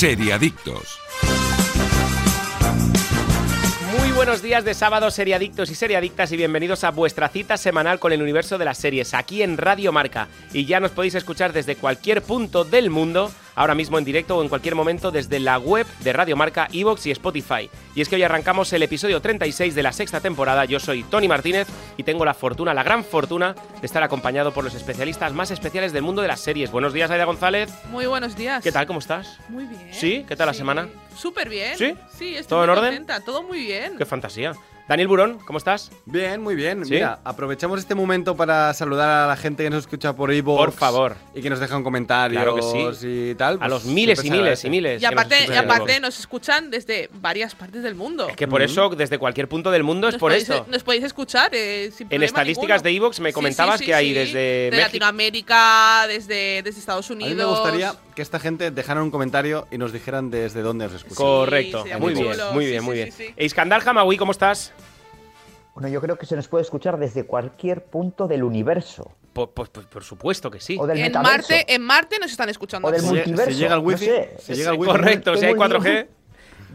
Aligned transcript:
Seriadictos. 0.00 0.98
Muy 3.98 4.12
buenos 4.12 4.40
días 4.40 4.64
de 4.64 4.72
sábado, 4.72 5.10
seriadictos 5.10 5.70
y 5.70 5.74
seriadictas, 5.74 6.32
y 6.32 6.38
bienvenidos 6.38 6.84
a 6.84 6.90
vuestra 6.90 7.28
cita 7.28 7.58
semanal 7.58 7.98
con 7.98 8.10
el 8.10 8.22
universo 8.22 8.56
de 8.56 8.64
las 8.64 8.78
series, 8.78 9.12
aquí 9.12 9.42
en 9.42 9.58
Radio 9.58 9.92
Marca. 9.92 10.28
Y 10.54 10.64
ya 10.64 10.80
nos 10.80 10.92
podéis 10.92 11.16
escuchar 11.16 11.52
desde 11.52 11.76
cualquier 11.76 12.22
punto 12.22 12.64
del 12.64 12.88
mundo, 12.88 13.30
ahora 13.54 13.74
mismo 13.74 13.98
en 13.98 14.04
directo 14.04 14.36
o 14.36 14.42
en 14.42 14.48
cualquier 14.48 14.74
momento, 14.74 15.10
desde 15.10 15.38
la 15.40 15.58
web 15.58 15.86
de 16.00 16.12
Radio 16.12 16.36
Marca, 16.36 16.68
Evox 16.72 17.06
y 17.06 17.10
Spotify. 17.10 17.70
Y 17.94 18.00
es 18.00 18.08
que 18.08 18.16
hoy 18.16 18.22
arrancamos 18.22 18.72
el 18.72 18.82
episodio 18.82 19.20
36 19.20 19.74
de 19.74 19.82
la 19.82 19.92
sexta 19.92 20.20
temporada. 20.20 20.64
Yo 20.64 20.80
soy 20.80 21.02
Tony 21.04 21.28
Martínez 21.28 21.68
y 21.96 22.02
tengo 22.02 22.24
la 22.24 22.34
fortuna, 22.34 22.72
la 22.74 22.82
gran 22.82 23.04
fortuna, 23.04 23.54
de 23.80 23.86
estar 23.86 24.02
acompañado 24.02 24.52
por 24.52 24.64
los 24.64 24.74
especialistas 24.74 25.32
más 25.32 25.50
especiales 25.50 25.92
del 25.92 26.02
mundo 26.02 26.22
de 26.22 26.28
las 26.28 26.40
series. 26.40 26.70
Buenos 26.70 26.92
días, 26.92 27.10
Aida 27.10 27.24
González. 27.24 27.70
Muy 27.90 28.06
buenos 28.06 28.36
días. 28.36 28.62
¿Qué 28.62 28.72
tal? 28.72 28.86
¿Cómo 28.86 28.98
estás? 28.98 29.38
Muy 29.48 29.64
bien. 29.64 29.88
¿Sí? 29.92 30.24
¿Qué 30.28 30.36
tal 30.36 30.46
la 30.46 30.54
semana? 30.54 30.88
Súper 31.16 31.48
bien. 31.48 31.76
¿Sí? 31.76 31.94
Sí, 32.16 32.36
estoy 32.36 32.48
¿Todo 32.48 32.58
muy 32.60 32.64
en 32.64 32.70
orden? 32.70 32.84
contenta, 32.96 33.20
Todo 33.24 33.42
muy 33.42 33.60
bien. 33.60 33.96
¡Qué 33.98 34.06
fantasía! 34.06 34.52
Daniel 34.90 35.06
Burón, 35.06 35.38
¿cómo 35.46 35.56
estás? 35.56 35.92
Bien, 36.04 36.42
muy 36.42 36.56
bien. 36.56 36.84
¿Sí? 36.84 36.94
Mira, 36.94 37.20
aprovechamos 37.22 37.78
este 37.78 37.94
momento 37.94 38.34
para 38.36 38.74
saludar 38.74 39.08
a 39.08 39.26
la 39.28 39.36
gente 39.36 39.62
que 39.62 39.70
nos 39.70 39.84
escucha 39.84 40.16
por 40.16 40.32
iVoox. 40.34 40.58
Por 40.58 40.72
favor. 40.72 41.14
Y 41.32 41.42
que 41.42 41.48
nos 41.48 41.60
dejan 41.60 41.84
comentarios 41.84 42.42
Claro 42.42 42.56
que 42.56 42.96
sí. 42.96 43.30
y 43.30 43.34
tal. 43.36 43.54
A 43.54 43.58
pues 43.58 43.70
los 43.70 43.84
miles 43.84 44.24
y 44.24 44.30
miles 44.32 44.64
y 44.64 44.68
miles. 44.68 45.00
Y 45.00 45.06
que 45.06 45.12
nos 45.14 45.24
aparte, 45.24 45.46
y 45.48 45.54
aparte 45.56 46.00
nos 46.00 46.18
escuchan 46.18 46.72
desde 46.72 47.08
varias 47.20 47.54
partes 47.54 47.84
del 47.84 47.94
mundo. 47.94 48.28
Es 48.30 48.34
que 48.34 48.48
por 48.48 48.62
eso, 48.62 48.88
desde 48.88 49.16
cualquier 49.18 49.46
punto 49.48 49.70
del 49.70 49.84
mundo 49.84 50.08
es 50.08 50.14
nos 50.14 50.20
por 50.20 50.32
podéis, 50.32 50.50
esto. 50.50 50.66
Nos 50.68 50.82
podéis 50.82 51.04
escuchar 51.04 51.50
eh, 51.54 51.92
sin 51.96 52.08
En 52.10 52.24
estadísticas 52.24 52.82
ninguno. 52.82 52.90
de 52.90 52.96
Evox 52.96 53.20
me 53.20 53.32
comentabas 53.32 53.78
sí, 53.78 53.84
sí, 53.84 53.86
que 53.86 53.94
hay 53.94 54.08
sí. 54.08 54.14
desde 54.14 54.38
De 54.40 54.68
México- 54.72 54.86
Latinoamérica, 54.86 56.04
desde, 56.08 56.62
desde 56.64 56.80
Estados 56.80 57.08
A 57.08 57.12
Unidos. 57.12 57.30
mí 57.30 57.36
me 57.38 57.44
gustaría 57.44 57.94
que 58.16 58.22
esta 58.22 58.40
gente 58.40 58.72
dejara 58.72 59.04
un 59.04 59.12
comentario 59.12 59.68
y 59.70 59.78
nos 59.78 59.92
dijeran 59.92 60.32
desde 60.32 60.62
dónde 60.62 60.86
os 60.86 60.94
escuchan. 60.94 61.14
Correcto, 61.16 61.84
muy 62.00 62.12
muy 62.12 62.24
bien, 62.24 62.36
muy 62.52 62.66
bien, 62.66 62.82
muy 62.84 62.94
bien. 62.96 63.10
Iskandar 63.38 63.88
Hamawi, 63.88 64.16
¿cómo 64.16 64.32
estás? 64.32 64.72
Bueno, 65.80 65.94
yo 65.94 66.00
creo 66.02 66.18
que 66.18 66.26
se 66.26 66.36
nos 66.36 66.46
puede 66.46 66.60
escuchar 66.60 66.98
desde 66.98 67.24
cualquier 67.24 67.82
punto 67.84 68.28
del 68.28 68.42
universo. 68.44 69.12
Por, 69.32 69.48
por- 69.52 69.70
por- 69.70 69.86
por 69.88 70.04
supuesto 70.04 70.50
que 70.50 70.60
sí. 70.60 70.76
O 70.78 70.86
del 70.86 70.98
En 70.98 71.04
metaverso. 71.04 71.32
Marte, 71.54 71.74
en 71.74 71.80
Marte 71.82 72.18
nos 72.20 72.30
están 72.30 72.50
escuchando. 72.50 72.86
O 72.86 72.90
del 72.90 73.02
multiverso. 73.02 73.50
si 73.50 73.56
llega 73.56 73.76
el 73.76 73.80
no 73.80 73.86
wifi, 73.88 74.04
sé. 74.04 74.36
si 74.40 74.54
llega 74.56 74.70
el 74.72 74.74
Sí, 74.76 74.80
wifi. 74.82 74.92
correcto, 74.92 75.36
si 75.36 75.46
hay 75.46 75.52
Tengo 75.52 75.64
4G. 75.64 76.06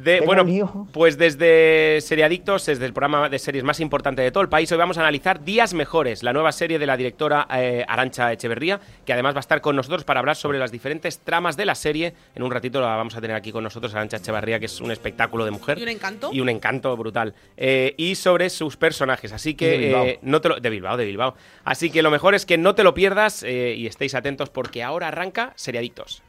De, 0.03 0.21
bueno, 0.21 0.43
lío. 0.43 0.87
pues 0.91 1.17
desde 1.17 1.99
Seriadictos, 2.01 2.65
desde 2.65 2.85
el 2.85 2.93
programa 2.93 3.29
de 3.29 3.39
series 3.39 3.63
más 3.63 3.79
importante 3.79 4.21
de 4.21 4.31
todo 4.31 4.43
el 4.43 4.49
país, 4.49 4.71
hoy 4.71 4.77
vamos 4.77 4.97
a 4.97 5.01
analizar 5.01 5.43
Días 5.43 5.73
Mejores, 5.73 6.21
la 6.23 6.33
nueva 6.33 6.51
serie 6.51 6.79
de 6.79 6.85
la 6.85 6.97
directora 6.97 7.47
eh, 7.55 7.85
Arancha 7.87 8.31
Echeverría, 8.31 8.79
que 9.05 9.13
además 9.13 9.33
va 9.35 9.39
a 9.39 9.41
estar 9.41 9.61
con 9.61 9.75
nosotros 9.75 10.03
para 10.03 10.19
hablar 10.19 10.35
sobre 10.35 10.59
las 10.59 10.71
diferentes 10.71 11.19
tramas 11.19 11.57
de 11.57 11.65
la 11.65 11.75
serie. 11.75 12.13
En 12.35 12.43
un 12.43 12.51
ratito 12.51 12.81
la 12.81 12.95
vamos 12.95 13.15
a 13.15 13.21
tener 13.21 13.35
aquí 13.35 13.51
con 13.51 13.63
nosotros 13.63 13.93
Arancha 13.95 14.17
Echeverría, 14.17 14.59
que 14.59 14.65
es 14.65 14.81
un 14.81 14.91
espectáculo 14.91 15.45
de 15.45 15.51
mujer. 15.51 15.79
¿Y 15.79 15.83
un 15.83 15.89
encanto? 15.89 16.29
Y 16.31 16.39
un 16.41 16.49
encanto 16.49 16.95
brutal. 16.97 17.33
Eh, 17.57 17.93
y 17.97 18.15
sobre 18.15 18.49
sus 18.49 18.77
personajes. 18.77 19.31
Así 19.31 19.55
que 19.55 19.77
Bilbao. 19.77 20.05
eh, 20.05 20.19
no 20.21 20.41
te 20.41 20.49
lo, 20.49 20.59
de 20.59 20.69
Bilbao, 20.69 20.97
de 20.97 21.05
Bilbao. 21.05 21.35
Así 21.63 21.89
que 21.89 22.01
lo 22.01 22.11
mejor 22.11 22.35
es 22.35 22.45
que 22.45 22.57
no 22.57 22.75
te 22.75 22.83
lo 22.83 22.93
pierdas 22.93 23.43
eh, 23.43 23.75
y 23.77 23.87
estéis 23.87 24.13
atentos 24.15 24.49
porque 24.49 24.83
ahora 24.83 25.07
arranca 25.07 25.53
Seriadictos. 25.55 26.21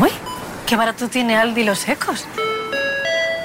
Uy, 0.00 0.10
qué 0.66 0.76
barato 0.76 1.08
tiene 1.08 1.36
Aldi 1.36 1.64
los 1.64 1.80
secos. 1.80 2.26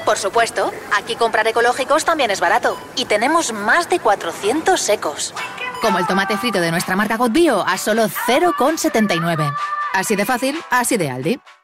Por 0.05 0.17
supuesto, 0.17 0.71
aquí 0.95 1.15
comprar 1.15 1.47
ecológicos 1.47 2.05
también 2.05 2.31
es 2.31 2.39
barato. 2.39 2.77
Y 2.95 3.05
tenemos 3.05 3.53
más 3.53 3.89
de 3.89 3.99
400 3.99 4.79
secos. 4.79 5.33
Como 5.81 5.99
el 5.99 6.07
tomate 6.07 6.37
frito 6.37 6.59
de 6.59 6.71
nuestra 6.71 6.95
marca 6.95 7.17
God 7.17 7.31
Bio 7.31 7.65
a 7.65 7.77
solo 7.77 8.07
0,79. 8.07 9.55
Así 9.93 10.15
de 10.15 10.25
fácil, 10.25 10.59
así 10.69 10.97
de 10.97 11.09
Aldi. 11.09 11.39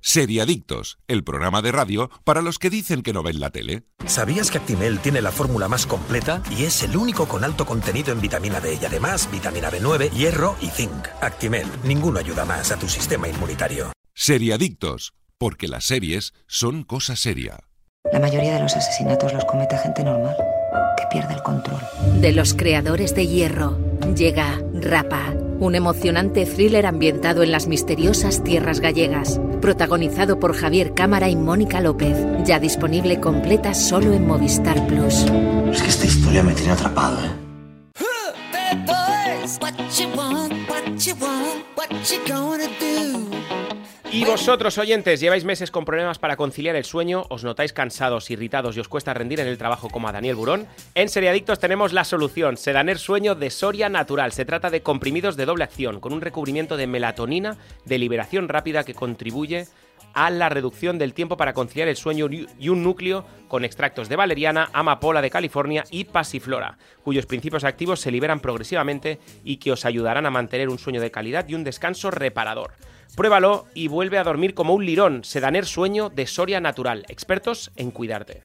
Seriadictos, 0.00 0.98
el 1.08 1.24
programa 1.24 1.62
de 1.62 1.72
radio 1.72 2.10
para 2.24 2.42
los 2.42 2.58
que 2.58 2.70
dicen 2.70 3.02
que 3.02 3.12
no 3.12 3.22
ven 3.22 3.38
la 3.38 3.50
tele. 3.50 3.84
¿Sabías 4.06 4.50
que 4.50 4.58
Actimel 4.58 4.98
tiene 5.00 5.20
la 5.20 5.30
fórmula 5.30 5.68
más 5.68 5.86
completa 5.86 6.42
y 6.50 6.64
es 6.64 6.82
el 6.82 6.96
único 6.96 7.28
con 7.28 7.44
alto 7.44 7.66
contenido 7.66 8.12
en 8.12 8.20
vitamina 8.20 8.60
D 8.60 8.78
y 8.80 8.84
además 8.84 9.30
vitamina 9.30 9.70
B9, 9.70 10.10
hierro 10.10 10.56
y 10.60 10.68
zinc? 10.68 11.08
Actimel, 11.20 11.66
ninguno 11.84 12.18
ayuda 12.18 12.44
más 12.44 12.72
a 12.72 12.78
tu 12.78 12.88
sistema 12.88 13.28
inmunitario. 13.28 13.92
Seriadictos, 14.14 15.12
porque 15.38 15.68
las 15.68 15.84
series 15.84 16.32
son 16.46 16.82
cosa 16.82 17.16
seria. 17.16 17.58
La 18.12 18.20
mayoría 18.20 18.54
de 18.54 18.60
los 18.60 18.74
asesinatos 18.76 19.32
los 19.34 19.44
comete 19.44 19.76
gente 19.76 20.02
normal, 20.02 20.36
que 20.96 21.04
pierde 21.10 21.34
el 21.34 21.42
control. 21.42 21.80
De 22.20 22.32
los 22.32 22.54
creadores 22.54 23.14
de 23.14 23.26
Hierro, 23.26 23.78
llega 24.16 24.60
Rapa, 24.74 25.34
un 25.60 25.74
emocionante 25.74 26.46
thriller 26.46 26.86
ambientado 26.86 27.42
en 27.42 27.52
las 27.52 27.68
misteriosas 27.68 28.42
tierras 28.42 28.80
gallegas, 28.80 29.40
protagonizado 29.60 30.40
por 30.40 30.54
Javier 30.54 30.94
Cámara 30.94 31.28
y 31.28 31.36
Mónica 31.36 31.80
López, 31.80 32.16
ya 32.44 32.58
disponible 32.58 33.20
completa 33.20 33.74
solo 33.74 34.12
en 34.14 34.26
Movistar 34.26 34.86
Plus. 34.86 35.26
Es 35.70 35.82
que 35.82 35.88
esta 35.88 36.06
historia 36.06 36.42
me 36.42 36.54
tiene 36.54 36.72
atrapado, 36.72 37.18
¿eh? 37.24 37.50
Y 44.12 44.24
vosotros, 44.24 44.76
oyentes, 44.76 45.20
lleváis 45.20 45.44
meses 45.44 45.70
con 45.70 45.84
problemas 45.84 46.18
para 46.18 46.36
conciliar 46.36 46.74
el 46.74 46.84
sueño, 46.84 47.26
os 47.28 47.44
notáis 47.44 47.72
cansados, 47.72 48.28
irritados 48.32 48.76
y 48.76 48.80
os 48.80 48.88
cuesta 48.88 49.14
rendir 49.14 49.38
en 49.38 49.46
el 49.46 49.56
trabajo 49.56 49.88
como 49.88 50.08
a 50.08 50.12
Daniel 50.12 50.34
Burón. 50.34 50.66
En 50.96 51.08
Seriadictos 51.08 51.60
tenemos 51.60 51.92
la 51.92 52.02
solución, 52.02 52.56
Sedaner 52.56 52.98
Sueño 52.98 53.36
de 53.36 53.50
Soria 53.50 53.88
Natural. 53.88 54.32
Se 54.32 54.44
trata 54.44 54.68
de 54.68 54.82
comprimidos 54.82 55.36
de 55.36 55.46
doble 55.46 55.62
acción, 55.62 56.00
con 56.00 56.12
un 56.12 56.22
recubrimiento 56.22 56.76
de 56.76 56.88
melatonina 56.88 57.56
de 57.84 57.98
liberación 57.98 58.48
rápida 58.48 58.82
que 58.82 58.94
contribuye 58.94 59.68
a 60.12 60.28
la 60.30 60.48
reducción 60.48 60.98
del 60.98 61.14
tiempo 61.14 61.36
para 61.36 61.54
conciliar 61.54 61.86
el 61.86 61.94
sueño 61.94 62.28
y 62.58 62.68
un 62.68 62.82
núcleo 62.82 63.24
con 63.46 63.64
extractos 63.64 64.08
de 64.08 64.16
valeriana, 64.16 64.70
amapola 64.72 65.22
de 65.22 65.30
California 65.30 65.84
y 65.88 66.02
pasiflora, 66.02 66.78
cuyos 67.04 67.26
principios 67.26 67.62
activos 67.62 68.00
se 68.00 68.10
liberan 68.10 68.40
progresivamente 68.40 69.20
y 69.44 69.58
que 69.58 69.70
os 69.70 69.84
ayudarán 69.84 70.26
a 70.26 70.30
mantener 70.30 70.68
un 70.68 70.80
sueño 70.80 71.00
de 71.00 71.12
calidad 71.12 71.48
y 71.48 71.54
un 71.54 71.62
descanso 71.62 72.10
reparador. 72.10 72.72
Pruébalo 73.16 73.66
y 73.74 73.88
vuelve 73.88 74.18
a 74.18 74.24
dormir 74.24 74.54
como 74.54 74.74
un 74.74 74.86
lirón. 74.86 75.24
Sedaner 75.24 75.66
Sueño 75.66 76.10
de 76.10 76.26
Soria 76.26 76.60
Natural. 76.60 77.04
Expertos 77.08 77.70
en 77.76 77.90
cuidarte. 77.90 78.44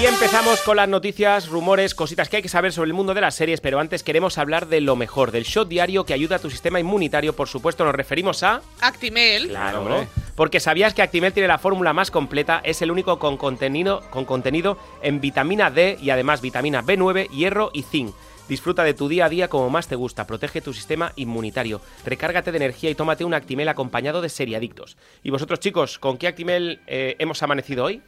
Y 0.00 0.06
empezamos 0.06 0.60
con 0.62 0.76
las 0.76 0.88
noticias, 0.88 1.48
rumores, 1.48 1.94
cositas 1.94 2.28
que 2.28 2.36
hay 2.36 2.42
que 2.42 2.48
saber 2.48 2.72
sobre 2.72 2.88
el 2.88 2.94
mundo 2.94 3.14
de 3.14 3.20
las 3.20 3.36
series, 3.36 3.60
pero 3.60 3.78
antes 3.78 4.02
queremos 4.02 4.38
hablar 4.38 4.66
de 4.66 4.80
lo 4.80 4.96
mejor, 4.96 5.30
del 5.30 5.44
shot 5.44 5.68
diario 5.68 6.04
que 6.04 6.12
ayuda 6.12 6.36
a 6.36 6.38
tu 6.40 6.50
sistema 6.50 6.80
inmunitario. 6.80 7.34
Por 7.36 7.48
supuesto, 7.48 7.84
nos 7.84 7.94
referimos 7.94 8.42
a... 8.42 8.60
Actimel. 8.80 9.48
Claro, 9.48 9.82
Hombre. 9.82 10.08
porque 10.34 10.58
sabías 10.58 10.94
que 10.94 11.02
Actimel 11.02 11.32
tiene 11.32 11.46
la 11.46 11.58
fórmula 11.58 11.92
más 11.92 12.10
completa, 12.10 12.60
es 12.64 12.82
el 12.82 12.90
único 12.90 13.20
con 13.20 13.36
contenido, 13.36 14.02
con 14.10 14.24
contenido 14.24 14.78
en 15.00 15.20
vitamina 15.20 15.70
D 15.70 15.96
y 16.02 16.10
además 16.10 16.40
vitamina 16.40 16.82
B9, 16.82 17.28
hierro 17.30 17.70
y 17.72 17.82
zinc. 17.82 18.14
Disfruta 18.48 18.84
de 18.84 18.92
tu 18.92 19.08
día 19.08 19.24
a 19.24 19.28
día 19.28 19.48
como 19.48 19.70
más 19.70 19.88
te 19.88 19.96
gusta, 19.96 20.26
protege 20.26 20.60
tu 20.60 20.74
sistema 20.74 21.12
inmunitario, 21.16 21.80
recárgate 22.04 22.52
de 22.52 22.58
energía 22.58 22.90
y 22.90 22.94
tómate 22.94 23.24
un 23.24 23.32
Actimel 23.32 23.68
acompañado 23.68 24.20
de 24.20 24.28
seriadictos. 24.28 24.98
Y 25.22 25.30
vosotros 25.30 25.60
chicos, 25.60 25.98
¿con 25.98 26.18
qué 26.18 26.28
Actimel 26.28 26.80
eh, 26.86 27.16
hemos 27.18 27.42
amanecido 27.42 27.84
hoy? 27.84 28.02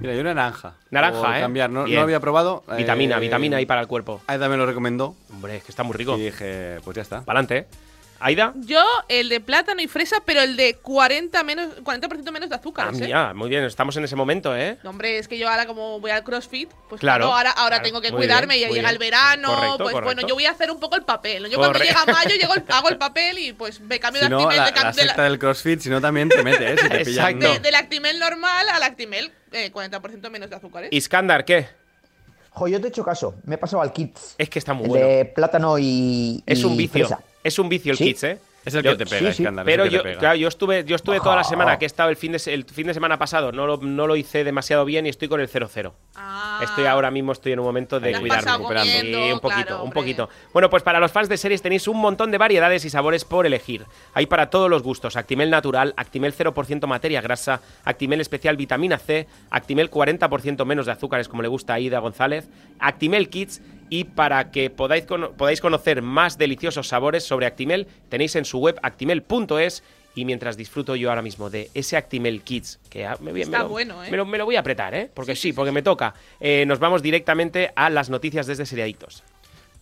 Mira, 0.00 0.14
yo 0.14 0.22
naranja. 0.24 0.74
Naranja, 0.90 1.38
¿eh? 1.38 1.40
cambiar, 1.40 1.70
no, 1.70 1.82
había 1.82 2.20
probado. 2.20 2.64
Vitamina, 2.76 3.16
eh, 3.16 3.20
vitamina 3.20 3.56
ahí 3.56 3.66
para 3.66 3.80
el 3.80 3.86
cuerpo. 3.86 4.20
Aida 4.26 4.48
me 4.48 4.56
lo 4.56 4.64
recomendó 4.64 5.16
Hombre, 5.30 5.56
es 5.56 5.64
que 5.64 5.72
está 5.72 5.82
muy 5.82 5.96
rico. 5.96 6.16
y 6.16 6.22
dije, 6.22 6.78
pues 6.84 6.96
ya 6.96 7.02
está. 7.02 7.22
Pa'lante, 7.22 7.56
¿eh? 7.58 7.66
¿Aida? 8.20 8.52
Yo, 8.56 8.82
el 9.08 9.28
de 9.28 9.38
plátano 9.40 9.80
y 9.80 9.86
fresa, 9.86 10.16
pero 10.24 10.40
el 10.40 10.56
de 10.56 10.74
40 10.74 11.40
menos, 11.44 11.76
40% 11.84 12.32
menos 12.32 12.48
de 12.48 12.56
azúcar. 12.56 12.88
Ah, 12.88 12.96
¿eh? 12.96 13.00
mira, 13.00 13.32
muy 13.34 13.48
bien, 13.48 13.62
estamos 13.62 13.96
en 13.96 14.02
ese 14.04 14.16
momento, 14.16 14.56
¿eh? 14.56 14.76
No, 14.82 14.90
hombre, 14.90 15.18
es 15.18 15.28
que 15.28 15.38
yo 15.38 15.48
ahora 15.48 15.66
como 15.66 16.00
voy 16.00 16.10
al 16.10 16.24
CrossFit, 16.24 16.68
pues 16.88 17.00
Claro, 17.00 17.26
claro, 17.26 17.36
ahora, 17.36 17.50
ahora 17.52 17.76
claro, 17.76 17.84
tengo 17.84 18.00
que 18.00 18.10
cuidarme, 18.10 18.54
bien, 18.56 18.62
ya 18.62 18.68
muy 18.70 18.76
llega 18.78 18.88
bien. 18.88 18.94
el 18.94 18.98
verano, 18.98 19.48
Correcto, 19.54 19.76
pues 19.78 19.92
correcto. 19.92 20.04
bueno, 20.16 20.28
yo 20.28 20.34
voy 20.34 20.46
a 20.46 20.50
hacer 20.50 20.70
un 20.72 20.80
poco 20.80 20.96
el 20.96 21.04
papel. 21.04 21.44
¿no? 21.44 21.48
Yo 21.48 21.58
cuando 21.58 21.78
Corre- 21.78 21.86
llega 21.86 22.04
mayo 22.06 22.34
llego 22.40 22.54
el- 22.54 22.64
hago 22.68 22.88
el 22.88 22.98
papel 22.98 23.38
y 23.38 23.52
pues 23.52 23.80
me 23.80 24.00
cambio 24.00 24.20
Si 24.20 24.26
de 24.26 24.30
no, 24.30 24.38
Actimel 24.48 24.56
la, 24.56 24.64
de, 24.64 24.70
la 24.72 24.78
de 24.78 24.84
la- 24.84 24.92
secta 25.08 25.22
del 25.22 25.38
CrossFit, 25.38 25.80
si 25.80 25.88
no 25.88 26.00
también 26.00 26.28
te 26.28 26.42
mete, 26.42 26.72
¿eh? 26.72 26.76
Si 26.76 26.88
te 26.88 27.04
pillan. 27.04 27.38
De- 27.38 27.60
del 27.60 27.74
Actimel 27.76 28.18
normal 28.18 28.68
al 28.68 28.82
Actimel 28.82 29.30
eh, 29.52 29.70
40% 29.72 30.28
menos 30.30 30.50
de 30.50 30.56
azúcar, 30.56 30.84
¿eh? 30.84 30.88
Iskandar, 30.90 31.44
¿qué? 31.44 31.68
Jo, 32.50 32.66
yo 32.66 32.80
te 32.80 32.88
he 32.88 32.90
hecho 32.90 33.04
caso. 33.04 33.36
Me 33.44 33.54
he 33.54 33.58
pasado 33.58 33.80
al 33.82 33.92
Kids. 33.92 34.34
Es 34.36 34.50
que 34.50 34.58
está 34.58 34.72
muy 34.74 34.86
el 34.86 34.90
bueno. 34.90 35.06
de 35.06 35.24
plátano 35.26 35.78
y. 35.78 36.42
Es 36.44 36.58
y 36.58 36.64
un 36.64 36.76
vicio. 36.76 37.06
fresa. 37.06 37.22
Es 37.48 37.58
un 37.58 37.68
vicio 37.68 37.92
el 37.92 37.98
Sí. 37.98 38.04
Kids, 38.04 38.24
¿eh? 38.24 38.38
Es 38.64 38.74
el 38.74 38.82
Yo- 38.82 38.90
que 38.90 39.04
te 39.04 39.06
pega, 39.06 39.30
sí, 39.30 39.36
sí. 39.36 39.42
escándalo. 39.42 39.64
Pero 39.64 39.84
es 39.84 39.86
el 39.86 39.90
que 39.90 39.96
yo, 39.96 40.02
te 40.02 40.08
pega. 40.10 40.18
claro, 40.20 40.36
yo 40.36 40.48
estuve, 40.48 40.84
yo 40.84 40.96
estuve 40.96 41.20
toda 41.20 41.36
la 41.36 41.44
semana 41.44 41.78
que 41.78 41.84
he 41.84 41.86
estado 41.86 42.10
el 42.10 42.16
fin 42.16 42.32
de, 42.32 42.42
el 42.52 42.64
fin 42.64 42.86
de 42.88 42.92
semana 42.92 43.18
pasado, 43.18 43.50
no 43.50 43.66
lo, 43.66 43.78
no 43.78 44.06
lo 44.06 44.14
hice 44.16 44.44
demasiado 44.44 44.84
bien 44.84 45.06
y 45.06 45.08
estoy 45.08 45.28
con 45.28 45.40
el 45.40 45.48
0-0. 45.48 45.94
Ah, 46.16 46.60
Estoy 46.62 46.84
ahora 46.86 47.10
mismo 47.10 47.32
estoy 47.32 47.52
en 47.52 47.60
un 47.60 47.64
momento 47.64 47.98
de 48.00 48.12
cuidarme. 48.18 48.50
comiendo, 48.64 48.82
Sí, 48.84 49.32
un 49.32 49.40
poquito, 49.40 49.66
claro, 49.68 49.84
un 49.84 49.92
poquito. 49.92 50.28
Bueno, 50.52 50.68
pues 50.68 50.82
para 50.82 50.98
los 51.00 51.10
fans 51.12 51.28
de 51.30 51.36
series 51.38 51.62
tenéis 51.62 51.88
un 51.88 51.98
montón 51.98 52.30
de 52.30 52.36
variedades 52.36 52.84
y 52.84 52.90
sabores 52.90 53.24
por 53.24 53.46
elegir. 53.46 53.86
Hay 54.12 54.26
para 54.26 54.50
todos 54.50 54.68
los 54.68 54.82
gustos. 54.82 55.16
Actimel 55.16 55.48
natural, 55.50 55.94
Actimel 55.96 56.34
0% 56.34 56.86
materia 56.86 57.20
grasa, 57.22 57.62
Actimel 57.84 58.20
especial 58.20 58.56
vitamina 58.58 58.98
C, 58.98 59.28
Actimel 59.50 59.88
40% 59.90 60.64
menos 60.66 60.84
de 60.86 60.92
azúcares 60.92 61.28
como 61.28 61.42
le 61.42 61.48
gusta 61.48 61.74
a 61.74 61.80
Ida 61.80 62.00
González, 62.00 62.48
Actimel 62.80 63.30
Kids 63.30 63.62
y 63.90 64.04
para 64.04 64.50
que 64.50 64.70
podáis, 64.70 65.04
cono- 65.06 65.32
podáis 65.32 65.60
conocer 65.60 66.02
más 66.02 66.38
deliciosos 66.38 66.88
sabores 66.88 67.24
sobre 67.24 67.46
Actimel 67.46 67.86
tenéis 68.08 68.36
en 68.36 68.44
su 68.44 68.58
web 68.58 68.78
actimel.es 68.82 69.82
y 70.14 70.24
mientras 70.24 70.56
disfruto 70.56 70.96
yo 70.96 71.10
ahora 71.10 71.22
mismo 71.22 71.48
de 71.48 71.70
ese 71.74 71.96
Actimel 71.96 72.42
Kids, 72.42 72.80
que 72.90 73.06
ah, 73.06 73.16
me, 73.20 73.30
voy- 73.30 73.42
Está 73.42 73.58
me 73.58 73.64
lo, 73.64 73.68
bueno, 73.70 74.04
¿eh? 74.04 74.10
me 74.10 74.16
lo- 74.16 74.26
me 74.26 74.38
lo 74.38 74.44
voy 74.46 74.56
a 74.56 74.60
apretar, 74.60 74.94
¿eh? 74.94 75.10
Porque 75.14 75.36
sí, 75.36 75.52
porque 75.52 75.70
me 75.72 75.82
toca. 75.82 76.14
Eh, 76.40 76.64
nos 76.66 76.78
vamos 76.80 77.02
directamente 77.02 77.70
a 77.76 77.88
las 77.88 78.10
noticias 78.10 78.46
desde 78.46 78.66
Seriadictos. 78.66 79.22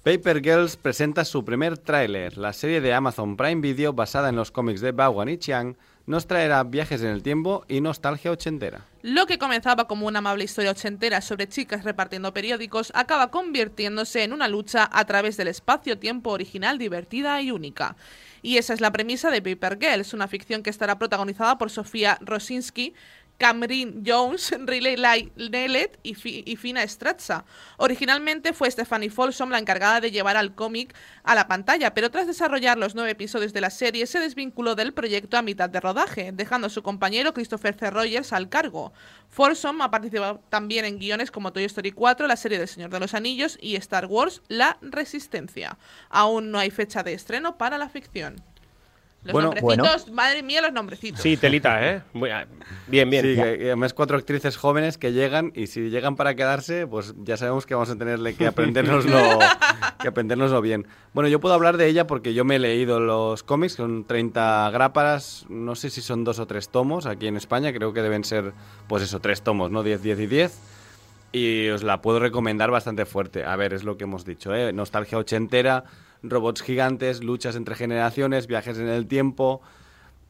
Paper 0.02 0.40
Girls 0.42 0.76
presenta 0.76 1.24
su 1.24 1.44
primer 1.44 1.78
tráiler. 1.78 2.36
La 2.38 2.52
serie 2.52 2.80
de 2.80 2.92
Amazon 2.92 3.36
Prime 3.36 3.60
Video 3.60 3.92
basada 3.92 4.28
en 4.28 4.36
los 4.36 4.50
cómics 4.52 4.80
de 4.80 4.92
Bao 4.92 5.26
y 5.28 5.38
Chiang 5.38 5.76
nos 6.06 6.26
traerá 6.26 6.62
viajes 6.64 7.02
en 7.02 7.08
el 7.08 7.22
tiempo 7.22 7.64
y 7.68 7.80
nostalgia 7.80 8.30
ochentera. 8.30 8.84
Lo 9.02 9.26
que 9.26 9.38
comenzaba 9.38 9.86
como 9.86 10.06
una 10.06 10.20
amable 10.20 10.44
historia 10.44 10.70
ochentera 10.70 11.20
sobre 11.20 11.48
chicas 11.48 11.84
repartiendo 11.84 12.32
periódicos 12.32 12.92
acaba 12.94 13.30
convirtiéndose 13.30 14.22
en 14.22 14.32
una 14.32 14.48
lucha 14.48 14.88
a 14.92 15.04
través 15.04 15.36
del 15.36 15.48
espacio-tiempo 15.48 16.30
original 16.30 16.78
divertida 16.78 17.40
y 17.42 17.50
única. 17.50 17.96
Y 18.42 18.58
esa 18.58 18.74
es 18.74 18.80
la 18.80 18.92
premisa 18.92 19.30
de 19.30 19.42
Paper 19.42 19.78
Girls, 19.80 20.14
una 20.14 20.28
ficción 20.28 20.62
que 20.62 20.70
estará 20.70 20.98
protagonizada 20.98 21.58
por 21.58 21.70
Sofía 21.70 22.18
Rosinski, 22.20 22.94
Cameron 23.38 24.02
Jones, 24.06 24.54
Riley 24.66 24.96
Nellet 25.36 25.98
y, 26.02 26.16
y 26.50 26.56
Fina 26.56 26.86
Strazza. 26.86 27.44
Originalmente 27.76 28.52
fue 28.52 28.70
Stephanie 28.70 29.10
Folsom 29.10 29.50
la 29.50 29.58
encargada 29.58 30.00
de 30.00 30.10
llevar 30.10 30.36
al 30.36 30.54
cómic 30.54 30.94
a 31.22 31.34
la 31.34 31.48
pantalla, 31.48 31.94
pero 31.94 32.10
tras 32.10 32.26
desarrollar 32.26 32.78
los 32.78 32.94
nueve 32.94 33.10
episodios 33.10 33.52
de 33.52 33.60
la 33.60 33.70
serie 33.70 34.06
se 34.06 34.20
desvinculó 34.20 34.74
del 34.74 34.94
proyecto 34.94 35.36
a 35.36 35.42
mitad 35.42 35.68
de 35.68 35.80
rodaje, 35.80 36.32
dejando 36.32 36.68
a 36.68 36.70
su 36.70 36.82
compañero 36.82 37.34
Christopher 37.34 37.74
C. 37.78 37.90
Rogers 37.90 38.32
al 38.32 38.48
cargo. 38.48 38.92
Folsom 39.28 39.82
ha 39.82 39.90
participado 39.90 40.40
también 40.48 40.84
en 40.84 40.98
guiones 40.98 41.30
como 41.30 41.52
Toy 41.52 41.64
Story 41.64 41.92
4, 41.92 42.26
la 42.26 42.36
serie 42.36 42.58
del 42.58 42.68
Señor 42.68 42.90
de 42.90 43.00
los 43.00 43.14
Anillos 43.14 43.58
y 43.60 43.76
Star 43.76 44.06
Wars 44.06 44.42
La 44.48 44.78
Resistencia. 44.80 45.78
Aún 46.08 46.50
no 46.50 46.58
hay 46.58 46.70
fecha 46.70 47.02
de 47.02 47.12
estreno 47.12 47.58
para 47.58 47.78
la 47.78 47.88
ficción. 47.88 48.42
Los 49.26 49.32
Bueno, 49.32 49.52
nombrecitos, 49.54 50.10
madre 50.12 50.42
mía, 50.42 50.62
los 50.62 50.72
nombrecitos. 50.72 51.20
Sí, 51.20 51.36
telita, 51.36 51.84
¿eh? 51.88 52.02
Muy- 52.12 52.30
ah, 52.30 52.46
Bien, 52.86 53.10
bien. 53.10 53.22
Sí, 53.24 53.40
además 53.40 53.92
cuatro 53.94 54.16
actrices 54.16 54.56
jóvenes 54.56 54.98
que 54.98 55.12
llegan 55.12 55.52
y 55.54 55.66
si 55.66 55.90
llegan 55.90 56.16
para 56.16 56.34
quedarse, 56.34 56.86
pues 56.86 57.14
ya 57.18 57.36
sabemos 57.36 57.66
que 57.66 57.74
vamos 57.74 57.90
a 57.90 57.96
tenerle 57.96 58.34
que 58.34 58.46
aprendérnoslo, 58.46 59.18
que 60.00 60.08
aprendérnoslo 60.08 60.60
bien. 60.60 60.86
Bueno, 61.12 61.28
yo 61.28 61.40
puedo 61.40 61.54
hablar 61.54 61.76
de 61.76 61.86
ella 61.88 62.06
porque 62.06 62.32
yo 62.34 62.44
me 62.44 62.56
he 62.56 62.58
leído 62.58 63.00
los 63.00 63.42
cómics, 63.42 63.74
son 63.74 64.04
30 64.06 64.70
grapas, 64.72 65.46
no 65.48 65.74
sé 65.74 65.90
si 65.90 66.00
son 66.00 66.22
dos 66.24 66.38
o 66.38 66.46
tres 66.46 66.68
tomos 66.68 67.06
aquí 67.06 67.26
en 67.26 67.36
España, 67.36 67.72
creo 67.72 67.92
que 67.92 68.02
deben 68.02 68.22
ser, 68.24 68.52
pues 68.88 69.02
eso, 69.02 69.20
tres 69.20 69.42
tomos, 69.42 69.70
¿no? 69.70 69.82
10, 69.82 70.02
10 70.02 70.20
y 70.20 70.26
10. 70.26 70.58
Y 71.32 71.68
os 71.68 71.82
la 71.82 72.00
puedo 72.00 72.20
recomendar 72.20 72.70
bastante 72.70 73.04
fuerte. 73.04 73.44
A 73.44 73.56
ver, 73.56 73.74
es 73.74 73.84
lo 73.84 73.96
que 73.98 74.04
hemos 74.04 74.24
dicho, 74.24 74.54
¿eh? 74.54 74.72
Nostalgia 74.72 75.18
ochentera, 75.18 75.84
robots 76.22 76.62
gigantes, 76.62 77.22
luchas 77.22 77.56
entre 77.56 77.74
generaciones, 77.74 78.46
viajes 78.46 78.78
en 78.78 78.88
el 78.88 79.06
tiempo, 79.06 79.60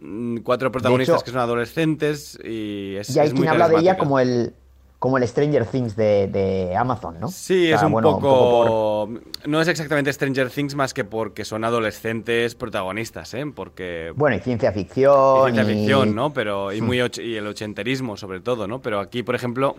mm, 0.00 0.38
cuatro 0.38 0.70
protagonistas 0.72 1.16
hecho- 1.16 1.24
que 1.24 1.30
son 1.30 1.40
adolescentes 1.40 2.38
y 2.44 2.96
es, 2.96 3.14
Y 3.14 3.18
hay 3.18 3.28
es 3.28 3.32
muy 3.34 3.42
quien 3.42 3.50
habla 3.50 3.68
de 3.68 3.76
ella 3.78 3.96
como 3.98 4.18
el, 4.20 4.54
como 4.98 5.18
el 5.18 5.28
Stranger 5.28 5.66
Things 5.66 5.94
de, 5.94 6.26
de 6.26 6.74
Amazon, 6.76 7.20
¿no? 7.20 7.28
Sí, 7.28 7.66
O 7.66 7.68
sea, 7.68 7.76
es 7.76 7.82
un 7.84 7.92
bueno, 7.92 8.18
poco... 8.18 8.50
por- 8.50 9.22
No 9.48 9.60
es 9.60 9.68
exactamente 9.68 10.12
Stranger 10.12 10.50
Things 10.50 10.74
más 10.74 10.94
que 10.94 11.04
porque 11.04 11.44
son 11.44 11.64
adolescentes 11.64 12.54
protagonistas, 12.54 13.32
¿eh? 13.34 13.44
Porque... 13.54 14.12
Bueno, 14.16 14.36
y 14.36 14.40
ciencia 14.40 14.72
ficción. 14.72 15.50
y 15.50 15.52
ciencia 15.52 15.62
y- 15.72 15.76
ficción, 15.76 16.14
¿no? 16.14 16.32
Pero, 16.32 16.72
y, 16.72 16.80
Hmm. 16.80 16.84
muy 16.86 16.98
och- 17.00 17.22
y 17.22 17.36
el 17.36 17.46
ochenterismo, 17.46 18.16
sobre 18.16 18.40
todo, 18.40 18.66
¿no? 18.66 18.80
Pero 18.80 18.98
aquí, 19.00 19.22
por 19.22 19.34
ejemplo, 19.34 19.76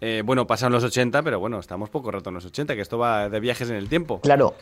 eh, 0.00 0.22
bueno, 0.24 0.46
pasan 0.46 0.72
los 0.72 0.82
80, 0.82 1.22
pero 1.22 1.38
bueno, 1.38 1.58
estamos 1.60 1.88
poco 1.88 2.10
rato 2.10 2.30
en 2.30 2.34
los 2.34 2.44
80, 2.44 2.74
que 2.74 2.80
esto 2.82 2.98
va 2.98 3.28
de 3.28 3.38
viajes 3.40 3.70
en 3.70 3.76
el 3.76 3.88
tiempo. 3.88 4.20
Claro, 4.20 4.54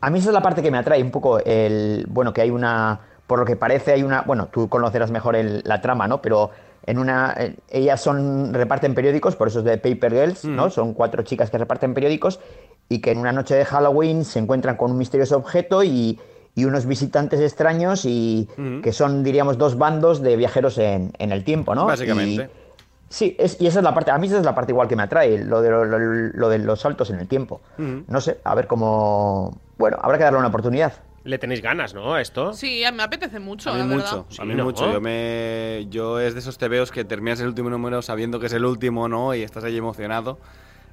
a 0.00 0.10
mí 0.10 0.18
esa 0.18 0.28
es 0.30 0.34
la 0.34 0.42
parte 0.42 0.62
que 0.62 0.70
me 0.70 0.78
atrae 0.78 1.02
un 1.02 1.10
poco 1.10 1.38
el, 1.38 2.06
bueno, 2.08 2.32
que 2.32 2.42
hay 2.42 2.50
una, 2.50 3.00
por 3.26 3.38
lo 3.38 3.44
que 3.44 3.56
parece 3.56 3.92
hay 3.92 4.02
una, 4.02 4.22
bueno, 4.22 4.48
tú 4.52 4.68
conocerás 4.68 5.10
mejor 5.10 5.36
el- 5.36 5.62
la 5.64 5.80
trama, 5.80 6.06
¿no? 6.08 6.20
Pero 6.20 6.50
en 6.86 6.98
una, 6.98 7.34
eh, 7.38 7.56
ellas 7.70 8.00
son, 8.02 8.52
reparten 8.52 8.94
periódicos, 8.94 9.36
por 9.36 9.48
eso 9.48 9.60
es 9.60 9.64
de 9.64 9.78
Paper 9.78 10.12
Girls, 10.12 10.44
¿no? 10.44 10.66
Mm. 10.66 10.70
Son 10.70 10.92
cuatro 10.94 11.22
chicas 11.22 11.50
que 11.50 11.56
reparten 11.58 11.94
periódicos 11.94 12.40
y 12.88 13.00
que 13.00 13.12
en 13.12 13.18
una 13.18 13.32
noche 13.32 13.54
de 13.54 13.64
Halloween 13.64 14.24
se 14.26 14.38
encuentran 14.38 14.76
con 14.76 14.90
un 14.90 14.98
misterioso 14.98 15.36
objeto 15.38 15.82
y, 15.82 16.20
y 16.54 16.66
unos 16.66 16.84
visitantes 16.84 17.40
extraños 17.40 18.04
y 18.04 18.46
Mm. 18.58 18.82
que 18.82 18.92
son, 18.92 19.24
diríamos, 19.24 19.56
dos 19.56 19.78
bandos 19.78 20.20
de 20.20 20.36
viajeros 20.36 20.76
en, 20.76 21.12
en 21.18 21.32
el 21.32 21.42
tiempo, 21.44 21.74
¿no? 21.74 21.86
Básicamente. 21.86 22.44
Y- 22.60 22.64
Sí, 23.10 23.36
es, 23.38 23.60
y 23.60 23.68
esa 23.68 23.78
es 23.78 23.84
la 23.84 23.94
parte, 23.94 24.10
a 24.10 24.18
mí 24.18 24.26
esa 24.26 24.38
es 24.38 24.44
la 24.44 24.56
parte 24.56 24.72
igual 24.72 24.88
que 24.88 24.96
me 24.96 25.04
atrae, 25.04 25.38
lo 25.44 25.62
de, 25.62 25.70
lo, 25.70 25.84
lo- 25.84 25.98
lo 25.98 26.48
de 26.48 26.58
los 26.58 26.80
saltos 26.80 27.10
en 27.10 27.20
el 27.20 27.28
tiempo. 27.28 27.60
No 27.78 28.20
sé, 28.20 28.40
a 28.42 28.54
ver 28.56 28.66
cómo... 28.66 29.56
Bueno, 29.78 29.98
habrá 30.00 30.18
que 30.18 30.24
darle 30.24 30.38
una 30.38 30.48
oportunidad. 30.48 30.92
Le 31.24 31.38
tenéis 31.38 31.62
ganas, 31.62 31.94
¿no? 31.94 32.14
a 32.14 32.20
Esto. 32.20 32.52
Sí, 32.52 32.84
a- 32.84 32.92
me 32.92 33.02
apetece 33.02 33.40
mucho, 33.40 33.70
A 33.70 33.72
mí 33.74 33.78
la 33.78 33.84
mucho, 33.86 33.96
verdad. 34.04 34.24
a 34.28 34.32
Sí, 34.32 34.42
mí 34.42 34.54
¿no? 34.54 34.64
mucho. 34.64 34.92
Yo, 34.92 35.00
me, 35.00 35.86
yo 35.88 36.20
es 36.20 36.34
de 36.34 36.40
esos 36.40 36.58
tebeos 36.58 36.90
que 36.92 37.04
terminas 37.04 37.40
el 37.40 37.46
último 37.48 37.70
número 37.70 38.02
sabiendo 38.02 38.38
que 38.38 38.46
es 38.46 38.52
el 38.52 38.64
último, 38.64 39.08
¿no? 39.08 39.34
Y 39.34 39.42
estás 39.42 39.64
ahí 39.64 39.76
emocionado. 39.78 40.38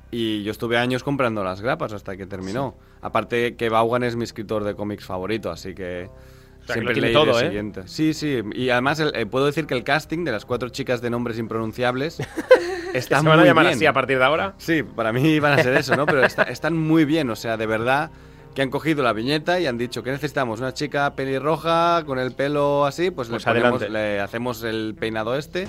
Y 0.10 0.44
yo 0.44 0.52
estuve 0.52 0.78
años 0.78 1.04
comprando 1.04 1.44
las 1.44 1.62
grapas 1.62 1.92
hasta 1.94 2.16
que 2.18 2.26
terminó. 2.26 2.76
Aparte 3.02 3.56
que 3.56 3.70
Vaughan 3.70 4.04
es 4.04 4.16
mi 4.16 4.24
escritor 4.24 4.64
de 4.64 4.74
cómics 4.76 5.06
favorito, 5.06 5.52
así 5.52 5.74
que 5.76 6.10
O 6.10 6.66
sea, 6.66 6.68
que 6.68 6.74
siempre 6.74 6.94
tiene 6.94 7.08
leí 7.10 7.14
todo, 7.14 7.38
el 7.38 7.46
¿eh? 7.46 7.48
siguiente. 7.50 7.82
Sí, 7.88 8.14
sí. 8.14 8.42
Y 8.54 8.70
además 8.70 9.00
el- 9.02 9.14
eh, 9.16 9.26
puedo 9.26 9.46
decir 9.46 9.68
que 9.68 9.74
el 9.74 9.84
casting 9.84 10.24
de 10.24 10.32
las 10.32 10.46
cuatro 10.46 10.70
chicas 10.70 11.02
de 11.02 11.10
nombres 11.10 11.40
impronunciables 11.40 12.20
está 12.94 13.18
¿Se 13.18 13.24
muy 13.24 13.32
van 13.32 13.40
a 13.42 13.46
llamar 13.46 13.66
bien. 13.66 13.76
así 13.76 13.86
a 13.86 13.94
partir 13.94 14.18
de 14.18 14.24
ahora? 14.24 14.54
Sí, 14.58 14.84
para 14.84 15.12
mí 15.14 15.40
van 15.42 15.60
a 15.60 15.64
ser 15.64 15.74
eso, 15.76 15.96
¿no? 15.98 16.06
Pero 16.06 16.24
está- 16.26 16.44
están 16.44 16.78
muy 16.78 17.04
bien, 17.06 17.30
o 17.30 17.36
sea, 17.36 17.58
de 17.58 17.66
verdad 17.66 18.12
que 18.56 18.62
han 18.62 18.70
cogido 18.70 19.02
la 19.04 19.14
viñeta 19.14 19.60
y 19.60 19.66
han 19.68 19.78
dicho 19.78 20.04
que 20.04 20.12
necesitamos 20.12 20.60
una 20.60 20.74
chica 20.74 21.14
pelirroja 21.16 22.04
con 22.06 22.20
el 22.20 22.34
pelo 22.34 22.86
así, 22.86 23.10
pues, 23.12 23.30
Pues 23.30 23.46
le, 23.46 23.52
ponemos- 23.52 23.82
adelante. 23.82 23.90
le 23.90 24.20
hacemos 24.20 24.64
el 24.64 24.96
peinado 25.00 25.36
este 25.38 25.68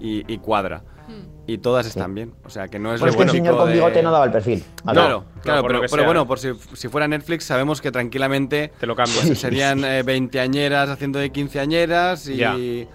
y, 0.00 0.30
y 0.32 0.38
cuadra. 0.38 0.82
Y 1.44 1.58
todas 1.58 1.86
están 1.86 2.14
bien, 2.14 2.32
o 2.44 2.50
sea, 2.50 2.68
que 2.68 2.78
no 2.78 2.94
es 2.94 3.00
Pues 3.00 3.14
lo 3.16 3.20
es 3.20 3.30
que 3.30 3.36
el 3.36 3.42
señor 3.44 3.56
con 3.56 3.72
bigote 3.72 4.00
no 4.00 4.12
daba 4.12 4.26
el 4.26 4.30
perfil. 4.30 4.62
Claro, 4.84 5.24
claro, 5.42 5.66
pero, 5.90 6.04
bueno, 6.04 6.24
por 6.26 6.38
si, 6.38 6.52
si 6.74 6.86
fuera 6.88 7.08
Netflix 7.08 7.44
sabemos 7.44 7.80
que 7.80 7.90
tranquilamente 7.90 8.72
Te 8.78 8.86
lo 8.86 8.94
pues, 8.94 9.38
serían 9.38 9.84
eh, 9.84 10.04
veinteañeras 10.04 10.88
haciendo 10.88 11.18
de 11.18 11.30
quinceañeras 11.30 12.28
y 12.28 12.86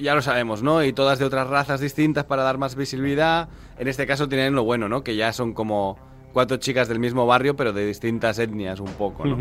ya 0.00 0.14
lo 0.14 0.22
sabemos, 0.22 0.62
¿no? 0.64 0.82
Y 0.82 0.92
todas 0.92 1.20
de 1.20 1.24
otras 1.24 1.46
razas 1.46 1.80
distintas 1.80 2.24
para 2.24 2.42
dar 2.42 2.58
más 2.58 2.74
visibilidad. 2.74 3.48
En 3.78 3.86
este 3.86 4.06
caso 4.06 4.28
tienen 4.28 4.54
lo 4.54 4.64
bueno, 4.64 4.88
¿no? 4.88 5.04
Que 5.04 5.14
ya 5.14 5.32
son 5.32 5.54
como 5.54 5.96
cuatro 6.32 6.56
chicas 6.56 6.88
del 6.88 6.98
mismo 6.98 7.26
barrio, 7.26 7.56
pero 7.56 7.72
de 7.72 7.86
distintas 7.86 8.38
etnias 8.38 8.80
un 8.80 8.92
poco, 8.92 9.24
¿no? 9.24 9.36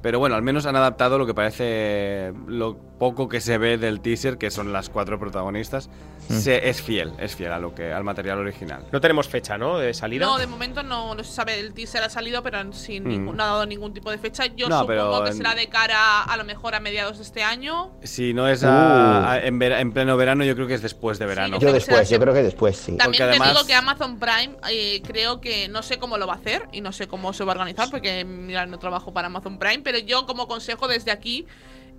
Pero 0.00 0.20
bueno, 0.20 0.36
al 0.36 0.42
menos 0.42 0.64
han 0.66 0.76
adaptado 0.76 1.18
lo 1.18 1.26
que 1.26 1.34
parece 1.34 2.32
lo 2.46 2.76
poco 2.76 3.28
que 3.28 3.40
se 3.40 3.58
ve 3.58 3.78
del 3.78 4.00
teaser, 4.00 4.38
que 4.38 4.50
son 4.50 4.72
las 4.72 4.90
cuatro 4.90 5.18
protagonistas. 5.18 5.90
Se, 6.28 6.68
es 6.68 6.82
fiel, 6.82 7.12
es 7.18 7.34
fiel 7.34 7.52
a 7.52 7.58
lo 7.58 7.74
que, 7.74 7.92
al 7.92 8.04
material 8.04 8.38
original. 8.38 8.84
No 8.92 9.00
tenemos 9.00 9.28
fecha, 9.28 9.56
¿no? 9.58 9.78
De 9.78 9.94
salida. 9.94 10.26
No, 10.26 10.38
de 10.38 10.46
momento 10.46 10.82
no, 10.82 11.14
no 11.14 11.24
se 11.24 11.32
sabe, 11.32 11.58
el 11.58 11.72
teaser 11.74 12.02
ha 12.02 12.10
salido, 12.10 12.42
pero 12.42 12.72
sin 12.72 13.04
Mm. 13.04 13.08
ningún- 13.08 13.36
no 13.36 13.42
ha 13.42 13.46
dado 13.46 13.66
ningún 13.66 13.92
tipo 13.94 14.10
de 14.10 14.18
fecha. 14.18 14.46
Yo 14.46 14.68
No, 14.68 14.80
supongo 14.80 14.86
pero 14.88 15.24
que 15.24 15.30
en- 15.30 15.36
será 15.36 15.54
de 15.54 15.68
cara 15.68 16.22
a 16.22 16.36
lo 16.36 16.44
mejor 16.44 16.74
a 16.74 16.80
mediados 16.80 17.16
de 17.18 17.22
este 17.24 17.42
año. 17.42 17.90
Si 18.02 18.34
no 18.34 18.48
es 18.48 18.62
Uh. 18.62 18.66
a- 18.68 19.32
a- 19.32 19.38
en, 19.44 19.58
vera- 19.58 19.80
en 19.80 19.92
pleno 19.92 20.16
verano, 20.16 20.44
yo 20.44 20.54
creo 20.54 20.66
que 20.66 20.74
es 20.74 20.82
después 20.82 21.18
de 21.18 21.26
verano. 21.26 21.58
yo 21.58 21.72
después, 21.72 22.08
yo 22.10 22.18
creo 22.20 22.34
que 22.34 22.42
después, 22.42 22.76
sí. 22.76 22.96
También 22.96 23.04
Porque 23.06 23.18
te 23.18 23.24
además- 23.24 23.48
digo 23.54 23.66
que 23.66 23.74
Amazon 23.74 24.18
Prime 24.18 24.56
eh, 24.70 25.02
creo 25.06 25.40
que 25.40 25.68
no 25.68 25.82
sé 25.82 25.98
cómo 25.98 26.18
lo 26.18 26.26
va 26.26 26.34
a 26.34 26.36
hacer 26.36 26.68
y 26.72 26.80
no 26.80 26.92
sé 26.92 27.06
cómo 27.08 27.32
se 27.32 27.44
va 27.44 27.52
a 27.52 27.56
organizar 27.56 27.88
porque 27.90 28.24
mira, 28.24 28.66
no 28.66 28.78
trabajo 28.78 29.12
para 29.12 29.28
Amazon 29.28 29.58
Prime, 29.58 29.80
pero 29.80 29.98
yo 29.98 30.26
como 30.26 30.46
consejo 30.48 30.88
desde 30.88 31.10
aquí, 31.10 31.46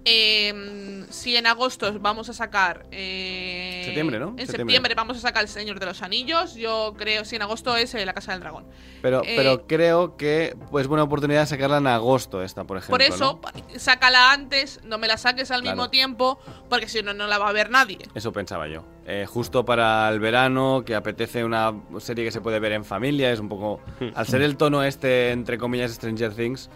eh, 0.06 1.06
si 1.10 1.36
en 1.36 1.48
agosto 1.48 1.98
vamos 2.00 2.29
a 2.29 2.34
sacar... 2.34 2.86
eh, 2.91 3.82
Septiembre, 3.86 4.20
¿no? 4.20 4.29
En 4.29 4.38
Septiembre. 4.38 4.58
septiembre. 4.75 4.96
vamos 4.96 5.18
a 5.18 5.20
sacar 5.20 5.44
El 5.44 5.50
Señor 5.50 5.79
de 5.79 5.86
los 5.86 6.01
Anillos, 6.01 6.56
yo 6.56 6.94
creo, 6.98 7.25
si 7.25 7.36
en 7.36 7.41
agosto 7.41 7.75
es 7.75 7.94
eh, 7.96 8.06
La 8.06 8.13
Casa 8.13 8.32
del 8.32 8.41
Dragón. 8.41 8.65
Pero, 9.01 9.22
Eh, 9.24 9.34
pero 9.36 9.65
creo 9.68 10.18
que 10.18 10.56
es 10.77 10.88
buena 10.88 11.03
oportunidad 11.03 11.41
de 11.41 11.48
sacarla 11.48 11.77
en 11.77 11.88
agosto 11.88 12.44
esta, 12.44 12.63
por 12.63 12.77
ejemplo. 12.77 12.94
Por 12.94 13.01
eso, 13.01 13.39
¿no? 13.44 13.79
sácala 13.79 14.32
antes, 14.32 14.79
no 14.84 14.98
me 14.98 15.08
la 15.08 15.18
saques 15.18 15.51
al 15.51 15.62
Claro. 15.62 15.75
mismo 15.77 15.89
tiempo, 15.89 16.39
porque 16.70 16.88
si 16.88 17.01
no, 17.03 17.13
no 17.13 17.27
la 17.27 17.38
va 17.38 17.50
a 17.50 17.53
ver 17.53 17.70
nadie. 17.70 18.00
Eso 18.15 18.32
pensaba 18.32 18.68
yo. 18.68 18.84
Eh, 19.06 19.25
justo 19.27 19.65
para 19.65 20.10
el 20.10 20.20
verano, 20.20 20.84
que 20.86 20.96
apetece 20.96 21.44
una 21.44 21.74
serie 22.00 22.24
que 22.25 22.32
se 22.32 22.41
puede 22.41 22.60
ver 22.60 22.74
en 22.74 22.86
familia, 22.86 23.32
es 23.32 23.39
un 23.39 23.50
poco... 23.50 23.82
Al 24.15 24.27
ser 24.27 24.41
el 24.41 24.56
tono 24.58 24.84
este, 24.84 25.32
entre 25.32 25.58
comillas, 25.58 25.91
Stranger 25.91 26.34
Things, 26.34 26.70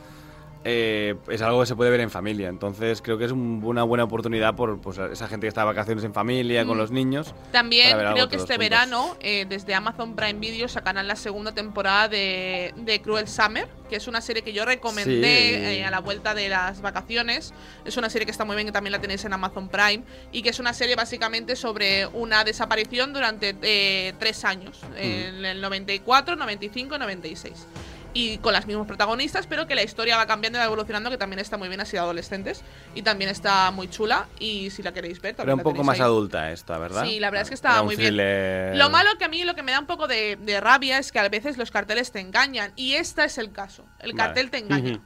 eh, 0.66 1.16
es 1.30 1.42
algo 1.42 1.60
que 1.62 1.66
se 1.66 1.76
puede 1.76 1.92
ver 1.92 2.00
en 2.00 2.10
familia. 2.10 2.48
Entonces 2.50 3.02
creo 3.02 3.18
que 3.18 3.26
es 3.26 3.32
un- 3.32 3.62
una 3.64 3.84
buena 3.84 4.04
oportunidad 4.06 4.56
por 4.56 4.80
pues, 4.80 4.98
esa 4.98 5.28
gente 5.28 5.46
que 5.46 5.50
está 5.50 5.62
de 5.62 5.66
vacaciones 5.66 6.04
en 6.04 6.14
familia, 6.14 6.66
con 6.66 6.78
Mm. 6.78 6.80
los 6.80 6.92
niños. 6.92 7.34
También 7.52 7.98
creo 8.14 8.30
que 8.30 8.38
este 8.38 8.58
verano, 8.58 9.16
eh, 9.20 9.46
desde 9.48 9.74
Amazon 9.76 10.16
Prime 10.16 10.40
Video, 10.40 10.68
sacarán 10.68 11.08
la 11.08 11.16
segunda 11.16 11.52
temporada 11.54 12.08
de, 12.08 12.74
de 12.78 13.02
Cruel 13.02 13.28
Summer, 13.28 13.68
que 13.90 13.98
es 13.98 14.08
una 14.08 14.22
serie 14.22 14.42
que 14.42 14.54
yo 14.54 14.66
recomendé 14.66 15.12
Sí. 15.14 15.80
eh, 15.80 15.86
a 15.86 15.92
la 15.92 16.00
vuelta 16.00 16.34
de 16.34 16.50
las 16.50 16.82
vacaciones. 16.82 17.54
Es 17.86 17.98
una 17.98 18.10
serie 18.10 18.26
que 18.26 18.32
está 18.32 18.46
muy 18.46 18.56
bien, 18.56 18.66
que 18.68 18.72
también 18.72 18.92
la 18.94 19.00
tenéis 19.02 19.24
en 19.26 19.34
Amazon 19.34 19.68
Prime, 19.70 20.04
y 20.32 20.42
que 20.42 20.50
es 20.50 20.60
una 20.60 20.74
serie 20.74 20.96
básicamente 20.96 21.56
sobre 21.56 22.08
una 22.08 22.44
desaparición 22.44 23.14
durante 23.14 23.56
eh, 23.62 24.14
tres 24.20 24.46
años, 24.46 24.80
en 24.98 25.44
el 25.46 25.62
94, 25.62 26.36
95 26.36 26.96
y 26.96 27.00
96. 27.00 27.68
Y 28.16 28.38
con 28.38 28.54
las 28.54 28.68
mismas 28.68 28.86
protagonistas, 28.86 29.48
pero 29.48 29.66
que 29.66 29.74
la 29.76 29.84
historia 29.84 30.18
va 30.18 30.28
cambiando 30.28 30.58
y 30.58 30.62
va 30.62 30.66
evolucionando, 30.66 31.10
que 31.10 31.18
también 31.18 31.40
está 31.40 31.58
muy 31.58 31.68
bien 31.68 31.82
así 31.82 31.94
de 31.94 32.00
adolescentes. 32.00 32.62
Y 32.94 33.02
también 33.02 33.30
está 33.30 33.72
muy 33.72 33.90
chula. 33.90 34.28
Y 34.40 34.70
si 34.70 34.84
la 34.84 34.94
queréis 34.94 35.20
ver, 35.22 35.36
Pero 35.36 35.38
también 35.38 35.54
un 35.54 35.58
la 35.60 35.64
poco 35.64 35.84
más 35.84 35.96
ahí. 35.98 36.04
adulta 36.06 36.52
esta, 36.52 36.78
¿verdad? 36.78 37.06
Sí, 37.06 37.20
la 37.20 37.30
verdad 37.32 37.42
es 37.44 37.50
que 37.50 37.68
un 37.68 37.86
muy 37.86 37.96
bien. 37.96 38.78
Lo 38.78 38.90
malo 38.90 39.10
que 39.18 39.26
a 39.26 39.30
mí 39.30 39.44
lo 39.44 39.56
que 39.56 39.64
me 39.64 39.72
da 39.72 39.80
un 39.80 39.88
poco 39.88 40.08
de, 40.08 40.36
de 40.36 40.62
rabia 40.62 41.00
es 41.00 41.12
que 41.12 41.20
a 41.20 41.28
veces 41.30 41.58
los 41.58 41.72
carteles 41.72 42.12
te 42.12 42.20
engañan. 42.20 42.72
Y 42.76 42.94
este 42.94 43.24
es 43.24 43.38
el 43.38 43.52
caso. 43.52 43.86
El 44.00 44.14
Vale. 44.14 44.24
cartel 44.26 44.52
te 44.52 44.58
engaña. 44.60 45.00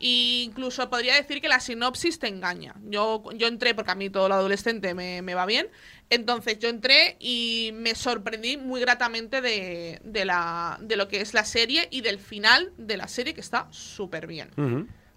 Incluso 0.00 0.88
podría 0.88 1.14
decir 1.14 1.40
que 1.40 1.48
la 1.48 1.60
sinopsis 1.60 2.18
te 2.18 2.28
engaña. 2.28 2.74
Yo, 2.84 3.24
yo 3.34 3.46
entré, 3.46 3.74
porque 3.74 3.90
a 3.90 3.94
mí 3.94 4.10
todo 4.10 4.28
lo 4.28 4.34
adolescente 4.34 4.94
me, 4.94 5.22
me 5.22 5.34
va 5.34 5.46
bien. 5.46 5.68
Entonces 6.10 6.58
yo 6.58 6.68
entré 6.68 7.16
y 7.20 7.70
me 7.74 7.94
sorprendí 7.94 8.56
muy 8.56 8.80
gratamente 8.80 9.40
de, 9.40 10.00
de, 10.04 10.24
la, 10.24 10.78
de 10.80 10.96
lo 10.96 11.08
que 11.08 11.20
es 11.20 11.34
la 11.34 11.44
serie 11.44 11.88
y 11.90 12.00
del 12.00 12.18
final 12.18 12.72
de 12.78 12.96
la 12.96 13.08
serie, 13.08 13.34
que 13.34 13.40
está 13.40 13.68
súper 13.70 14.26
bien. 14.26 14.50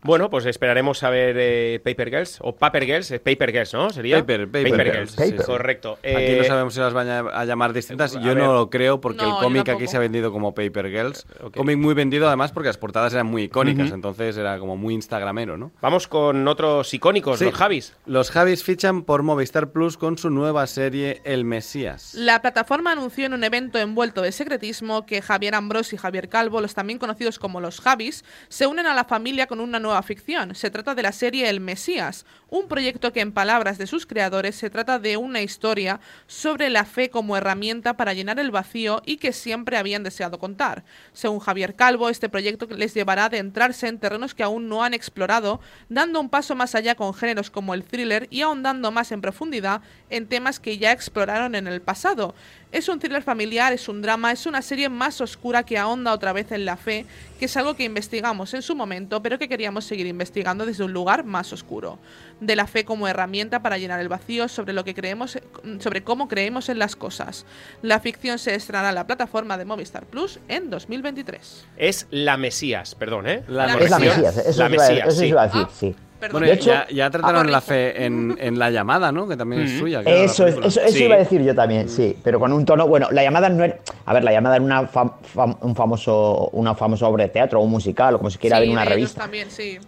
Bueno, 0.03 0.29
pues 0.29 0.45
esperaremos 0.45 1.03
a 1.03 1.09
ver 1.09 1.35
eh, 1.39 1.79
Paper 1.83 2.09
Girls 2.09 2.37
o 2.41 2.55
Paper 2.55 2.85
Girls, 2.85 3.11
eh, 3.11 3.19
Paper 3.19 3.51
Girls, 3.51 3.73
¿no? 3.73 3.89
Sería 3.91 4.17
Paper, 4.19 4.47
Paper 4.47 4.91
Girls, 4.91 5.15
Girls, 5.15 5.31
sí, 5.31 5.37
sí. 5.37 5.43
correcto. 5.45 5.93
Aquí 5.99 5.99
Eh, 6.11 6.37
no 6.39 6.43
sabemos 6.45 6.73
si 6.73 6.79
las 6.79 6.93
van 6.93 7.07
a, 7.09 7.45
llamar 7.45 7.71
distintas. 7.73 8.15
a 8.15 8.21
Yo 8.21 8.33
no 8.33 8.53
lo 8.53 8.69
creo 8.69 8.99
porque 8.99 9.23
No, 9.23 9.37
el 9.37 9.43
cómic 9.43 9.69
aquí 9.69 9.87
se 9.87 9.97
ha 9.97 9.99
vendido 9.99 10.31
como 10.31 10.55
Paper 10.55 10.89
Girls. 10.89 11.27
Cómic 11.55 11.77
muy 11.77 11.93
vendido 11.93 12.27
además 12.27 12.51
porque 12.51 12.67
las 12.67 12.77
portadas 12.77 13.13
eran 13.13 13.27
muy 13.27 13.43
icónicas, 13.43 13.91
entonces 13.91 14.37
era 14.37 14.57
como 14.57 14.75
muy 14.75 14.93
instagramero, 14.95 15.57
¿no? 15.57 15.71
Vamos 15.81 16.07
con 16.07 16.47
otros 16.47 16.91
icónicos, 16.93 17.37
Sí. 17.39 17.45
los 17.45 17.53
Javis. 17.53 17.93
Los 18.05 18.31
Javis 18.31 18.63
fichan 18.63 19.03
por 19.03 19.21
Movistar 19.23 19.71
Plus 19.71 19.97
con 19.97 20.17
su 20.17 20.29
nueva 20.29 20.65
serie 20.67 21.21
El 21.25 21.45
Mesías. 21.45 22.15
La 22.15 22.41
plataforma 22.41 22.91
anunció 22.91 23.25
en 23.27 23.33
un 23.33 23.43
evento 23.43 23.77
envuelto 23.77 24.21
de 24.21 24.31
secretismo 24.31 25.05
que 25.05 25.21
Javier 25.21 25.53
Ambrós 25.55 25.93
y 25.93 25.97
Javier 25.97 26.27
Calvo, 26.29 26.59
los 26.61 26.73
también 26.73 26.97
conocidos 26.97 27.37
como 27.39 27.61
los 27.61 27.81
Javis, 27.81 28.23
se 28.49 28.65
unen 28.65 28.87
a 28.87 28.95
la 28.95 29.03
familia 29.05 29.45
con 29.47 29.59
una 29.59 29.79
nueva 29.79 29.90
ficción. 30.01 30.55
Se 30.55 30.69
trata 30.69 30.95
de 30.95 31.03
la 31.03 31.11
serie 31.11 31.49
El 31.49 31.59
Mesías, 31.59 32.25
un 32.49 32.67
proyecto 32.67 33.13
que 33.13 33.21
en 33.21 33.31
palabras 33.31 33.77
de 33.77 33.87
sus 33.87 34.05
creadores 34.05 34.55
se 34.55 34.69
trata 34.69 34.99
de 34.99 35.17
una 35.17 35.41
historia 35.41 35.99
sobre 36.27 36.69
la 36.69 36.85
fe 36.85 37.09
como 37.09 37.37
herramienta 37.37 37.95
para 37.95 38.13
llenar 38.13 38.39
el 38.39 38.51
vacío 38.51 39.01
y 39.05 39.17
que 39.17 39.31
siempre 39.31 39.77
habían 39.77 40.03
deseado 40.03 40.39
contar. 40.39 40.83
Según 41.13 41.39
Javier 41.39 41.75
Calvo, 41.75 42.09
este 42.09 42.29
proyecto 42.29 42.67
les 42.67 42.93
llevará 42.93 43.23
a 43.23 43.25
adentrarse 43.25 43.87
en 43.87 43.99
terrenos 43.99 44.33
que 44.33 44.43
aún 44.43 44.67
no 44.67 44.83
han 44.83 44.93
explorado, 44.93 45.61
dando 45.89 46.19
un 46.19 46.29
paso 46.29 46.55
más 46.55 46.75
allá 46.75 46.95
con 46.95 47.13
géneros 47.13 47.49
como 47.49 47.73
el 47.73 47.83
thriller 47.83 48.27
y 48.29 48.41
ahondando 48.41 48.91
más 48.91 49.11
en 49.11 49.21
profundidad 49.21 49.81
en 50.09 50.27
temas 50.27 50.59
que 50.59 50.77
ya 50.77 50.91
exploraron 50.91 51.55
en 51.55 51.67
el 51.67 51.81
pasado. 51.81 52.35
Es 52.71 52.87
un 52.87 52.99
thriller 52.99 53.21
familiar, 53.21 53.73
es 53.73 53.89
un 53.89 54.01
drama, 54.01 54.31
es 54.31 54.45
una 54.45 54.61
serie 54.61 54.87
más 54.87 55.19
oscura 55.19 55.63
que 55.63 55.77
ahonda 55.77 56.13
otra 56.13 56.31
vez 56.31 56.51
en 56.53 56.63
la 56.63 56.77
fe, 56.77 57.05
que 57.37 57.45
es 57.45 57.57
algo 57.57 57.75
que 57.75 57.83
investigamos 57.83 58.53
en 58.53 58.61
su 58.61 58.75
momento, 58.77 59.21
pero 59.21 59.37
que 59.37 59.49
queríamos 59.49 59.83
seguir 59.83 60.07
investigando 60.07 60.65
desde 60.65 60.85
un 60.85 60.93
lugar 60.93 61.25
más 61.25 61.51
oscuro. 61.51 61.99
De 62.39 62.55
la 62.55 62.67
fe 62.67 62.85
como 62.85 63.09
herramienta 63.09 63.61
para 63.61 63.77
llenar 63.77 63.99
el 63.99 64.07
vacío 64.07 64.47
sobre 64.47 64.71
lo 64.71 64.85
que 64.85 64.93
creemos, 64.95 65.37
sobre 65.79 66.03
cómo 66.03 66.29
creemos 66.29 66.69
en 66.69 66.79
las 66.79 66.95
cosas. 66.95 67.45
La 67.81 67.99
ficción 67.99 68.39
se 68.39 68.55
estrenará 68.55 68.89
en 68.89 68.95
la 68.95 69.05
plataforma 69.05 69.57
de 69.57 69.65
Movistar 69.65 70.05
Plus 70.05 70.39
en 70.47 70.69
2023. 70.69 71.65
Es 71.75 72.07
La 72.09 72.37
Mesías, 72.37 72.95
perdón, 72.95 73.27
¿eh? 73.27 73.43
La 73.49 73.65
Es 73.75 73.89
la 73.89 73.99
Mesías. 73.99 74.17
Mesías, 74.17 74.37
eso, 74.47 74.63
La 74.63 74.69
iba, 74.73 74.87
Mesías, 74.87 75.07
eso 75.09 75.19
sí. 75.19 75.25
iba 75.27 75.41
a 75.41 75.47
decir, 75.47 75.61
Ah, 75.65 75.69
sí. 75.77 75.95
Perdón. 76.21 76.33
Bueno, 76.39 76.47
De 76.47 76.53
hecho- 76.53 76.69
ya, 76.69 76.87
ya 76.89 77.09
trataron 77.09 77.47
Ah, 77.47 77.51
la 77.51 77.61
fe 77.61 78.05
en, 78.05 78.37
en 78.39 78.59
La 78.59 78.69
Llamada, 78.69 79.11
¿no? 79.11 79.27
Que 79.27 79.35
también 79.35 79.63
es 79.63 79.71
Ujú. 79.71 79.79
suya. 79.79 80.01
Eso, 80.05 80.45
es, 80.45 80.55
eso, 80.63 80.79
eso 80.81 80.87
Sí. 80.97 81.03
iba 81.05 81.15
a 81.15 81.17
decir 81.17 81.41
yo 81.41 81.55
también, 81.55 81.89
sí, 81.89 82.15
pero 82.23 82.39
con 82.39 82.53
un 82.53 82.63
tono. 82.63 82.87
Bueno, 82.87 83.07
la 83.11 83.23
llamada 83.23 83.49
no 83.49 83.63
era. 83.63 83.79
A 84.05 84.13
ver, 84.13 84.23
la 84.23 84.31
llamada 84.31 84.57
era 84.57 84.63
una, 84.63 84.83
fam- 84.83 85.13
fam- 85.33 85.57
un 85.61 85.75
famoso, 85.75 86.49
una 86.53 86.75
famosa 86.75 87.07
obra 87.07 87.23
de 87.23 87.29
teatro 87.31 87.59
o 87.59 87.63
un 87.63 87.71
musical 87.71 88.13
o 88.13 88.17
como 88.19 88.29
se 88.29 88.37
quiera 88.37 88.57
Sí, 88.57 88.61
ver 88.61 88.69
una 88.69 88.83
ellos 88.83 88.93
revista. 88.93 89.21
también, 89.21 89.49
sí. 89.49 89.79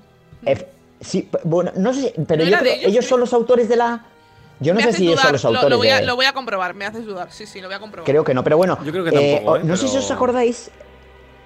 Ef- 0.43 0.65
sí, 0.99 1.29
bueno, 1.43 1.71
no 1.75 1.93
sé 1.93 2.01
si. 2.01 2.21
Pero 2.27 2.43
¿No 2.43 2.49
yo 2.49 2.57
creo 2.57 2.73
ellos? 2.73 2.87
ellos 2.91 3.05
son 3.05 3.19
los 3.19 3.31
autores 3.31 3.69
de 3.69 3.75
la. 3.75 4.03
Yo 4.59 4.73
no 4.73 4.79
me 4.79 4.85
sé 4.87 4.93
si 4.93 5.03
ellos 5.03 5.21
dudar, 5.21 5.25
son 5.27 5.33
los 5.33 5.43
lo- 5.43 5.49
autores 5.59 5.69
lo, 5.71 5.77
voy 5.77 5.89
a, 5.89 5.99
de. 5.99 6.05
lo 6.07 6.15
voy 6.15 6.25
a 6.25 6.33
comprobar, 6.33 6.73
me 6.73 6.85
haces 6.85 7.05
dudar. 7.05 7.31
Sí, 7.31 7.45
sí, 7.45 7.61
lo 7.61 7.67
voy 7.67 7.75
a 7.75 7.79
comprobar. 7.79 8.09
Creo 8.09 8.23
que 8.23 8.33
no, 8.33 8.43
pero 8.43 8.57
bueno. 8.57 8.79
Yo 8.83 8.91
creo 8.91 9.03
que 9.03 9.11
tampoco, 9.11 9.57
¿eh? 9.57 9.61
No 9.63 9.77
sé 9.77 9.87
si 9.87 9.97
os 9.97 10.09
acordáis. 10.09 10.71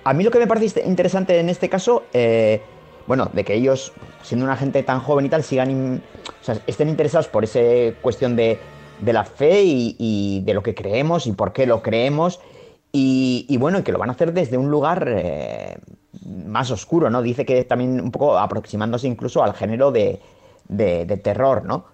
A 0.06 0.14
mí 0.14 0.24
lo 0.24 0.32
que 0.32 0.40
me 0.40 0.48
parece 0.48 0.82
interesante 0.86 1.38
en 1.38 1.50
este 1.50 1.68
caso, 1.68 2.06
eh, 2.14 2.62
bueno, 3.08 3.30
de 3.34 3.44
que 3.44 3.54
ellos, 3.56 3.94
siendo 4.22 4.46
una 4.46 4.58
gente 4.58 4.84
tan 4.84 5.00
joven 5.00 5.26
y 5.26 5.30
tal, 5.30 5.44
sigan. 5.44 6.02
o 6.42 6.44
sea, 6.44 6.58
estén 6.68 6.90
interesados 6.90 7.28
por 7.28 7.44
esa 7.44 7.60
cuestión 8.02 8.36
de, 8.36 8.60
de 9.00 9.14
la 9.14 9.24
fe 9.24 9.62
y, 9.64 10.42
de 10.46 10.54
lo 10.54 10.62
que 10.62 10.76
creemos 10.76 11.26
y 11.26 11.32
por 11.32 11.54
qué 11.54 11.66
lo 11.66 11.82
creemos. 11.82 12.40
Y, 12.92 13.56
bueno, 13.60 13.80
y 13.80 13.84
que 13.84 13.92
lo 13.92 14.00
van 14.00 14.10
a 14.10 14.14
hacer 14.14 14.34
desde 14.34 14.58
un 14.58 14.72
lugar 14.72 15.06
eh, 15.08 15.78
más 16.46 16.72
oscuro, 16.72 17.10
¿no? 17.10 17.22
Dice 17.22 17.46
que 17.46 17.64
también 17.64 18.02
un 18.02 18.12
poco 18.12 18.38
aproximándose 18.40 19.08
incluso 19.08 19.44
al 19.44 19.54
género 19.54 19.92
de, 19.92 20.20
de- 20.68 21.06
de 21.06 21.18
terror, 21.18 21.64
¿no? 21.64 21.86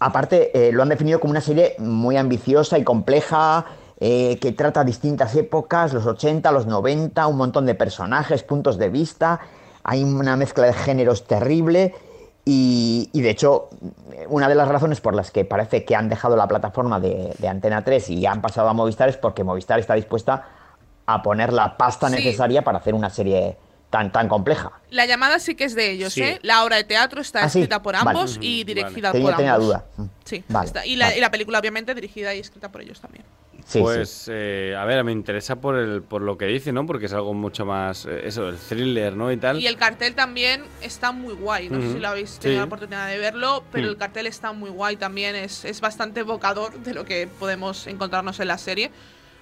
Aparte, 0.00 0.50
eh, 0.68 0.72
lo 0.72 0.82
han 0.82 0.88
definido 0.88 1.20
como 1.20 1.30
una 1.32 1.40
serie 1.42 1.74
muy 1.78 2.16
ambiciosa 2.16 2.78
y 2.78 2.84
compleja, 2.84 3.66
eh, 4.00 4.38
que 4.40 4.52
trata 4.52 4.82
distintas 4.82 5.36
épocas, 5.36 5.92
los 5.92 6.06
80, 6.06 6.50
los 6.52 6.66
90, 6.66 7.26
un 7.26 7.36
montón 7.36 7.66
de 7.66 7.74
personajes, 7.74 8.42
puntos 8.42 8.78
de 8.78 8.88
vista, 8.88 9.40
hay 9.84 10.04
una 10.04 10.36
mezcla 10.36 10.66
de 10.66 10.72
géneros 10.72 11.26
terrible 11.26 11.94
y, 12.44 13.08
y, 13.12 13.20
de 13.20 13.30
hecho, 13.30 13.68
una 14.28 14.48
de 14.48 14.54
las 14.54 14.68
razones 14.68 15.00
por 15.00 15.14
las 15.14 15.30
que 15.30 15.44
parece 15.44 15.84
que 15.84 15.94
han 15.94 16.08
dejado 16.08 16.36
la 16.36 16.48
plataforma 16.48 16.98
de, 16.98 17.34
de 17.38 17.48
Antena 17.48 17.84
3 17.84 18.10
y 18.10 18.26
han 18.26 18.40
pasado 18.40 18.68
a 18.68 18.72
Movistar 18.72 19.08
es 19.08 19.16
porque 19.16 19.44
Movistar 19.44 19.78
está 19.78 19.94
dispuesta 19.94 20.48
a 21.06 21.22
poner 21.22 21.52
la 21.52 21.76
pasta 21.76 22.08
Sí. 22.08 22.16
necesaria 22.16 22.62
para 22.62 22.78
hacer 22.78 22.94
una 22.94 23.10
serie 23.10 23.56
tan, 23.90 24.10
tan 24.12 24.28
compleja. 24.28 24.70
La 24.90 25.04
llamada 25.06 25.38
sí 25.38 25.54
que 25.56 25.64
es 25.64 25.74
de 25.74 25.90
ellos, 25.90 26.12
Sí. 26.14 26.22
¿eh? 26.22 26.38
La 26.42 26.64
obra 26.64 26.76
de 26.76 26.84
teatro 26.84 27.20
está 27.20 27.40
Ah, 27.44 27.48
sí, 27.48 27.58
escrita 27.60 27.82
por 27.82 27.94
vale. 27.94 28.08
ambos 28.10 28.38
y 28.40 28.64
dirigida 28.64 29.12
por 29.12 29.34
tenía 29.36 29.54
ambos. 29.54 29.66
duda. 29.68 29.84
Sí, 30.24 30.44
Vale, 30.48 30.66
está- 30.66 30.86
y, 30.86 30.96
la, 30.96 31.06
vale. 31.06 31.18
y 31.18 31.20
la 31.20 31.30
película 31.30 31.58
obviamente 31.58 31.94
dirigida 31.94 32.34
y 32.34 32.38
escrita 32.40 32.70
por 32.70 32.80
ellos 32.80 33.00
también. 33.00 33.24
Sí, 33.66 33.78
sí. 33.78 33.80
pues, 33.80 34.28
eh, 34.32 34.74
a 34.78 34.84
ver, 34.84 35.02
me 35.04 35.12
interesa 35.12 35.56
por 35.60 35.76
el 35.76 36.02
por 36.02 36.22
lo 36.22 36.36
que 36.38 36.46
dice, 36.46 36.72
¿no? 36.72 36.86
Porque 36.86 37.06
es 37.06 37.12
algo 37.12 37.34
mucho 37.34 37.64
más, 37.64 38.06
eh, 38.06 38.22
eso, 38.24 38.48
el 38.48 38.56
thriller, 38.56 39.16
¿no? 39.16 39.30
Y 39.32 39.36
tal. 39.36 39.60
Y 39.60 39.66
el 39.66 39.76
cartel 39.76 40.14
también 40.14 40.62
está 40.82 41.12
muy 41.12 41.34
guay. 41.34 41.68
No 41.70 41.80
sé 41.80 41.92
si 41.92 41.98
lo 41.98 42.08
habéis 42.08 42.38
tenido 42.38 42.56
Sí. 42.56 42.58
la 42.60 42.64
oportunidad 42.66 43.08
de 43.08 43.18
verlo, 43.18 43.64
pero 43.72 43.86
Mm. 43.86 43.90
el 43.90 43.96
cartel 43.96 44.26
está 44.26 44.52
muy 44.52 44.70
guay 44.70 44.96
también. 44.96 45.34
Es, 45.36 45.64
es 45.64 45.80
bastante 45.80 46.20
evocador 46.20 46.72
de 46.80 46.94
lo 46.94 47.04
que 47.04 47.26
podemos 47.38 47.86
encontrarnos 47.86 48.38
en 48.40 48.48
la 48.48 48.58
serie. 48.58 48.90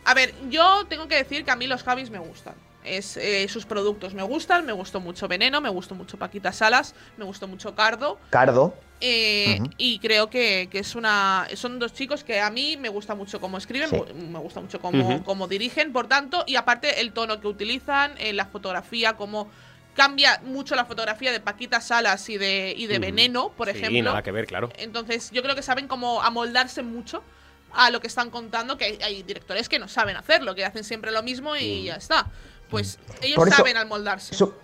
A 0.05 0.15
ver, 0.15 0.33
yo 0.49 0.85
tengo 0.89 1.09
que 1.09 1.17
decir 1.17 1.45
que 1.45 1.51
a 1.51 1.57
mí 1.57 1.67
los 1.67 1.83
Javis 1.83 2.11
me 2.11 2.19
gustan. 2.19 2.55
Es, 2.85 3.17
eh, 3.19 3.47
sus 3.49 3.67
productos 3.67 4.15
me 4.15 4.23
gustan, 4.23 4.65
me 4.65 4.73
gustó 4.73 5.01
mucho 5.01 5.29
Veneno, 5.29 5.61
me 5.61 5.69
gustó 5.69 5.95
mucho 5.95 6.17
Paquita 6.17 6.53
Salas, 6.53 6.95
me 7.19 7.25
gustó 7.25 7.47
mucho 7.47 7.75
Cardo. 7.75 8.19
Cardo, 8.31 8.75
Eh. 9.00 9.61
Y 9.76 9.99
creo 10.00 10.28
que, 10.31 10.69
que 10.71 10.81
es 10.81 10.95
una. 10.95 11.47
Son 11.55 11.78
dos 11.78 11.93
chicos 11.93 12.25
que 12.25 12.40
a 12.40 12.50
mí 12.50 12.76
me 12.76 12.88
gusta 12.88 13.14
mucho 13.14 13.40
cómo 13.40 13.59
escriben, 13.59 13.88
Sí. 13.90 13.97
me 14.14 14.38
gusta 14.38 14.61
mucho 14.61 14.81
cómo, 14.81 15.23
cómo 15.25 15.47
dirigen, 15.49 15.93
por 15.93 16.09
tanto, 16.09 16.45
y 16.47 16.57
aparte 16.57 17.00
el 17.00 17.12
tono 17.12 17.40
que 17.40 17.47
utilizan, 17.49 18.14
eh, 18.19 18.33
la 18.33 18.47
fotografía, 18.47 19.14
cómo 19.14 19.49
cambia 19.95 20.40
mucho 20.45 20.75
la 20.76 20.85
fotografía 20.85 21.33
de 21.33 21.40
Paquita 21.40 21.81
Salas 21.81 22.28
y 22.28 22.38
de, 22.38 22.75
y 22.76 22.87
de. 22.87 22.99
Veneno, 22.99 23.50
por 23.57 23.71
sí, 23.71 23.76
ejemplo. 23.78 24.02
nada 24.02 24.23
que 24.23 24.33
ver, 24.33 24.47
claro. 24.47 24.71
Entonces, 24.78 25.31
yo 25.33 25.43
creo 25.43 25.55
que 25.55 25.62
saben 25.62 25.87
cómo 25.88 26.23
amoldarse 26.23 26.83
mucho 26.83 27.23
a 27.73 27.90
lo 27.90 28.00
que 28.00 28.07
están 28.07 28.31
contando, 28.31 28.78
que 28.78 28.85
hay, 28.87 28.99
hay 29.02 29.23
directores 29.23 29.69
que 29.69 29.78
no 29.78 29.88
saben 29.88 30.17
hacerlo, 30.17 30.55
que 30.55 30.64
hacen 30.64 30.85
siempre 30.85 31.11
lo 31.12 31.23
mismo 31.23 31.55
y 31.57 31.85
ya 31.85 31.97
está. 31.97 32.26
Pues 32.71 32.99
ellos 33.23 33.37
Por 33.37 33.49
eso- 33.49 33.57
saben 33.59 33.76
amoldarse. 33.76 34.35
So- 34.35 34.59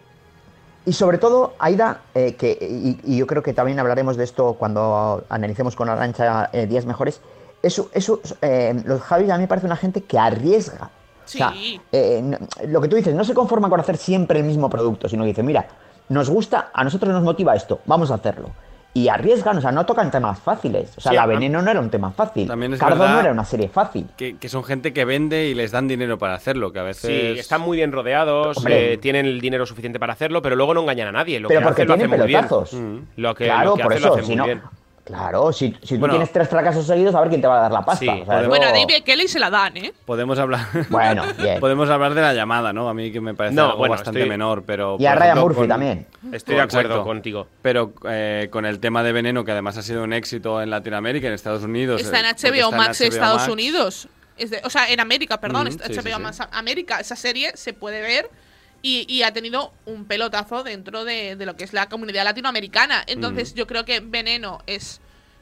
y 0.87 0.93
sobre 0.93 1.19
todo, 1.19 1.55
Aida, 1.59 2.03
eh, 2.15 2.35
que, 2.35 2.59
y, 2.61 2.99
y 3.05 3.17
yo 3.19 3.27
creo 3.27 3.43
que 3.43 3.53
también 3.53 3.79
hablaremos 3.79 4.17
de 4.17 4.25
esto 4.25 4.55
cuando 4.55 5.25
analicemos 5.29 5.75
con 5.77 5.89
Arancha 5.89 6.51
eh, 6.53 6.67
Días 6.67 6.85
Mejores, 6.87 7.21
eso, 7.63 7.89
eso, 7.95 8.21
eh, 8.43 8.81
los 8.85 9.01
Javis 9.01 9.31
a 9.31 9.37
mí 9.37 9.43
me 9.43 9.49
parece 9.49 9.67
una 9.67 9.77
gente 9.77 10.03
que 10.03 10.19
arriesga. 10.19 10.91
Sí. 11.25 11.39
O 11.39 11.39
sea, 11.39 11.55
eh, 11.93 12.21
no- 12.23 12.37
lo 12.69 12.81
que 12.83 12.89
tú 12.89 12.97
dices, 12.97 13.15
no 13.15 13.25
se 13.25 13.33
conforma 13.33 13.71
con 13.71 13.81
hacer 13.81 13.97
siempre 13.97 14.39
el 14.41 14.45
mismo 14.45 14.69
producto, 14.69 15.09
sino 15.09 15.23
que 15.25 15.29
dice, 15.29 15.43
mira, 15.43 15.67
nos 16.11 16.29
gusta, 16.29 16.69
a 16.75 16.85
nosotros 16.85 17.11
nos 17.13 17.23
motiva 17.23 17.55
esto, 17.55 17.81
vamos 17.87 18.11
a 18.11 18.15
hacerlo. 18.17 18.51
Y 18.97 19.09
arriesgan, 19.09 19.59
o 19.59 19.61
sea, 19.61 19.73
no 19.73 19.85
tocan 19.87 20.11
temas 20.13 20.39
fáciles. 20.39 20.93
O 20.97 21.01
sea, 21.01 21.11
Sí, 21.11 21.17
La 21.17 21.25
a- 21.25 21.27
Veneno 21.27 21.61
no 21.61 21.69
era 21.71 21.81
un 21.81 21.91
tema 21.91 22.13
fácil. 22.13 22.47
También 22.47 22.75
es 22.75 22.79
Cardo 22.81 23.07
no 23.09 23.19
era 23.21 23.33
una 23.33 23.45
serie 23.45 23.69
fácil. 23.69 24.07
Que, 24.17 24.37
que 24.37 24.49
son 24.49 24.63
gente 24.63 24.93
que 24.93 25.05
vende 25.05 25.47
y 25.49 25.55
les 25.55 25.73
dan 25.73 25.89
dinero 25.89 26.17
para 26.17 26.35
hacerlo, 26.35 26.73
que 26.73 26.79
a 26.79 26.85
veces... 26.85 27.11
Sí, 27.35 27.39
están 27.41 27.61
muy 27.61 27.77
bien 27.79 27.91
rodeados, 27.91 28.57
Hombre. 28.59 28.93
eh, 28.93 28.99
tienen 28.99 29.27
el 29.27 29.41
dinero 29.41 29.67
suficiente 29.67 29.99
para 29.99 30.13
hacerlo, 30.13 30.41
pero 30.43 30.55
luego 30.55 30.75
no 30.75 30.83
engañan 30.83 31.09
a 31.09 31.13
nadie. 31.13 31.41
Lo 31.41 31.49
Pero 31.49 31.61
que 31.61 31.67
porque 31.67 31.83
hacen 31.83 31.89
lo 31.89 31.95
tienen 31.97 32.11
hacen 32.13 32.21
muy 32.21 32.29
bien. 32.29 32.41
pelotazos. 32.49 32.73
Mm. 32.73 32.99
Lo 33.21 33.35
que, 33.35 33.45
claro, 33.47 33.71
lo 33.71 33.77
que 33.77 33.83
por 33.83 33.93
hacen 33.93 34.03
lo 34.03 34.07
eso, 34.09 34.15
hacen 34.15 34.25
si 34.27 34.31
muy 34.31 34.37
no... 34.37 34.45
bien. 34.45 34.63
Claro, 35.05 35.53
si, 35.53 35.77
si 35.83 35.95
tú 35.95 36.01
Bueno. 36.01 36.15
tienes 36.15 36.33
tres 36.33 36.49
fracasos 36.49 36.87
seguidos, 36.87 37.15
a 37.15 37.21
ver 37.21 37.29
quién 37.29 37.43
te 37.43 37.47
va 37.47 37.59
a 37.59 37.61
dar 37.63 37.73
la 37.73 37.85
pasta. 37.85 38.01
Sí, 38.01 38.09
o 38.09 38.15
sea, 38.15 38.25
podemos- 38.25 38.49
Bueno, 38.49 38.67
a 38.69 38.71
David 38.73 39.03
Kelly 39.05 39.29
se 39.29 39.39
la 39.39 39.51
dan, 39.51 39.77
¿eh? 39.77 39.93
Podemos 40.07 40.39
hablar... 40.39 40.61
Bueno, 40.89 41.25
bien. 41.39 41.61
Podemos 41.61 41.91
hablar 41.91 42.15
de 42.15 42.23
la 42.23 42.33
llamada, 42.33 42.73
¿no? 42.73 42.89
A 42.89 42.95
mí 42.95 43.13
que 43.13 43.21
me 43.21 43.35
parece 43.35 43.55
No, 43.55 43.65
algo 43.67 43.77
bueno, 43.79 43.93
bastante 43.93 44.21
estoy- 44.21 44.31
menor, 44.31 44.63
pero... 44.67 44.97
Y 44.99 45.05
a 45.05 45.15
Ryan 45.15 45.25
ejemplo, 45.27 45.43
Murphy 45.45 45.59
con- 45.61 45.69
también. 45.69 46.07
Estoy 46.33 46.55
de 46.55 46.63
acuerdo 46.63 46.89
Exacto. 46.91 47.05
contigo. 47.05 47.47
Pero 47.61 47.93
eh, 48.09 48.49
con 48.51 48.65
el 48.65 48.81
tema 48.81 49.03
de 49.03 49.13
Veneno, 49.13 49.45
que 49.45 49.53
además 49.53 49.77
ha 49.77 49.83
sido 49.83 50.03
un 50.05 50.15
éxito 50.15 50.63
en 50.63 50.71
Latinoamérica, 50.71 51.27
en 51.29 51.35
Estados 51.35 51.63
Unidos... 51.65 52.01
Está 52.01 52.21
en 52.21 52.27
eh, 52.27 52.35
HBO 52.43 52.55
está 52.55 52.77
Max 52.77 53.01
Estados 53.03 53.41
Max. 53.43 53.53
Unidos. 53.53 54.09
Es 54.39 54.51
de- 54.51 54.63
o 54.65 54.71
sea, 54.71 54.89
en 54.91 55.01
América, 55.01 55.39
perdón. 55.39 55.65
Mm, 55.65 55.69
está 55.69 55.87
sí, 55.89 55.93
HBO 55.97 56.03
sí, 56.03 56.13
sí. 56.17 56.23
Max 56.23 56.39
América. 56.51 56.99
Esa 56.99 57.15
serie 57.15 57.53
se 57.57 57.75
puede 57.75 58.01
ver 58.01 58.31
y, 58.85 59.07
y 59.09 59.23
ha 59.23 59.33
tenido 59.33 59.73
un 59.87 60.05
pelotazo 60.05 60.63
dentro 60.63 61.05
de, 61.07 61.37
de 61.37 61.47
lo 61.47 61.57
que 61.57 61.65
es 61.65 61.73
la 61.73 61.89
comunidad 61.89 62.25
latinoamericana. 62.25 63.03
Entonces, 63.07 63.55
Mm. 63.55 63.57
yo 63.57 63.67
creo 63.67 63.85
que 63.87 64.01
Veneno 64.01 64.59
es. 64.67 65.01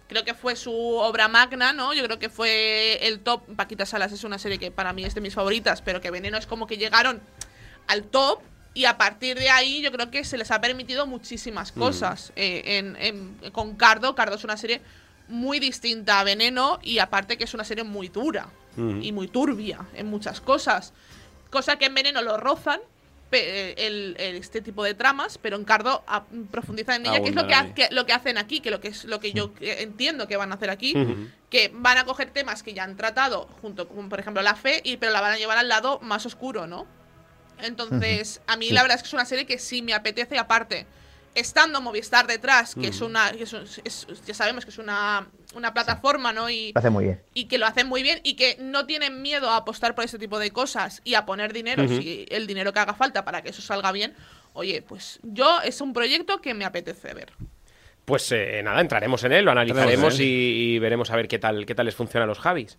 Creo 0.08 0.24
que 0.24 0.32
fue 0.34 0.54
su 0.54 0.72
obra 0.72 1.26
magna, 1.26 1.72
¿no? 1.72 1.92
Yo 1.92 2.04
creo 2.04 2.18
que 2.20 2.28
fue 2.28 3.04
el 3.06 3.18
top. 3.20 3.42
Paquita 3.56 3.84
Salas 3.84 4.12
es 4.12 4.22
una 4.22 4.38
serie 4.38 4.58
que 4.58 4.70
para 4.70 4.92
mí 4.92 5.04
es 5.04 5.14
de 5.16 5.20
mis 5.20 5.34
favoritas, 5.34 5.82
pero 5.82 6.00
que 6.00 6.10
Veneno 6.12 6.38
es 6.38 6.46
como 6.46 6.66
que 6.68 6.76
llegaron 6.76 7.20
al 7.88 8.04
top. 8.04 8.40
Y 8.74 8.84
a 8.84 8.96
partir 8.96 9.36
de 9.38 9.50
ahí 9.50 9.82
yo 9.82 9.90
creo 9.90 10.10
que 10.10 10.22
se 10.24 10.38
les 10.38 10.50
ha 10.52 10.60
permitido 10.60 11.06
muchísimas 11.06 11.72
cosas. 11.72 12.32
Eh, 12.36 12.62
en- 12.78 12.96
en- 13.00 13.50
con 13.52 13.74
Cardo, 13.74 14.14
Cardo 14.14 14.36
es 14.36 14.44
una 14.44 14.56
serie 14.56 14.80
muy 15.28 15.58
distinta 15.58 16.20
a 16.20 16.24
Veneno 16.24 16.78
y 16.82 16.98
aparte 17.00 17.36
que 17.38 17.44
es 17.44 17.54
una 17.54 17.64
serie 17.64 17.82
muy 17.84 18.08
dura 18.08 18.48
y 19.02 19.10
muy 19.12 19.26
turbia 19.28 19.80
en 19.94 20.06
muchas 20.06 20.40
cosas. 20.40 20.92
Cosa 21.50 21.76
que 21.76 21.86
en 21.86 21.94
Veneno 21.94 22.22
lo 22.22 22.36
rozan 22.38 22.80
el- 23.38 24.16
el- 24.18 24.36
este 24.36 24.60
tipo 24.60 24.84
de 24.84 24.94
tramas, 24.94 25.38
pero 25.38 25.56
en 25.56 25.64
Cardo 25.64 26.02
a- 26.06 26.24
profundizan 26.50 26.96
en 27.00 27.06
ella, 27.12 27.22
que 27.22 27.30
es 27.30 27.34
lo 27.34 27.46
que, 27.46 27.54
ha- 27.54 27.72
lo 27.90 28.06
que 28.06 28.12
hacen 28.12 28.38
aquí, 28.38 28.60
que 28.60 28.70
lo 28.70 28.80
que 28.80 28.88
es 28.88 29.04
lo 29.04 29.20
que 29.20 29.32
yo 29.32 29.52
eh, 29.60 29.76
entiendo 29.80 30.28
que 30.28 30.36
van 30.36 30.52
a 30.52 30.56
hacer 30.56 30.70
aquí, 30.70 30.94
que 31.50 31.70
van 31.74 31.98
a 31.98 32.04
coger 32.04 32.30
temas 32.30 32.62
que 32.62 32.74
ya 32.74 32.84
han 32.84 32.96
tratado, 32.96 33.48
junto 33.60 33.88
con, 33.88 34.08
por 34.08 34.20
ejemplo, 34.20 34.42
la 34.42 34.54
fe, 34.54 34.80
y 34.84 34.96
pero 34.96 35.12
la 35.12 35.20
van 35.20 35.32
a 35.32 35.36
llevar 35.38 35.58
al 35.58 35.68
lado 35.68 35.98
más 36.00 36.26
oscuro, 36.26 36.66
¿no? 36.66 36.86
Entonces, 37.60 38.40
a 38.46 38.56
mí 38.56 38.68
Sí. 38.68 38.72
la 38.72 38.82
verdad 38.82 38.96
es 38.96 39.02
que 39.02 39.08
es 39.08 39.14
una 39.14 39.24
serie 39.24 39.46
que 39.46 39.58
sí 39.58 39.82
me 39.82 39.94
apetece, 39.94 40.38
aparte, 40.38 40.86
estando 41.34 41.80
Movistar 41.80 42.26
detrás, 42.26 42.74
que 42.74 42.88
es 42.88 43.00
una, 43.00 43.32
que 43.32 43.44
es 43.44 43.52
un- 43.52 43.64
es- 43.84 44.06
ya 44.26 44.34
sabemos 44.34 44.64
que 44.64 44.70
es 44.70 44.78
una, 44.78 45.26
una 45.54 45.72
plataforma, 45.72 46.32
¿no? 46.32 46.50
Y, 46.50 46.72
Lo 46.72 46.78
hace 46.78 46.90
muy 46.90 47.04
bien. 47.04 47.20
y 47.34 47.44
que 47.46 47.58
lo 47.58 47.66
hacen 47.66 47.86
muy 47.88 48.02
bien 48.02 48.20
y 48.22 48.34
que 48.36 48.56
no 48.60 48.84
tienen 48.86 49.22
miedo 49.22 49.48
a 49.50 49.56
apostar 49.56 49.94
por 49.94 50.04
ese 50.04 50.18
tipo 50.18 50.38
de 50.38 50.50
cosas 50.50 51.00
y 51.04 51.14
a 51.14 51.24
poner 51.24 51.52
dinero, 51.52 51.86
si 51.88 52.26
el 52.28 52.46
dinero 52.46 52.72
que 52.72 52.80
haga 52.80 52.94
falta 52.94 53.24
para 53.24 53.42
que 53.42 53.50
eso 53.50 53.62
salga 53.62 53.92
bien. 53.92 54.14
Oye, 54.54 54.82
pues 54.82 55.18
yo 55.22 55.60
es 55.62 55.80
un 55.80 55.92
proyecto 55.94 56.40
que 56.42 56.52
me 56.52 56.64
apetece 56.66 57.14
ver. 57.14 57.32
Pues 58.04 58.30
eh, 58.32 58.60
nada, 58.62 58.80
entraremos 58.80 59.22
en 59.24 59.32
él, 59.32 59.44
lo 59.44 59.52
analizaremos 59.52 60.18
y, 60.20 60.24
y 60.24 60.78
veremos 60.80 61.10
a 61.10 61.16
ver 61.16 61.28
qué 61.28 61.38
tal, 61.38 61.64
qué 61.64 61.74
tal 61.74 61.86
les 61.86 61.94
funciona 61.94 62.24
a 62.24 62.26
los 62.26 62.40
Javis. 62.40 62.76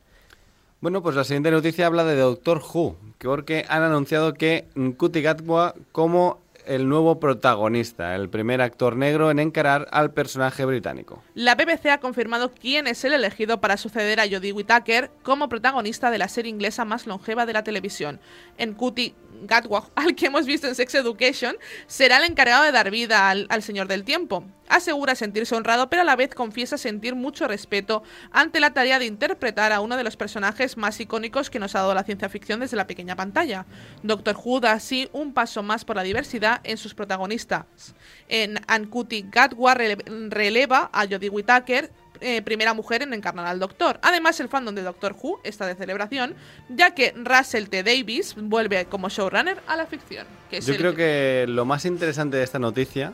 Bueno, 0.82 1.02
pues 1.02 1.16
la 1.16 1.24
siguiente 1.24 1.50
noticia 1.50 1.88
habla 1.88 2.04
de 2.04 2.18
Doctor 2.18 2.60
Who, 2.62 2.98
que 3.18 3.28
porque 3.30 3.66
han 3.70 3.84
anunciado 3.84 4.34
que 4.34 4.66
Ncuti 4.76 5.22
Gatwa 5.22 5.74
como 5.94 6.43
el 6.66 6.88
nuevo 6.88 7.20
protagonista, 7.20 8.16
el 8.16 8.30
primer 8.30 8.62
actor 8.62 8.96
negro 8.96 9.32
en 9.32 9.40
encarar 9.40 9.88
al 9.92 10.12
personaje 10.14 10.66
británico. 10.66 11.24
La 11.36 11.56
BBC 11.56 11.88
ha 11.88 12.00
confirmado 12.00 12.52
quién 12.52 12.88
es 12.88 13.04
el 13.04 13.14
elegido 13.14 13.62
para 13.62 13.78
suceder 13.78 14.20
a 14.20 14.28
Jodie 14.30 14.54
Whittaker 14.54 15.12
como 15.24 15.50
protagonista 15.50 16.12
de 16.12 16.18
la 16.18 16.28
serie 16.28 16.50
inglesa 16.50 16.86
más 16.86 17.08
longeva 17.08 17.46
de 17.46 17.54
la 17.54 17.64
televisión. 17.64 18.20
En 18.58 18.74
Cutie 18.74 19.16
Gatwa, 19.44 19.90
al 19.96 20.16
que 20.16 20.28
hemos 20.28 20.46
visto 20.46 20.68
en 20.68 20.76
Sex 20.76 20.96
Education, 20.96 21.56
será 21.88 22.18
el 22.18 22.26
encargado 22.26 22.64
de 22.64 22.72
dar 22.72 22.92
vida 22.92 23.30
al 23.30 23.64
Señor 23.64 23.88
del 23.88 24.04
Tiempo. 24.04 24.46
Asegura 24.70 25.14
sentirse 25.16 25.56
honrado, 25.56 25.90
pero 25.90 26.02
a 26.02 26.06
la 26.06 26.16
vez 26.16 26.34
confiesa 26.34 26.78
sentir 26.78 27.16
mucho 27.16 27.48
respeto 27.48 28.02
ante 28.32 28.60
la 28.60 28.74
tarea 28.74 28.98
de 28.98 29.06
interpretar 29.06 29.72
a 29.72 29.82
uno 29.82 29.98
de 29.98 30.04
los 30.04 30.16
personajes 30.18 30.78
más 30.78 31.00
icónicos 31.00 31.50
que 31.50 31.60
nos 31.60 31.76
ha 31.76 31.80
dado 31.80 31.94
la 31.94 32.04
ciencia 32.04 32.30
ficción 32.30 32.62
desde 32.62 32.78
la 32.78 32.88
pequeña 32.88 33.16
pantalla. 33.16 33.66
Doctor 34.04 34.38
Who 34.44 34.62
da 34.62 34.72
así 34.72 35.10
un 35.12 35.34
paso 35.34 35.64
más 35.64 35.84
por 35.86 35.96
la 35.98 36.04
diversidad 36.04 36.62
en 36.64 36.78
sus 36.78 36.94
protagonistas. 36.96 37.66
En 38.30 38.60
Ankuti 38.68 39.26
Gatwa 39.30 39.76
rele- 39.76 40.30
releva 40.30 40.90
a 40.94 41.06
Jodie 41.08 41.30
Whittaker, 41.30 41.92
eh, 42.22 42.42
primera 42.42 42.74
mujer 42.74 43.02
en 43.02 43.14
encarnar 43.14 43.46
al 43.46 43.60
Doctor. 43.60 44.00
Además, 44.02 44.40
el 44.40 44.48
fandom 44.48 44.74
de 44.74 44.82
Doctor 44.82 45.14
Who 45.22 45.42
está 45.44 45.66
de 45.68 45.76
celebración, 45.76 46.36
ya 46.70 46.92
que 46.96 47.14
Russell 47.18 47.66
T. 47.68 47.84
Davis 47.84 48.36
vuelve 48.38 48.86
como 48.86 49.10
showrunner 49.10 49.62
a 49.68 49.76
la 49.76 49.86
ficción. 49.88 50.26
Que 50.50 50.58
es 50.60 50.66
Yo 50.66 50.74
el 50.74 50.80
creo 50.80 50.96
que 50.96 51.46
lo 51.50 51.66
más 51.66 51.84
interesante 51.84 52.38
de 52.38 52.44
esta 52.44 52.60
noticia 52.60 53.12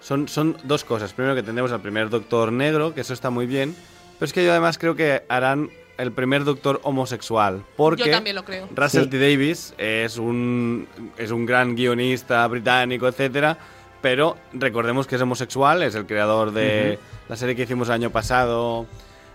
son, 0.00 0.28
son 0.28 0.56
dos 0.64 0.84
cosas. 0.84 1.12
Primero 1.12 1.34
que 1.34 1.42
tendremos 1.42 1.72
al 1.72 1.80
primer 1.80 2.10
Doctor 2.10 2.52
negro, 2.52 2.94
que 2.94 3.02
eso 3.02 3.12
está 3.12 3.30
muy 3.30 3.46
bien, 3.46 3.74
pero 4.18 4.26
es 4.26 4.32
que 4.32 4.44
yo 4.44 4.50
además 4.50 4.78
creo 4.78 4.94
que 4.96 5.22
harán 5.28 5.70
el 5.98 6.12
primer 6.12 6.44
Doctor 6.44 6.80
homosexual, 6.82 7.62
porque... 7.76 8.04
Yo 8.04 8.10
también 8.10 8.36
lo 8.36 8.44
creo. 8.44 8.68
Russell 8.74 9.04
Sí. 9.04 9.10
T. 9.10 9.18
Davis 9.18 9.74
es 9.76 10.16
un, 10.16 10.88
es 11.18 11.30
un 11.30 11.44
gran 11.44 11.74
guionista 11.74 12.46
británico, 12.46 13.06
etcétera, 13.06 13.58
pero 14.00 14.36
recordemos 14.54 15.06
que 15.06 15.16
es 15.16 15.22
homosexual, 15.22 15.82
es 15.82 15.94
el 15.94 16.06
creador 16.06 16.52
de 16.52 16.98
la 17.28 17.36
serie 17.36 17.54
que 17.54 17.62
hicimos 17.64 17.88
el 17.88 17.94
año 17.94 18.10
pasado 18.10 18.86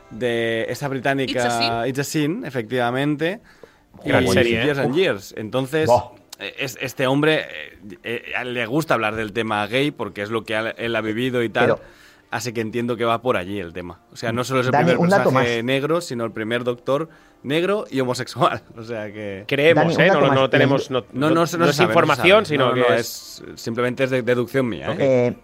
de 0.09 0.65
esa 0.69 0.87
británica 0.87 1.87
It's 1.87 1.99
a 1.99 2.03
Sin. 2.03 2.45
Efectivamente. 2.45 3.41
Gran 4.03 4.25
y 4.25 4.27
serie, 4.29 4.61
¿eh? 4.61 4.65
Years 4.65 4.79
and 4.79 4.95
Years. 4.95 5.33
Entonces. 5.37 5.89
Eh, 6.39 6.53
es- 6.59 6.77
este 6.81 7.07
hombre 7.07 7.45
eh, 8.03 8.23
eh, 8.35 8.45
le 8.45 8.65
gusta 8.65 8.93
hablar 8.95 9.15
del 9.15 9.33
tema 9.33 9.65
gay 9.67 9.91
porque 9.91 10.21
es 10.21 10.29
lo 10.29 10.43
que 10.43 10.73
él 10.77 10.95
ha 10.95 11.01
vivido 11.01 11.43
y 11.43 11.49
tal. 11.49 11.65
Pero- 11.65 11.79
Así 12.31 12.51
que 12.51 12.59
entiendo 12.59 12.97
que 12.97 13.05
va 13.05 13.21
por 13.21 13.37
allí 13.37 13.59
el 13.59 13.71
tema. 13.71 14.01
O 14.11 14.17
sea, 14.17 14.33
no 14.33 14.43
solo 14.43 14.59
es 14.59 14.65
el 14.65 14.71
Dani, 14.73 14.83
primer 14.85 14.97
un 14.99 15.09
dato 15.09 15.23
personaje 15.25 15.57
más. 15.57 15.63
negro, 15.63 16.01
sino 16.01 16.25
el 16.25 16.31
primer 16.31 16.63
doctor 16.65 17.07
negro 17.43 17.85
y 17.89 17.99
homosexual. 18.01 18.61
O 18.77 18.83
sea 18.83 19.05
que... 19.13 19.45
Creemos, 19.47 19.95
Dani, 19.95 20.09
¿eh? 20.09 20.31
No, 20.33 20.49
tenemos. 20.49 20.91
No, 20.91 21.05
No, 21.13 21.29
no, 21.29 21.47
se- 21.47 21.57
no 21.57 21.61
no 21.61 21.65
se 21.67 21.71
es 21.71 21.75
sabe, 21.77 21.89
información, 21.91 22.45
sino 22.45 22.65
No, 22.65 22.75
no, 22.75 22.83
que 22.83 22.89
no, 22.89 22.95
es. 22.95 23.41
simplemente 23.55 24.03
es 24.03 24.09
de 24.09 24.21
deducción 24.23 24.67
mía. 24.67 24.91
¿eh? 24.93 24.97
Eh, 24.99 25.35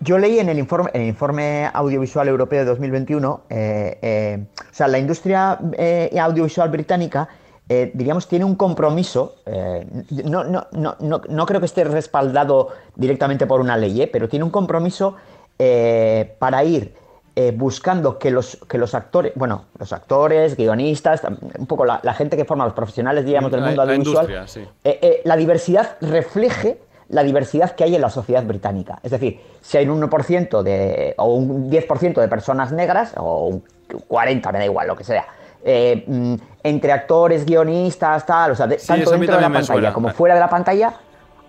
yo 0.00 0.16
leí 0.18 0.38
en 0.38 0.48
el 0.48 0.58
informe, 0.58 0.90
en 0.94 1.02
el 1.02 1.08
informe 1.08 1.68
audiovisual 1.74 2.28
europeo 2.28 2.60
de 2.60 2.64
2021, 2.66 3.42
eh, 3.50 3.98
eh, 4.00 4.46
o 4.60 4.74
sea, 4.74 4.88
la 4.88 4.98
industria 4.98 5.58
eh, 5.76 6.10
audiovisual 6.18 6.70
británica, 6.70 7.28
eh, 7.68 7.90
diríamos, 7.94 8.28
tiene 8.28 8.44
un 8.44 8.54
compromiso, 8.54 9.36
eh, 9.46 9.86
no, 10.24 10.44
no, 10.44 10.66
no, 10.72 10.96
no, 11.00 11.20
no 11.28 11.46
creo 11.46 11.60
que 11.60 11.66
esté 11.66 11.84
respaldado 11.84 12.68
directamente 12.94 13.46
por 13.46 13.60
una 13.60 13.76
ley, 13.76 14.02
eh, 14.02 14.06
pero 14.12 14.28
tiene 14.28 14.44
un 14.44 14.50
compromiso 14.50 15.16
eh, 15.58 16.34
para 16.38 16.62
ir 16.64 16.94
eh, 17.34 17.52
buscando 17.54 18.18
que 18.18 18.30
los, 18.30 18.58
que 18.68 18.78
los 18.78 18.94
actores, 18.94 19.32
bueno, 19.34 19.64
los 19.78 19.92
actores, 19.92 20.56
guionistas, 20.56 21.22
un 21.58 21.66
poco 21.66 21.84
la, 21.84 22.00
la 22.02 22.14
gente 22.14 22.36
que 22.36 22.44
forma 22.44 22.64
los 22.64 22.74
profesionales, 22.74 23.24
diríamos, 23.24 23.50
del 23.50 23.60
La- 23.60 23.66
mundo 23.66 23.84
la 23.84 23.92
audiovisual, 23.92 24.30
industria, 24.30 24.46
sí. 24.46 25.20
la 25.24 25.36
diversidad 25.36 25.96
refleje 26.00 26.78
la 27.08 27.22
diversidad 27.22 27.70
que 27.76 27.84
hay 27.84 27.94
en 27.94 28.00
la 28.00 28.10
sociedad 28.10 28.42
británica. 28.44 28.98
Es 29.02 29.12
decir, 29.12 29.40
si 29.60 29.76
hay 29.78 29.88
un 29.88 30.00
1% 30.02 30.62
de, 30.62 31.14
o 31.18 31.34
un 31.34 31.70
10% 31.70 32.20
de 32.20 32.26
personas 32.26 32.72
negras, 32.72 33.12
o 33.16 33.46
un 33.46 33.64
40%, 34.08 34.52
me 34.52 34.58
da 34.58 34.64
igual, 34.64 34.88
lo 34.88 34.96
que 34.96 35.04
sea, 35.04 35.24
eh, 35.68 36.04
mm, 36.06 36.34
entre 36.62 36.92
actores, 36.92 37.44
guionistas, 37.44 38.24
tal, 38.24 38.52
o 38.52 38.54
sea, 38.54 38.66
de- 38.68 38.78
Sí, 38.78 38.86
tanto 38.86 39.10
dentro 39.10 39.34
de 39.36 39.40
la 39.42 39.48
pantalla 39.50 39.66
suena. 39.66 39.92
como 39.92 40.08
fuera 40.10 40.34
de 40.34 40.40
la 40.40 40.48
pantalla, 40.48 40.94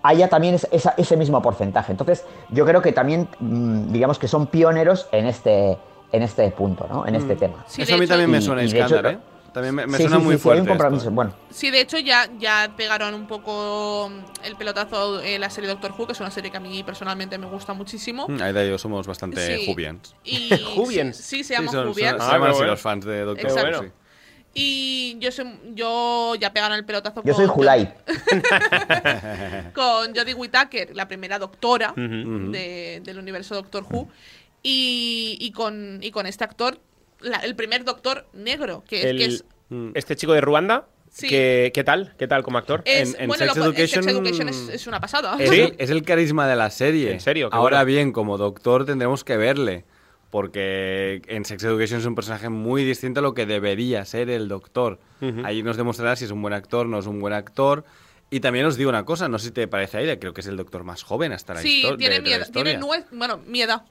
haya 0.02 0.28
también 0.28 0.54
es- 0.56 0.66
esa- 0.72 0.94
ese 0.96 1.16
mismo 1.16 1.40
porcentaje. 1.40 1.92
Entonces, 1.92 2.24
yo 2.50 2.64
creo 2.66 2.82
que 2.82 2.92
también, 2.92 3.28
mm, 3.40 3.92
digamos 3.92 4.18
que 4.18 4.26
son 4.28 4.46
pioneros 4.48 5.08
en 5.12 5.26
este, 5.26 5.78
en 6.12 6.22
este 6.22 6.50
punto, 6.50 6.86
¿no? 6.90 7.06
En 7.06 7.14
este 7.14 7.36
tema. 7.36 7.64
Sí, 7.68 7.82
Eso 7.82 7.94
a 7.94 7.98
mí 7.98 8.04
hecho- 8.04 8.14
también 8.14 8.30
me 8.30 8.40
suena 8.40 8.62
y 8.62 8.70
de 8.70 8.76
hecho- 8.78 8.86
escándalo, 8.96 9.10
¿eh? 9.18 9.18
También 9.52 9.74
me, 9.74 9.86
me 9.86 9.96
Sí, 9.96 10.02
suena 10.04 10.18
sí, 10.18 10.22
muy 10.24 10.34
sí, 10.34 10.40
fuerte. 10.40 10.70
esto, 10.72 11.08
¿eh? 11.08 11.10
Bueno, 11.10 11.32
Sí, 11.50 11.70
de 11.70 11.80
hecho 11.80 11.98
ya, 11.98 12.28
ya 12.38 12.70
pegaron 12.76 13.14
un 13.14 13.26
poco 13.26 14.08
mm, 14.10 14.44
el 14.46 14.56
pelotazo 14.56 15.20
en 15.22 15.40
la 15.40 15.48
serie 15.50 15.68
Doctor 15.68 15.92
Who, 15.98 16.06
que 16.06 16.12
es 16.12 16.20
una 16.20 16.30
serie 16.30 16.50
que 16.50 16.58
a 16.58 16.60
mí 16.60 16.82
personalmente 16.84 17.38
me 17.38 17.46
gusta 17.46 17.72
muchísimo. 17.72 18.26
Mm, 18.28 18.42
Aida 18.42 18.62
y 18.64 18.68
yo 18.68 18.78
somos 18.78 19.06
bastante 19.06 19.56
Sí. 19.58 19.66
jubians. 19.66 20.14
Y 20.22 20.50
Jubians. 20.76 21.16
Sí, 21.16 21.38
sí, 21.38 21.44
se 21.44 21.54
Sí, 21.56 21.60
llama 21.60 21.72
son- 21.72 21.88
Jubians. 21.92 22.18
son- 22.18 22.28
Ah, 22.28 22.32
llaman 22.34 22.50
así 22.50 22.56
bueno. 22.58 22.72
los 22.72 22.80
fans 22.80 23.04
de 23.06 23.20
Doctor. 23.24 23.50
Who, 23.50 23.82
sí. 23.82 23.88
Y 24.60 25.16
yo 25.20 25.30
soy, 25.30 25.46
yo 25.74 26.34
ya 26.34 26.52
pegaron 26.52 26.76
el 26.76 26.84
pelotazo 26.84 27.22
yo 27.24 27.32
con, 27.32 27.34
soy 27.34 27.46
Julai. 27.46 27.94
con 29.74 30.14
Jodie 30.14 30.34
Whittaker, 30.34 30.94
la 30.94 31.06
primera 31.08 31.38
doctora 31.38 31.92
de- 31.96 33.00
del 33.04 33.18
universo 33.18 33.54
Doctor 33.54 33.84
Who, 33.88 34.08
y, 34.62 35.36
y 35.40 35.52
con, 35.52 36.00
y 36.02 36.10
con 36.10 36.26
este 36.26 36.44
actor, 36.44 36.78
la- 37.20 37.38
el 37.38 37.54
primer 37.54 37.84
doctor 37.84 38.26
negro, 38.32 38.84
que, 38.88 38.98
es- 39.00 39.04
El- 39.06 39.18
que 39.18 39.24
es... 39.26 39.44
Este 39.94 40.16
chico 40.16 40.32
de 40.32 40.40
Ruanda, 40.40 40.86
Sí. 41.10 41.26
¿qué, 41.28 41.70
¿qué 41.74 41.84
tal? 41.84 42.14
¿Qué 42.18 42.26
tal 42.28 42.42
como 42.42 42.58
actor? 42.58 42.82
es- 42.84 43.14
en 43.18 43.28
bueno, 43.28 43.44
Sex 43.46 43.56
lo 43.56 43.66
en 43.66 43.74
Sex 43.74 43.92
Education- 43.96 44.08
Education 44.10 44.48
es, 44.48 44.68
es 44.68 44.86
una 44.86 45.00
pasada. 45.00 45.36
Es, 45.38 45.48
¿Sí? 45.50 45.60
el, 45.60 45.74
es 45.78 45.90
el 45.90 46.02
carisma 46.02 46.46
de 46.46 46.54
la 46.56 46.70
serie. 46.70 47.12
¿En 47.12 47.20
serio? 47.20 47.48
Ahora 47.50 47.78
bueno. 47.78 47.86
bien, 47.86 48.12
como 48.12 48.36
doctor 48.36 48.84
tendremos 48.84 49.24
que 49.24 49.36
verle. 49.36 49.84
Porque 50.30 51.22
en 51.26 51.44
Sex 51.44 51.64
Education 51.64 52.00
es 52.00 52.06
un 52.06 52.14
personaje 52.14 52.48
muy 52.48 52.84
distinto 52.84 53.20
a 53.20 53.22
lo 53.22 53.34
que 53.34 53.46
debería 53.46 54.04
ser 54.04 54.30
el 54.30 54.48
doctor. 54.48 54.98
Ahí 55.44 55.62
nos 55.62 55.76
demostrará 55.76 56.16
si 56.16 56.24
es 56.26 56.30
un 56.30 56.42
buen 56.42 56.54
actor, 56.54 56.86
no 56.86 56.98
es 56.98 57.06
un 57.06 57.20
buen 57.20 57.32
actor. 57.34 57.84
Y 58.30 58.40
también 58.40 58.66
os 58.66 58.76
digo 58.76 58.90
una 58.90 59.04
cosa, 59.04 59.28
no 59.28 59.38
sé 59.38 59.46
si 59.46 59.52
te 59.52 59.66
parece 59.68 59.96
a 59.96 60.00
ella, 60.02 60.18
creo 60.20 60.34
que 60.34 60.42
es 60.42 60.46
el 60.46 60.56
doctor 60.58 60.84
más 60.84 61.02
joven 61.02 61.32
hasta 61.32 61.54
la 61.54 61.60
Sí, 61.62 61.82
histo- 61.82 61.96
tiene 61.96 62.16
de- 62.16 62.20
de 62.22 62.30
la 62.30 62.36
miedo. 62.38 62.52
Tiene 62.52 62.72
historia. 62.74 63.00
nue- 63.00 63.06
bueno, 63.18 63.38
miedo. 63.46 63.82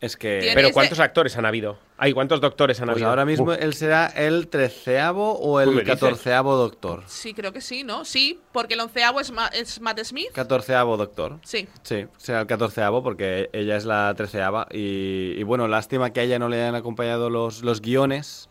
Es 0.00 0.16
que... 0.18 0.38
tiene 0.40 0.54
Pero 0.54 0.66
ese- 0.68 0.74
¿cuántos 0.74 1.00
actores 1.00 1.36
han 1.38 1.46
habido? 1.46 1.78
Ay, 1.98 2.12
¿cuántos 2.12 2.42
doctores 2.42 2.78
han 2.80 2.86
Pues 2.86 2.96
habido? 2.96 3.08
ahora 3.08 3.24
mismo 3.24 3.46
Uf. 3.52 3.56
él 3.58 3.72
será 3.72 4.06
el 4.08 4.48
treceavo 4.48 5.38
o 5.40 5.62
¿Tú 5.64 5.72
me 5.72 5.80
el 5.80 5.86
catorceavo 5.86 6.54
doctor. 6.56 7.02
Sí, 7.06 7.32
creo 7.32 7.52
que 7.54 7.62
sí, 7.62 7.84
¿no? 7.84 8.04
Sí, 8.04 8.38
porque 8.52 8.74
el 8.74 8.80
onceavo 8.80 9.18
es, 9.18 9.30
Ma- 9.32 9.46
es 9.48 9.80
Matt 9.80 10.00
Smith. 10.04 10.30
Catorceavo 10.32 10.98
doctor. 10.98 11.38
Sí. 11.42 11.66
Sí, 11.82 12.06
será 12.18 12.40
el 12.42 12.46
catorceavo 12.46 13.02
porque 13.02 13.48
ella 13.54 13.76
es 13.76 13.86
la 13.86 14.12
treceava. 14.14 14.66
Y, 14.70 15.34
y 15.38 15.42
bueno, 15.44 15.68
lástima 15.68 16.12
que 16.12 16.20
a 16.20 16.22
ella 16.24 16.38
no 16.38 16.50
le 16.50 16.60
hayan 16.60 16.74
acompañado 16.74 17.30
los, 17.30 17.62
los 17.62 17.80
guiones, 17.80 18.50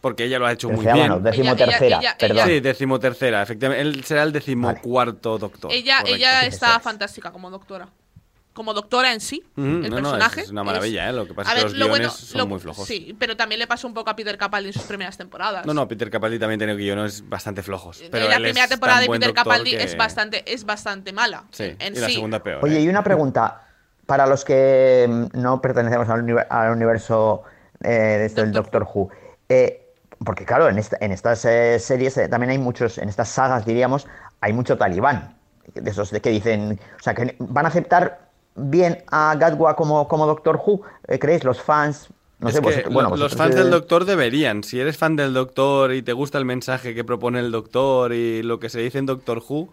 porque 0.00 0.24
ella 0.24 0.40
lo 0.40 0.46
ha 0.46 0.52
hecho 0.52 0.68
muy 0.68 0.84
bien. 0.84 1.08
no, 1.08 1.20
decimotercera, 1.20 1.98
ella- 1.98 2.16
perdón. 2.18 2.46
Sí, 2.48 2.58
decimotercera, 2.58 3.42
efectivamente. 3.42 3.82
Él 3.82 4.02
será 4.04 4.24
el 4.24 4.32
decimocuarto 4.32 5.38
doctor. 5.38 5.70
Ella, 5.72 5.98
correcto. 5.98 6.16
ella 6.16 6.46
está 6.46 6.80
fantástica 6.80 7.30
como 7.30 7.50
doctora. 7.50 7.88
Como 8.60 8.74
doctora 8.74 9.14
en 9.14 9.20
sí, 9.20 9.42
el 9.56 9.88
no, 9.88 9.96
personaje. 9.96 10.40
es, 10.40 10.46
es 10.48 10.52
una 10.52 10.62
maravilla, 10.62 11.08
¿eh? 11.08 11.14
Lo 11.14 11.26
que 11.26 11.32
pasa 11.32 11.50
A 11.50 11.54
es 11.54 11.58
que 11.60 11.64
ver, 11.64 11.70
los 11.72 11.78
lo 11.78 11.86
guiones 11.94 12.08
bueno- 12.08 12.26
son 12.26 12.38
lo- 12.40 12.46
muy 12.46 12.58
flojos. 12.58 12.86
Sí, 12.86 13.16
pero 13.18 13.34
también 13.38 13.58
le 13.58 13.66
pasó 13.66 13.86
un 13.88 13.94
poco 13.94 14.10
a 14.10 14.16
Peter 14.16 14.36
Capaldi 14.36 14.66
en 14.68 14.72
sus 14.74 14.82
primeras 14.82 15.16
temporadas. 15.16 15.64
No, 15.64 15.72
no, 15.72 15.88
Peter 15.88 16.10
Capaldi 16.10 16.38
también 16.38 16.58
tiene 16.60 16.74
guiones 16.74 17.26
bastante 17.26 17.62
flojos. 17.62 18.02
Pero 18.10 18.28
la 18.28 18.36
primera 18.36 18.68
temporada 18.68 19.00
de 19.00 19.08
Peter 19.08 19.32
Capaldi 19.32 19.70
que- 19.70 19.82
es 19.82 19.96
bastante 19.96 20.44
es 20.52 20.66
bastante 20.66 21.14
mala. 21.14 21.44
Sí, 21.52 21.74
en 21.78 21.96
y 21.96 22.00
la 22.00 22.06
sí. 22.08 22.12
segunda 22.16 22.42
peor. 22.42 22.62
Oye, 22.62 22.76
¿eh? 22.76 22.82
y 22.82 22.88
una 22.90 23.02
pregunta. 23.02 23.62
Para 24.04 24.26
los 24.26 24.44
que 24.44 25.06
mm, 25.08 25.40
no 25.40 25.62
pertenecemos 25.62 26.06
al, 26.10 26.22
univer- 26.22 26.46
al 26.50 26.72
universo 26.72 27.44
eh, 27.82 27.88
de 27.88 28.26
esto 28.26 28.42
del 28.42 28.52
Doctor 28.52 28.86
Who. 28.92 29.08
eh, 29.48 29.86
porque 30.22 30.44
claro, 30.44 30.68
en, 30.68 30.78
esta- 30.78 30.98
en 31.00 31.12
estas 31.12 31.46
eh, 31.46 31.78
series 31.78 32.18
eh, 32.18 32.28
también 32.28 32.50
hay 32.50 32.58
muchos, 32.58 32.98
en 32.98 33.08
estas 33.08 33.30
sagas 33.30 33.64
diríamos, 33.64 34.06
hay 34.42 34.52
mucho 34.52 34.76
talibán. 34.76 35.38
De 35.72 35.88
esos 35.88 36.10
de 36.10 36.20
que 36.20 36.30
dicen, 36.30 36.80
o 36.98 37.02
sea, 37.02 37.14
que 37.14 37.36
van 37.38 37.64
a 37.64 37.68
aceptar 37.68 38.29
bien 38.54 39.02
a 39.10 39.34
Gatwa 39.36 39.76
como, 39.76 40.06
como 40.08 40.26
Doctor 40.26 40.60
Who, 40.64 40.82
eh, 41.08 41.18
¿creéis? 41.18 41.44
Los 41.44 41.60
fans, 41.60 42.08
no 42.38 42.48
Es 42.48 42.54
sé, 42.54 42.60
que 42.60 42.66
vosotros- 42.66 42.92
bueno, 42.94 43.10
lo- 43.10 43.16
los 43.16 43.34
fans 43.34 43.54
del 43.54 43.70
Doctor 43.70 44.04
deberían. 44.04 44.64
Si 44.64 44.78
eres 44.80 44.96
fan 44.96 45.16
del 45.16 45.32
Doctor 45.34 45.92
y 45.94 46.02
te 46.02 46.12
gusta 46.12 46.38
el 46.38 46.44
mensaje 46.44 46.94
que 46.94 47.04
propone 47.04 47.38
el 47.40 47.50
Doctor 47.52 48.12
y 48.12 48.42
lo 48.42 48.58
que 48.60 48.68
se 48.68 48.80
dice 48.80 48.98
en 48.98 49.06
Doctor 49.06 49.42
Who, 49.48 49.70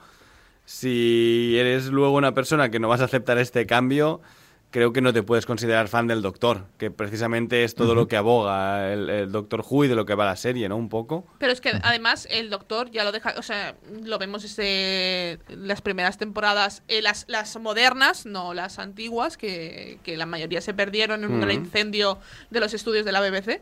si 0.66 1.56
eres 1.58 1.88
luego 1.88 2.16
una 2.16 2.34
persona 2.34 2.70
que 2.70 2.80
no 2.80 2.90
vas 2.90 3.02
a 3.02 3.06
aceptar 3.06 3.38
este 3.38 3.66
cambio, 3.66 4.22
creo 4.70 4.92
que 4.94 5.02
no 5.02 5.14
te 5.14 5.24
puedes 5.24 5.46
considerar 5.46 5.88
fan 5.88 6.08
del 6.08 6.22
Doctor, 6.22 6.66
que 6.78 6.92
precisamente 6.92 7.64
es 7.64 7.74
todo 7.74 7.96
lo 7.96 8.08
que 8.08 8.18
aboga 8.18 8.92
el, 8.92 9.10
el 9.10 9.32
Doctor 9.32 9.64
Who 9.68 9.86
y 9.86 9.88
de 9.88 9.96
lo 9.96 10.06
que 10.06 10.14
va 10.14 10.26
la 10.26 10.36
serie, 10.36 10.68
¿no? 10.70 10.76
Un 10.76 10.90
poco. 10.90 11.26
Pero 11.40 11.52
es 11.54 11.62
que 11.62 11.72
además 11.82 12.28
el 12.30 12.50
doctor 12.50 12.92
ya 12.92 13.04
lo 13.04 13.12
deja, 13.12 13.34
o 13.38 13.42
sea, 13.42 13.76
lo 14.04 14.20
vemos 14.20 14.44
desde 14.44 15.40
las 15.50 15.82
primeras 15.82 16.18
temporadas, 16.18 16.84
eh, 16.88 17.02
las, 17.02 17.26
las 17.28 17.58
modernas, 17.60 18.26
no 18.26 18.54
las 18.54 18.78
antiguas, 18.78 19.38
que, 19.38 20.00
que 20.04 20.18
la 20.18 20.26
mayoría 20.26 20.62
se 20.62 20.74
perdieron 20.74 21.24
en 21.24 21.32
un 21.32 21.40
gran 21.40 21.56
Ujú. 21.56 21.66
incendio 21.66 22.20
de 22.50 22.60
los 22.60 22.74
estudios 22.74 23.06
de 23.06 23.12
la 23.14 23.22
BBC. 23.22 23.62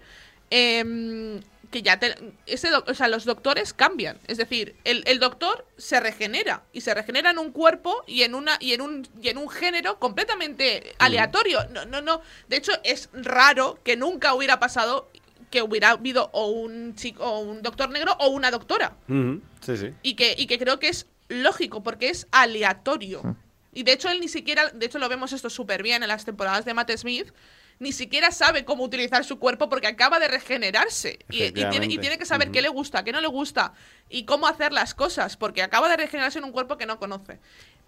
em, 0.50 1.40
que 1.72 1.82
ya 1.82 2.00
te- 2.00 2.16
ese 2.46 2.70
o 2.74 2.94
sea, 2.94 3.08
los 3.08 3.26
doctores 3.26 3.74
cambian. 3.74 4.20
Es 4.28 4.38
decir, 4.38 4.76
el, 4.84 5.04
el 5.08 5.20
doctor 5.20 5.66
se 5.78 6.00
regenera. 6.00 6.64
Y 6.74 6.82
se 6.82 6.94
regenera 6.94 7.32
en 7.32 7.38
un 7.38 7.52
cuerpo 7.52 8.04
y 8.08 8.24
en 8.24 8.36
una, 8.36 8.58
y 8.60 8.74
en 8.74 8.82
un, 8.82 9.08
y 9.22 9.30
en 9.30 9.38
un 9.38 9.50
género 9.50 10.00
completamente 10.00 10.96
aleatorio. 11.00 11.66
No, 11.72 11.86
no, 11.86 12.02
no. 12.02 12.22
De 12.48 12.58
hecho, 12.58 12.72
es 12.84 13.10
raro 13.14 13.80
que 13.84 13.96
nunca 13.98 14.34
hubiera 14.34 14.60
pasado 14.60 15.10
que 15.52 15.62
hubiera 15.62 15.92
habido 15.92 16.30
o 16.34 16.48
un 16.48 16.96
chico, 16.96 17.24
o 17.24 17.40
un 17.40 17.62
doctor 17.62 17.90
negro 17.90 18.16
o 18.20 18.28
una 18.30 18.52
doctora. 18.52 18.98
Sí, 19.62 19.78
sí. 19.78 19.94
Y 20.02 20.16
que, 20.16 20.36
y 20.38 20.48
que 20.48 20.58
creo 20.60 20.80
que 20.80 20.90
es 20.90 21.08
lógico, 21.30 21.82
porque 21.84 22.10
es 22.10 22.28
aleatorio. 22.32 23.38
Y 23.74 23.84
de 23.84 23.94
hecho, 23.94 24.10
él 24.10 24.20
ni 24.20 24.28
siquiera, 24.28 24.70
de 24.70 24.86
hecho 24.86 25.00
lo 25.00 25.08
vemos 25.10 25.34
esto 25.34 25.50
súper 25.50 25.84
bien 25.84 26.02
en 26.02 26.10
las 26.10 26.26
temporadas 26.26 26.66
de 26.66 26.74
Matt 26.74 26.92
Smith, 26.98 27.32
ni 27.80 27.92
siquiera 27.92 28.32
sabe 28.32 28.64
cómo 28.66 28.84
utilizar 28.84 29.24
su 29.26 29.38
cuerpo 29.40 29.68
porque 29.70 29.88
acaba 29.88 30.20
de 30.20 30.28
regenerarse. 30.28 31.20
Y, 31.30 31.36
y 31.38 31.38
tiene, 31.38 31.40
y 31.40 31.48
Efectivamente. 31.50 31.98
tiene 32.00 32.18
que 32.18 32.26
saber 32.26 32.52
qué 32.52 32.62
le 32.62 32.70
gusta, 32.70 33.04
qué 33.04 33.12
no 33.12 33.22
le 33.22 33.28
gusta 33.28 33.74
y 34.10 34.26
cómo 34.26 34.48
hacer 34.48 34.72
las 34.74 34.94
cosas, 34.94 35.36
porque 35.38 35.62
acaba 35.62 35.90
de 35.90 35.98
regenerarse 35.98 36.40
en 36.40 36.46
un 36.46 36.52
cuerpo 36.52 36.78
que 36.78 36.86
no 36.86 36.98
conoce. 37.00 37.40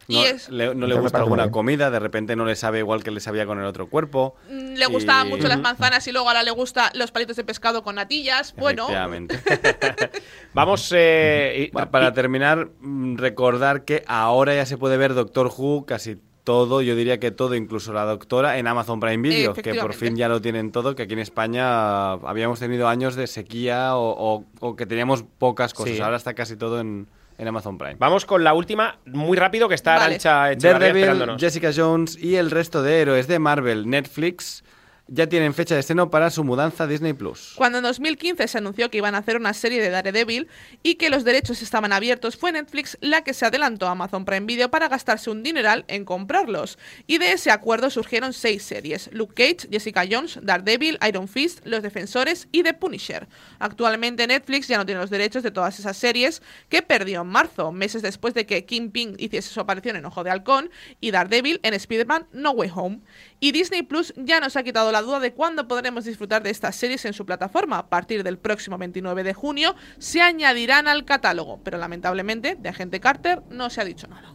No, 0.10 0.21
y 0.21 0.26
es, 0.26 0.47
le, 0.47 0.73
no 0.73 0.88
le 0.88 0.95
gusta 0.95 1.17
alguna 1.17 1.43
bien. 1.43 1.52
comida, 1.52 1.89
de 1.91 2.00
repente 2.00 2.36
no 2.38 2.45
le 2.45 2.56
sabe 2.56 2.80
igual 2.80 3.04
que 3.04 3.12
le 3.12 3.19
sabía 3.19 3.45
con 3.45 3.60
el 3.60 3.65
otro 3.65 3.88
cuerpo. 3.89 4.36
mm, 4.50 4.76
le 4.76 4.86
gustaban 4.86 5.28
y- 5.28 5.30
mucho 5.32 5.47
las 5.50 5.60
manzanas 5.60 6.08
y 6.08 6.13
luego 6.13 6.30
ahora 6.30 6.43
le 6.43 6.52
gusta 6.52 6.91
los 6.93 7.12
palitos 7.12 7.36
de 7.36 7.43
pescado 7.43 7.84
con 7.84 7.95
natillas. 7.95 8.54
Bueno. 8.56 8.88
Vamos. 10.54 10.91
eh, 10.95 11.71
Para 11.91 12.13
terminar, 12.13 12.69
mm, 12.80 13.17
recordar 13.17 13.84
que 13.86 14.04
ahora 14.08 14.56
ya 14.56 14.65
se 14.65 14.78
puede 14.78 14.97
ver 14.97 15.13
Doctor 15.13 15.52
Who 15.56 15.86
casi 15.86 16.17
todo, 16.47 16.81
yo 16.81 16.95
diría 16.95 17.19
que 17.19 17.31
todo, 17.31 17.55
incluso 17.55 17.91
la 17.91 18.05
doctora, 18.05 18.57
en 18.57 18.67
Amazon 18.67 19.01
Prime 19.01 19.17
Video, 19.17 19.53
que 19.53 19.75
por 19.75 19.93
fin 19.93 20.15
ya 20.15 20.29
lo 20.29 20.39
tienen 20.41 20.71
todo, 20.71 20.95
que 20.95 21.03
aquí 21.03 21.12
en 21.12 21.19
España 21.19 22.13
habíamos 22.13 22.57
tenido 22.62 22.88
años 22.88 23.15
de 23.17 23.27
sequía 23.27 23.97
o, 23.97 24.15
o- 24.38 24.45
o 24.62 24.75
que 24.77 24.86
teníamos 24.86 25.25
pocas 25.38 25.73
cosas. 25.73 25.95
Sí. 25.97 26.01
Ahora 26.01 26.15
está 26.15 26.33
casi 26.33 26.55
todo 26.55 26.79
en, 26.79 27.05
en 27.38 27.47
Amazon 27.49 27.77
Prime. 27.77 27.97
Vamos 27.99 28.25
con 28.25 28.45
la 28.45 28.53
última, 28.53 28.97
muy 29.05 29.36
rápido, 29.38 29.67
que 29.67 29.75
está 29.75 29.95
Vale. 29.95 30.05
Arancha 30.05 30.55
Daredevil, 30.55 31.01
esperándonos. 31.03 31.41
Jessica 31.41 31.71
Jones 31.75 32.17
y 32.17 32.38
el 32.38 32.49
resto 32.49 32.81
de 32.81 33.01
héroes 33.01 33.27
de 33.27 33.39
Marvel 33.39 33.89
Netflix 33.89 34.63
ya 35.08 35.28
tienen 35.28 35.54
fecha 35.54 35.74
de 35.76 35.82
estreno 35.82 36.10
para 36.10 36.30
su 36.30 36.43
mudanza 36.43 36.84
a 36.84 36.88
Disney 36.88 37.13
Plus. 37.13 37.54
Cuando 37.56 37.80
en 37.80 37.84
2015 37.84 38.48
se 38.48 38.58
anunció 38.58 38.89
que 38.89 38.98
iban 38.98 39.15
a 39.15 39.20
hacer 39.20 39.38
una 39.38 39.54
serie 39.54 39.82
de 39.82 39.89
Daredevil 39.89 40.48
y 40.84 40.96
que 40.96 41.10
los 41.10 41.24
derechos 41.24 41.62
estaban 41.62 41.93
abiertos, 41.93 42.38
fue 42.38 42.52
Netflix 42.52 42.98
la 43.02 43.24
que 43.24 43.34
se 43.34 43.46
adelantó 43.46 43.88
a 43.88 43.91
Amazon 43.91 44.26
Prime 44.26 44.46
Video 44.46 44.70
para 44.70 44.89
gastarse 44.89 45.30
un 45.30 45.43
dineral 45.43 45.86
en 45.88 46.06
comprarlos. 46.06 46.78
Y 47.08 47.17
de 47.17 47.32
ese 47.32 47.52
acuerdo 47.52 47.89
surgieron 47.89 48.34
seis 48.34 48.63
series: 48.63 49.10
Luke 49.13 49.34
Cage, 49.34 49.70
Jessica 49.72 50.04
Jones, 50.10 50.39
Daredevil, 50.41 51.00
Iron 51.08 51.28
Fist, 51.28 51.65
Los 51.65 51.84
Defensores 51.84 52.48
y 52.52 52.63
The 52.63 52.74
Punisher. 52.74 53.28
Actualmente 53.60 54.28
Netflix 54.28 54.67
ya 54.67 54.78
no 54.78 54.86
tiene 54.86 55.02
los 55.02 55.10
derechos 55.10 55.43
de 55.43 55.52
todas 55.52 55.80
esas 55.80 55.98
series 55.98 56.41
que 56.70 56.82
perdió 56.82 57.22
en 57.22 57.28
marzo, 57.28 57.72
meses 57.72 58.02
después 58.02 58.34
de 58.34 58.46
que 58.46 58.65
Kingpin 58.65 59.15
hiciese 59.17 59.50
su 59.50 59.60
aparición 59.60 59.96
en 59.96 60.06
Ojo 60.06 60.24
de 60.24 60.32
Halcón 60.32 60.70
y 61.00 61.12
Daredevil 61.12 61.60
en 61.63 61.74
Spider-Man 61.74 62.28
No 62.32 62.52
Way 62.52 62.72
Home. 62.76 63.00
Y 63.39 63.52
Disney 63.52 63.84
Plus 63.84 64.13
ya 64.17 64.39
nos 64.39 64.56
ha 64.58 64.63
quitado 64.63 64.91
la 64.91 65.02
duda 65.02 65.19
de 65.19 65.32
cuándo 65.34 65.67
podremos 65.67 66.06
disfrutar 66.06 66.41
de 66.41 66.50
estas 66.50 66.76
series 66.76 67.06
en 67.06 67.13
su 67.13 67.26
plataforma. 67.26 67.78
A 67.78 67.88
partir 67.88 68.23
del 68.23 68.38
próximo 68.39 68.78
29 68.80 69.23
de 69.23 69.34
junio 69.36 69.76
se 70.00 70.21
añadirán 70.21 70.88
al 70.88 71.06
catálogo, 71.06 71.60
pero 71.63 71.78
lamentablemente 71.78 72.56
de 72.56 72.69
Agente 72.69 73.00
Carter 73.00 73.43
no 73.52 73.69
se 73.69 73.82
ha 73.82 73.86
dicho 73.86 74.08
nada. 74.08 74.34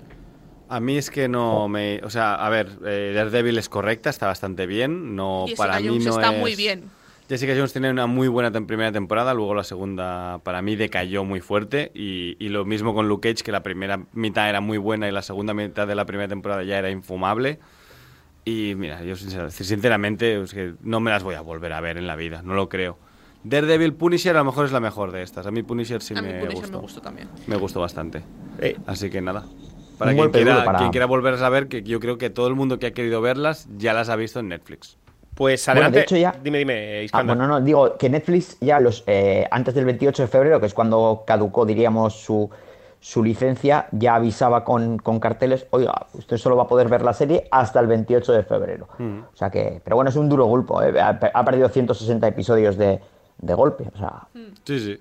A 0.69 0.79
mí 0.81 0.97
es 0.97 1.11
que 1.11 1.29
no 1.29 1.69
me... 1.69 2.01
O 2.05 2.11
sea, 2.11 2.35
a 2.35 2.49
ver, 2.49 2.79
eh, 2.87 3.13
Daredevil 3.15 3.59
es 3.59 3.69
correcta, 3.69 4.09
está 4.09 4.27
bastante 4.29 4.67
bien. 4.67 5.17
No, 5.17 5.45
Jessica 5.47 5.67
para 5.69 5.81
mí 5.81 5.89
Jones 5.89 6.05
no 6.07 6.11
está 6.13 6.33
es- 6.33 6.39
muy 6.41 6.55
bien. 6.55 6.85
Jessica 7.29 7.55
Jones 7.55 7.73
tiene 7.73 7.91
una 7.91 8.07
muy 8.07 8.29
buena 8.29 8.51
tem- 8.53 8.67
primera 8.67 8.93
temporada, 8.93 9.33
luego 9.35 9.55
la 9.55 9.65
segunda 9.65 10.41
para 10.45 10.61
mí 10.63 10.77
decayó 10.77 11.25
muy 11.25 11.41
fuerte 11.41 11.91
y, 11.95 12.37
y 12.39 12.49
lo 12.51 12.65
mismo 12.65 12.95
con 12.95 13.09
Luke 13.09 13.29
Cage, 13.33 13.43
que 13.43 13.53
la 13.53 13.63
primera 13.63 14.01
mitad 14.13 14.49
era 14.49 14.61
muy 14.61 14.77
buena 14.79 15.09
y 15.09 15.13
la 15.13 15.23
segunda 15.23 15.55
mitad 15.55 15.87
de 15.87 15.95
la 15.95 16.05
primera 16.05 16.29
temporada 16.29 16.63
ya 16.63 16.79
era 16.79 16.91
infumable. 16.91 17.59
Y 18.45 18.75
mira, 18.77 19.03
yo 19.03 19.15
sincer- 19.15 19.51
sinceramente 19.51 20.41
es 20.43 20.53
que 20.53 20.75
no 20.83 21.01
me 21.01 21.11
las 21.11 21.23
voy 21.23 21.35
a 21.37 21.41
volver 21.41 21.73
a 21.73 21.81
ver 21.81 21.97
en 21.99 22.07
la 22.07 22.17
vida, 22.17 22.43
no 22.43 22.55
lo 22.55 22.69
creo. 22.69 22.99
Daredevil 23.45 23.95
Punisher 23.95 24.35
a 24.37 24.41
lo 24.41 24.45
mejor 24.47 24.67
es 24.67 24.73
la 24.73 24.81
mejor 24.81 25.11
de 25.13 25.23
estas. 25.23 25.47
A 25.47 25.51
mí 25.51 25.63
Punisher 25.63 26.01
sí 26.03 26.15
a 26.17 26.23
mí 26.23 26.29
me, 26.29 26.35
Punisher 26.41 26.61
gustó. 26.61 26.77
me 26.77 26.83
gustó 26.83 27.01
también. 27.01 27.29
Me 27.47 27.57
gustó 27.57 27.81
bastante. 27.81 28.23
Eh, 28.61 28.77
Así 28.87 29.11
que 29.11 29.21
nada. 29.21 29.45
Para 29.99 30.13
quien 30.15 30.31
quiera, 30.31 30.65
para- 30.65 30.79
quien 30.79 30.91
quiera 30.91 31.07
volver 31.07 31.35
a 31.35 31.49
ver, 31.49 31.69
que 31.69 31.83
yo 31.83 32.01
creo 32.01 32.19
que 32.19 32.31
todo 32.31 32.49
el 32.49 32.55
mundo 32.55 32.79
que 32.79 32.87
ha 32.87 32.93
querido 32.93 33.21
verlas 33.21 33.69
ya 33.77 33.93
las 33.95 34.09
ha 34.09 34.17
visto 34.17 34.41
en 34.41 34.49
Netflix. 34.49 34.97
Pues 35.35 35.65
Bueno, 35.67 35.81
de 35.81 35.87
adelante. 35.87 36.01
hecho 36.03 36.17
ya- 36.17 36.37
Dime, 36.43 36.59
dime, 36.59 37.07
Ah, 37.13 37.23
bueno, 37.23 37.47
no, 37.47 37.61
digo 37.61 37.97
que 37.97 38.09
Netflix 38.11 38.59
ya 38.61 38.79
los 38.81 39.03
eh, 39.07 39.47
antes 39.51 39.75
del 39.75 39.85
28 39.87 40.23
de 40.23 40.29
febrero, 40.29 40.61
que 40.61 40.67
es 40.67 40.75
cuando 40.75 41.23
caducó, 41.27 41.65
diríamos, 41.65 42.15
su, 42.15 42.51
su 43.05 43.21
licencia, 43.25 43.89
ya 43.91 44.15
avisaba 44.15 44.65
con, 44.65 44.97
con 44.99 45.19
carteles, 45.19 45.67
oiga, 45.71 46.07
usted 46.15 46.37
solo 46.37 46.55
va 46.57 46.63
a 46.63 46.69
poder 46.69 46.89
ver 46.89 47.03
la 47.03 47.13
serie 47.13 47.49
hasta 47.51 47.81
el 47.81 47.89
28 47.89 48.33
de 48.33 48.43
febrero. 48.45 48.87
O 49.33 49.37
sea 49.37 49.51
que, 49.51 49.81
pero 49.83 49.97
bueno, 49.97 50.09
es 50.09 50.15
un 50.15 50.29
duro 50.29 50.45
golpe, 50.45 50.73
¿eh? 50.85 51.01
ha, 51.01 51.19
ha 51.35 51.45
perdido 51.45 51.69
160 51.69 52.29
episodios 52.29 52.77
de, 52.77 53.01
de 53.39 53.55
golpe. 53.55 53.91
O 53.93 53.99
sea, 53.99 54.29
Sí, 54.65 54.79
sí. 54.79 55.01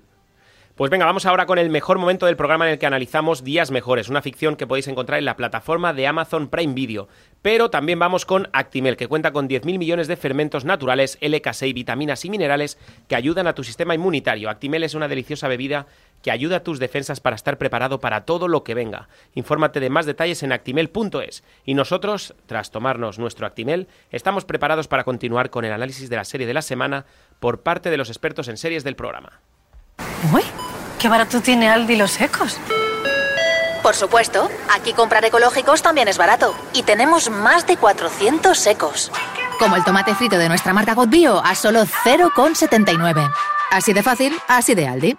Pues 0.74 0.90
venga, 0.90 1.04
vamos 1.04 1.26
ahora 1.26 1.44
con 1.44 1.58
el 1.58 1.68
mejor 1.68 1.98
momento 1.98 2.24
del 2.24 2.36
programa 2.36 2.64
en 2.64 2.72
el 2.72 2.78
que 2.78 2.86
analizamos 2.86 3.44
Días 3.44 3.70
Mejores, 3.70 4.08
una 4.08 4.22
ficción 4.22 4.56
que 4.56 4.66
podéis 4.66 4.88
encontrar 4.88 5.18
en 5.18 5.26
la 5.26 5.36
plataforma 5.36 5.92
de 5.92 6.06
Amazon 6.06 6.48
Prime 6.48 6.72
Video. 6.72 7.08
Pero 7.42 7.68
también 7.68 7.98
vamos 7.98 8.24
con 8.24 8.48
Actimel, 8.54 8.96
que 8.96 9.06
cuenta 9.06 9.32
con 9.32 9.50
10.000 9.50 9.78
millones 9.78 10.08
de 10.08 10.16
fermentos 10.16 10.64
naturales, 10.64 11.20
LK6, 11.20 11.74
vitaminas 11.74 12.24
y 12.24 12.30
minerales 12.30 12.78
que 13.06 13.16
ayudan 13.16 13.48
a 13.48 13.54
tu 13.54 13.64
sistema 13.64 13.94
inmunitario. 13.94 14.48
Actimel 14.48 14.82
es 14.82 14.94
una 14.94 15.08
deliciosa 15.08 15.46
bebida 15.46 15.88
que 16.22 16.30
ayuda 16.30 16.56
a 16.56 16.62
tus 16.64 16.78
defensas 16.78 17.20
para 17.20 17.36
estar 17.36 17.58
preparado 17.58 18.00
para 18.00 18.24
todo 18.24 18.48
lo 18.48 18.64
que 18.64 18.72
venga. 18.72 19.10
Infórmate 19.34 19.78
de 19.78 19.90
más 19.90 20.06
detalles 20.06 20.42
en 20.42 20.52
actimel.es. 20.52 21.44
Y 21.66 21.74
nosotros, 21.74 22.34
tras 22.46 22.70
tomarnos 22.70 23.18
nuestro 23.18 23.46
Actimel, 23.46 23.88
estamos 24.10 24.46
preparados 24.46 24.88
para 24.88 25.04
continuar 25.04 25.50
con 25.50 25.66
el 25.66 25.72
análisis 25.72 26.08
de 26.08 26.16
la 26.16 26.24
serie 26.24 26.46
de 26.46 26.54
la 26.54 26.62
semana 26.62 27.04
por 27.40 27.60
parte 27.60 27.90
de 27.90 27.98
los 27.98 28.08
expertos 28.08 28.48
en 28.48 28.56
series 28.56 28.84
del 28.84 28.96
programa. 28.96 29.42
Uy, 30.32 30.42
qué 30.98 31.08
barato 31.08 31.40
tiene 31.40 31.68
Aldi 31.68 31.96
los 31.96 32.12
secos. 32.12 32.58
Por 33.82 33.96
supuesto, 33.96 34.48
aquí 34.72 34.92
comprar 34.92 35.24
ecológicos 35.24 35.82
también 35.82 36.06
es 36.06 36.16
barato. 36.16 36.54
Y 36.72 36.84
tenemos 36.84 37.30
más 37.30 37.66
de 37.66 37.76
400 37.76 38.56
secos. 38.56 39.10
Como 39.58 39.74
el 39.74 39.84
tomate 39.84 40.14
frito 40.14 40.38
de 40.38 40.48
nuestra 40.48 40.72
marca 40.72 40.94
God 40.94 41.08
Bio 41.08 41.44
a 41.44 41.54
solo 41.54 41.84
0,79. 41.84 43.32
Así 43.70 43.92
de 43.92 44.02
fácil, 44.02 44.40
así 44.48 44.74
de 44.74 44.86
Aldi. 44.86 45.18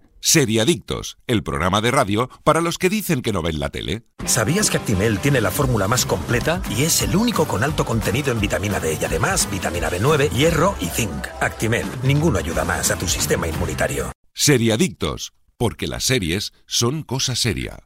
Seriadictos, 0.23 1.17
el 1.25 1.41
programa 1.41 1.81
de 1.81 1.89
radio 1.89 2.29
para 2.43 2.61
los 2.61 2.77
que 2.77 2.89
dicen 2.89 3.23
que 3.23 3.33
no 3.33 3.41
ven 3.41 3.59
la 3.59 3.71
tele. 3.71 4.03
¿Sabías 4.23 4.69
que 4.69 4.77
Actimel 4.77 5.17
tiene 5.17 5.41
la 5.41 5.49
fórmula 5.49 5.87
más 5.87 6.05
completa 6.05 6.61
y 6.69 6.83
es 6.83 7.01
el 7.01 7.15
único 7.15 7.47
con 7.47 7.63
alto 7.63 7.85
contenido 7.85 8.31
en 8.31 8.39
vitamina 8.39 8.79
D 8.79 8.99
y 9.01 9.03
además 9.03 9.49
vitamina 9.51 9.89
B9, 9.89 10.29
hierro 10.29 10.75
y 10.79 10.85
zinc? 10.85 11.27
Actimel, 11.39 11.87
ninguno 12.03 12.37
ayuda 12.37 12.63
más 12.63 12.91
a 12.91 12.97
tu 12.97 13.07
sistema 13.07 13.47
inmunitario. 13.47 14.11
Seriadictos, 14.33 15.33
porque 15.57 15.87
las 15.87 16.03
series 16.03 16.53
son 16.67 17.01
cosa 17.01 17.35
seria. 17.35 17.79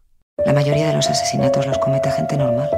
La 0.46 0.52
mayoría 0.52 0.88
de 0.90 0.96
los 0.96 1.08
asesinatos 1.08 1.66
los 1.66 1.80
comete 1.80 2.12
gente 2.12 2.36
normal, 2.36 2.70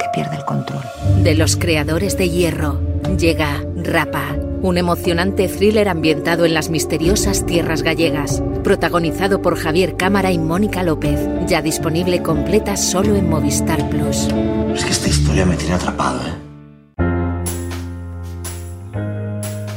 que 0.00 0.08
pierde 0.14 0.36
el 0.36 0.46
control. 0.46 0.82
De 1.22 1.34
los 1.34 1.56
creadores 1.56 2.16
de 2.16 2.30
Hierro, 2.30 2.80
llega 3.18 3.62
Rapa, 3.76 4.34
un 4.64 4.78
emocionante 4.78 5.46
thriller 5.46 5.90
ambientado 5.90 6.46
en 6.46 6.54
las 6.54 6.70
misteriosas 6.70 7.44
tierras 7.44 7.82
gallegas, 7.82 8.42
protagonizado 8.62 9.42
por 9.42 9.56
Javier 9.56 9.96
Cámara 9.96 10.32
y 10.32 10.38
Mónica 10.38 10.82
López, 10.82 11.20
ya 11.46 11.60
disponible 11.60 12.22
completa 12.22 12.78
solo 12.78 13.14
en 13.14 13.28
Movistar 13.28 13.90
Plus. 13.90 14.28
Es 14.74 14.84
que 14.84 14.90
esta 14.90 15.08
historia 15.08 15.44
me 15.44 15.56
tiene 15.56 15.74
atrapado, 15.74 16.20
¿eh? 16.26 16.32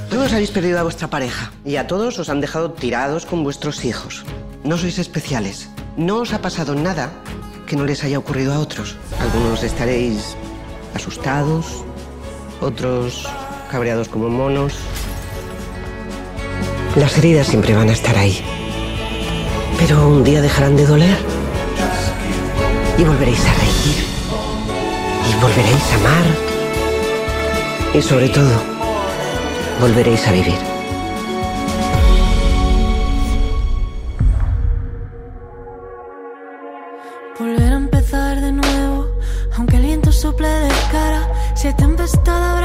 Todos 0.09 0.31
habéis 0.31 0.51
perdido 0.51 0.79
a 0.79 0.83
vuestra 0.83 1.09
pareja 1.09 1.51
y 1.65 1.75
a 1.75 1.87
todos 1.87 2.17
os 2.17 2.29
han 2.29 2.39
dejado 2.39 2.71
tirados 2.71 3.25
con 3.25 3.43
vuestros 3.43 3.83
hijos. 3.83 4.23
No 4.63 4.77
sois 4.77 4.99
especiales. 4.99 5.69
No 5.97 6.19
os 6.19 6.33
ha 6.33 6.41
pasado 6.41 6.75
nada 6.75 7.11
que 7.65 7.75
no 7.75 7.83
les 7.83 8.05
haya 8.05 8.19
ocurrido 8.19 8.53
a 8.53 8.59
otros. 8.59 8.95
Algunos 9.19 9.63
estaréis 9.63 10.37
asustados, 10.93 11.83
otros 12.61 13.27
cabreados 13.67 14.07
como 14.07 14.29
monos. 14.29 14.73
Las 16.95 17.17
heridas 17.17 17.47
siempre 17.47 17.75
van 17.75 17.89
a 17.89 17.93
estar 17.93 18.17
ahí. 18.17 18.41
Pero 19.79 20.07
un 20.07 20.23
día 20.23 20.41
dejarán 20.41 20.75
de 20.75 20.85
doler 20.85 21.17
y 22.97 23.03
volveréis 23.03 23.45
a 23.45 23.53
reír 23.53 24.05
y 25.29 25.41
volveréis 25.41 25.91
a 25.91 25.95
amar 25.95 26.25
y 27.93 28.01
sobre 28.01 28.29
todo 28.29 28.49
volveréis 29.79 30.27
a 30.27 30.31
vivir. 30.31 30.57
Volver 37.37 37.73
a 37.73 37.75
empezar 37.75 38.41
de 38.41 38.51
nuevo, 38.51 39.07
aunque 39.55 39.75
el 39.75 39.83
viento 39.83 40.11
sople 40.11 40.47
de 40.47 40.69
cara. 40.91 41.31
Si 41.55 41.67
hay 41.67 41.75
tempestad 41.75 42.56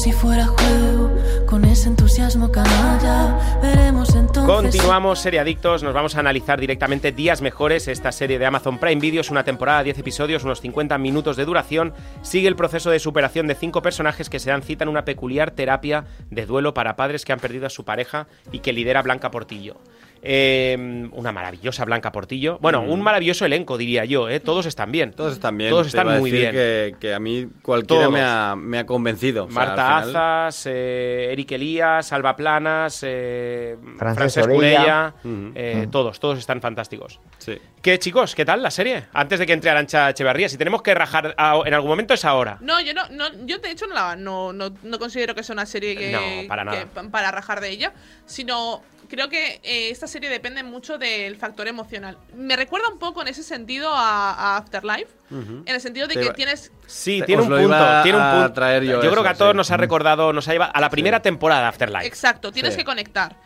si 0.00 0.12
fuera 0.12 0.46
juego, 0.46 1.14
con 1.46 1.62
ese 1.66 1.90
entusiasmo 1.90 2.50
canalla. 2.50 3.38
Veremos 3.60 4.14
entonces. 4.14 4.46
Continuamos, 4.46 5.18
Seriadictos. 5.18 5.82
Nos 5.82 5.92
vamos 5.92 6.16
a 6.16 6.20
analizar 6.20 6.58
directamente 6.58 7.12
Días 7.12 7.42
Mejores. 7.42 7.86
Esta 7.86 8.10
serie 8.10 8.38
de 8.38 8.46
Amazon 8.46 8.78
Prime 8.78 8.98
Video 8.98 9.20
es 9.20 9.30
una 9.30 9.44
temporada 9.44 9.80
de 9.80 9.84
10 9.84 9.98
episodios, 9.98 10.42
unos 10.42 10.62
50 10.62 10.96
minutos 10.96 11.36
de 11.36 11.44
duración. 11.44 11.92
Sigue 12.22 12.48
el 12.48 12.56
proceso 12.56 12.90
de 12.90 12.98
superación 12.98 13.46
de 13.46 13.54
cinco 13.54 13.82
personajes 13.82 14.30
que 14.30 14.38
se 14.38 14.48
dan 14.48 14.62
cita 14.62 14.84
en 14.84 14.88
una 14.88 15.04
peculiar 15.04 15.50
terapia 15.50 16.06
de 16.30 16.46
duelo 16.46 16.72
para 16.72 16.96
padres 16.96 17.26
que 17.26 17.34
han 17.34 17.40
perdido 17.40 17.66
a 17.66 17.70
su 17.70 17.84
pareja 17.84 18.26
y 18.52 18.60
que 18.60 18.72
lidera 18.72 19.02
Blanca 19.02 19.30
Portillo. 19.30 19.76
Eh, 20.22 21.08
una 21.12 21.32
maravillosa 21.32 21.84
Blanca 21.84 22.12
Portillo. 22.12 22.58
Bueno, 22.60 22.82
Mm. 22.82 22.90
un 22.90 23.00
maravilloso 23.02 23.46
elenco, 23.46 23.78
diría 23.78 24.04
yo. 24.04 24.28
¿eh? 24.28 24.38
Todos 24.40 24.66
están 24.66 24.92
bien. 24.92 25.12
Todos 25.12 25.32
están 25.32 25.56
bien. 25.56 25.70
Todos 25.70 25.84
Te 25.90 25.96
están 25.98 26.18
muy 26.20 26.30
decir 26.30 26.50
bien. 26.50 26.52
Que, 26.52 26.96
que 27.00 27.14
a 27.14 27.18
mí 27.18 27.46
cualquiera 27.62 28.02
Todos. 28.04 28.12
me 28.12 28.20
ha, 28.22 28.54
me 28.56 28.78
ha 28.80 28.86
convencido. 28.86 29.44
O 29.44 29.50
sea, 29.50 29.54
Marta 29.54 30.02
final- 30.02 30.16
Azas, 30.48 30.66
eh, 30.70 31.28
Eric 31.32 31.52
Elías, 31.52 32.12
Alba 32.12 32.36
Planas, 32.36 33.00
eh, 33.06 33.76
Francesc. 33.98 34.46
Urella, 34.50 35.14
eh, 35.54 35.80
Ujú. 35.82 35.90
todos, 35.90 36.20
todos 36.20 36.38
están 36.38 36.60
fantásticos. 36.60 37.18
Sí. 37.38 37.58
¿Qué 37.80 37.98
chicos? 37.98 38.34
¿Qué 38.34 38.44
tal 38.44 38.62
la 38.62 38.70
serie? 38.70 39.04
Antes 39.14 39.38
de 39.38 39.46
que 39.46 39.54
entre 39.54 39.70
Arancha 39.70 40.10
Echeverría, 40.10 40.48
si 40.50 40.58
tenemos 40.58 40.82
que 40.82 40.94
rajar 40.94 41.34
a- 41.38 41.60
en 41.64 41.72
algún 41.72 41.88
momento 41.88 42.12
es 42.12 42.24
ahora. 42.26 42.58
No, 42.60 42.78
yo 42.82 42.92
no, 42.92 43.08
no 43.08 43.24
yo 43.46 43.58
de 43.58 43.70
hecho 43.70 43.86
no, 43.86 43.94
la- 43.94 44.16
no, 44.16 44.52
no, 44.52 44.70
no 44.82 44.98
considero 44.98 45.34
que 45.34 45.42
sea 45.42 45.54
una 45.54 45.64
serie 45.64 45.96
que, 45.96 46.12
No, 46.12 46.46
para 46.48 46.64
que- 46.70 46.84
nada. 46.94 47.10
para 47.10 47.30
rajar 47.30 47.60
de 47.62 47.70
ella, 47.70 47.92
sino 48.26 48.82
creo 49.10 49.28
que 49.28 49.60
eh, 49.62 49.90
esta 49.90 50.06
serie 50.06 50.30
depende 50.30 50.62
mucho 50.62 50.96
del 50.96 51.36
factor 51.36 51.68
emocional. 51.68 52.16
Me 52.34 52.56
recuerda 52.56 52.88
un 52.88 52.98
poco 52.98 53.20
en 53.22 53.28
ese 53.28 53.42
sentido 53.42 53.90
a, 53.92 54.32
a 54.32 54.56
Afterlife, 54.56 55.08
en 55.30 55.64
el 55.66 55.80
sentido 55.80 56.06
de 56.06 56.14
que 56.14 56.30
tienes 56.30 56.72
Sí, 56.86 57.20
Te- 57.20 57.26
tiene 57.26 57.42
un 57.42 57.48
punto, 57.48 58.02
tiene 58.02 58.18
un 58.18 58.30
punto. 58.32 58.52
traer 58.52 58.84
yo 58.84 58.98
creo 59.00 59.12
eso, 59.12 59.22
que 59.22 59.28
a 59.28 59.34
todos 59.34 59.52
sí. 59.52 59.56
nos 59.56 59.70
ha 59.70 59.76
recordado, 59.76 60.32
nos 60.32 60.48
ha 60.48 60.52
llevado 60.52 60.72
a 60.74 60.80
la 60.80 60.88
primera 60.90 61.20
temporada 61.20 61.62
de 61.62 61.66
Afterlife. 61.68 62.06
Exacto, 62.06 62.50
tienes 62.52 62.72
Sí. 62.74 62.78
que 62.78 62.84
conectar. 62.84 63.36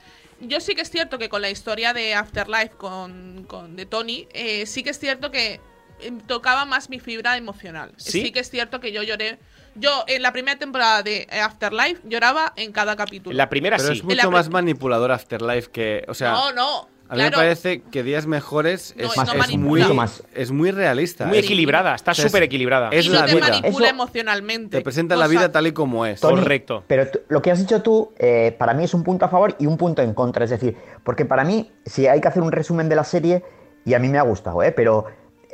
Yo 0.41 0.61
sí 0.61 0.75
que 0.75 0.83
es 0.83 0.91
cierto 0.91 1.19
que 1.19 1.29
con 1.29 1.41
la 1.43 1.51
historia 1.51 1.93
de 1.93 2.15
Afterlife 2.15 2.71
con, 2.77 3.45
con 3.49 3.77
de 3.77 3.87
Tony, 3.87 4.27
eh, 4.33 4.67
sí 4.67 4.83
que 4.83 4.91
es 4.91 4.99
cierto 4.99 5.31
que 5.31 5.61
eh, 6.01 6.13
tocaba 6.27 6.65
más 6.65 6.91
mi 6.91 7.01
fibra 7.01 7.37
emocional. 7.37 7.93
¿Sí? 7.97 8.31
que 8.33 8.41
es 8.41 8.51
cierto 8.51 8.81
que 8.81 8.93
yo 8.93 9.03
lloré. 9.03 9.39
Yo 9.77 10.05
en 10.07 10.23
la 10.23 10.33
primera 10.33 10.59
temporada 10.59 11.03
de 11.03 11.27
Afterlife 11.43 12.01
lloraba 12.05 12.53
en 12.57 12.73
cada 12.73 12.97
capítulo. 12.97 13.33
En 13.33 13.39
la 13.39 13.49
primera 13.49 13.77
Pero 13.77 13.91
sí. 13.91 13.99
es 13.99 14.05
mucho 14.05 14.31
más 14.31 14.49
manipulador 14.51 15.11
Afterlife 15.13 15.71
que. 15.71 16.05
O 16.09 16.15
sea, 16.15 16.33
no, 16.33 16.53
no. 16.53 16.89
a 17.09 17.17
mí 17.17 17.23
me 17.23 17.31
parece 17.33 17.83
que 17.91 18.03
Días 18.03 18.27
Mejores 18.27 18.95
No, 18.97 19.05
es, 19.11 19.17
no 19.17 19.23
es 19.25 19.35
manipula. 19.37 19.69
muy, 19.69 19.81
Mucho 19.83 19.95
más. 19.95 20.23
es 20.35 20.51
muy 20.53 20.71
realista. 20.71 21.27
Muy 21.27 21.39
es- 21.39 21.45
equilibrada, 21.45 21.95
está 21.95 22.15
súper 22.15 22.45
equilibrada. 22.45 22.89
Es 22.93 23.07
y 23.07 23.09
no 23.09 23.15
la 23.17 23.27
te 23.27 23.35
vida. 23.35 23.49
manipula 23.49 23.87
Eso- 23.89 23.95
emocionalmente. 23.95 24.79
Te 24.79 24.83
presenta 24.85 25.17
la 25.17 25.27
vida 25.27 25.51
tal 25.51 25.67
y 25.67 25.73
como 25.73 26.07
es. 26.07 26.21
Tony, 26.21 26.39
Correcto. 26.41 26.85
Pero 26.87 27.09
lo 27.29 27.43
que 27.43 27.51
has 27.51 27.59
dicho 27.59 27.83
tú, 27.83 28.13
eh, 28.19 28.55
para 28.59 28.75
mí 28.75 28.85
es 28.85 28.95
un 28.95 29.03
punto 29.03 29.25
a 29.25 29.29
favor 29.29 29.57
y 29.59 29.67
un 29.67 29.77
punto 29.77 30.03
en 30.03 30.15
contra. 30.15 30.45
Es 30.45 30.51
decir, 30.51 30.77
porque 31.03 31.25
para 31.25 31.45
mí, 31.45 31.71
si 31.85 32.07
hay 32.07 32.21
que 32.21 32.29
hacer 32.29 32.43
un 32.43 32.53
resumen 32.53 32.89
de 32.89 32.97
la 32.97 33.05
serie, 33.05 33.43
y 33.87 33.93
a 33.93 33.99
mí 33.99 34.09
me 34.09 34.19
ha 34.19 34.23
gustado, 34.23 34.63
¿eh? 34.63 34.73
pero 34.73 35.05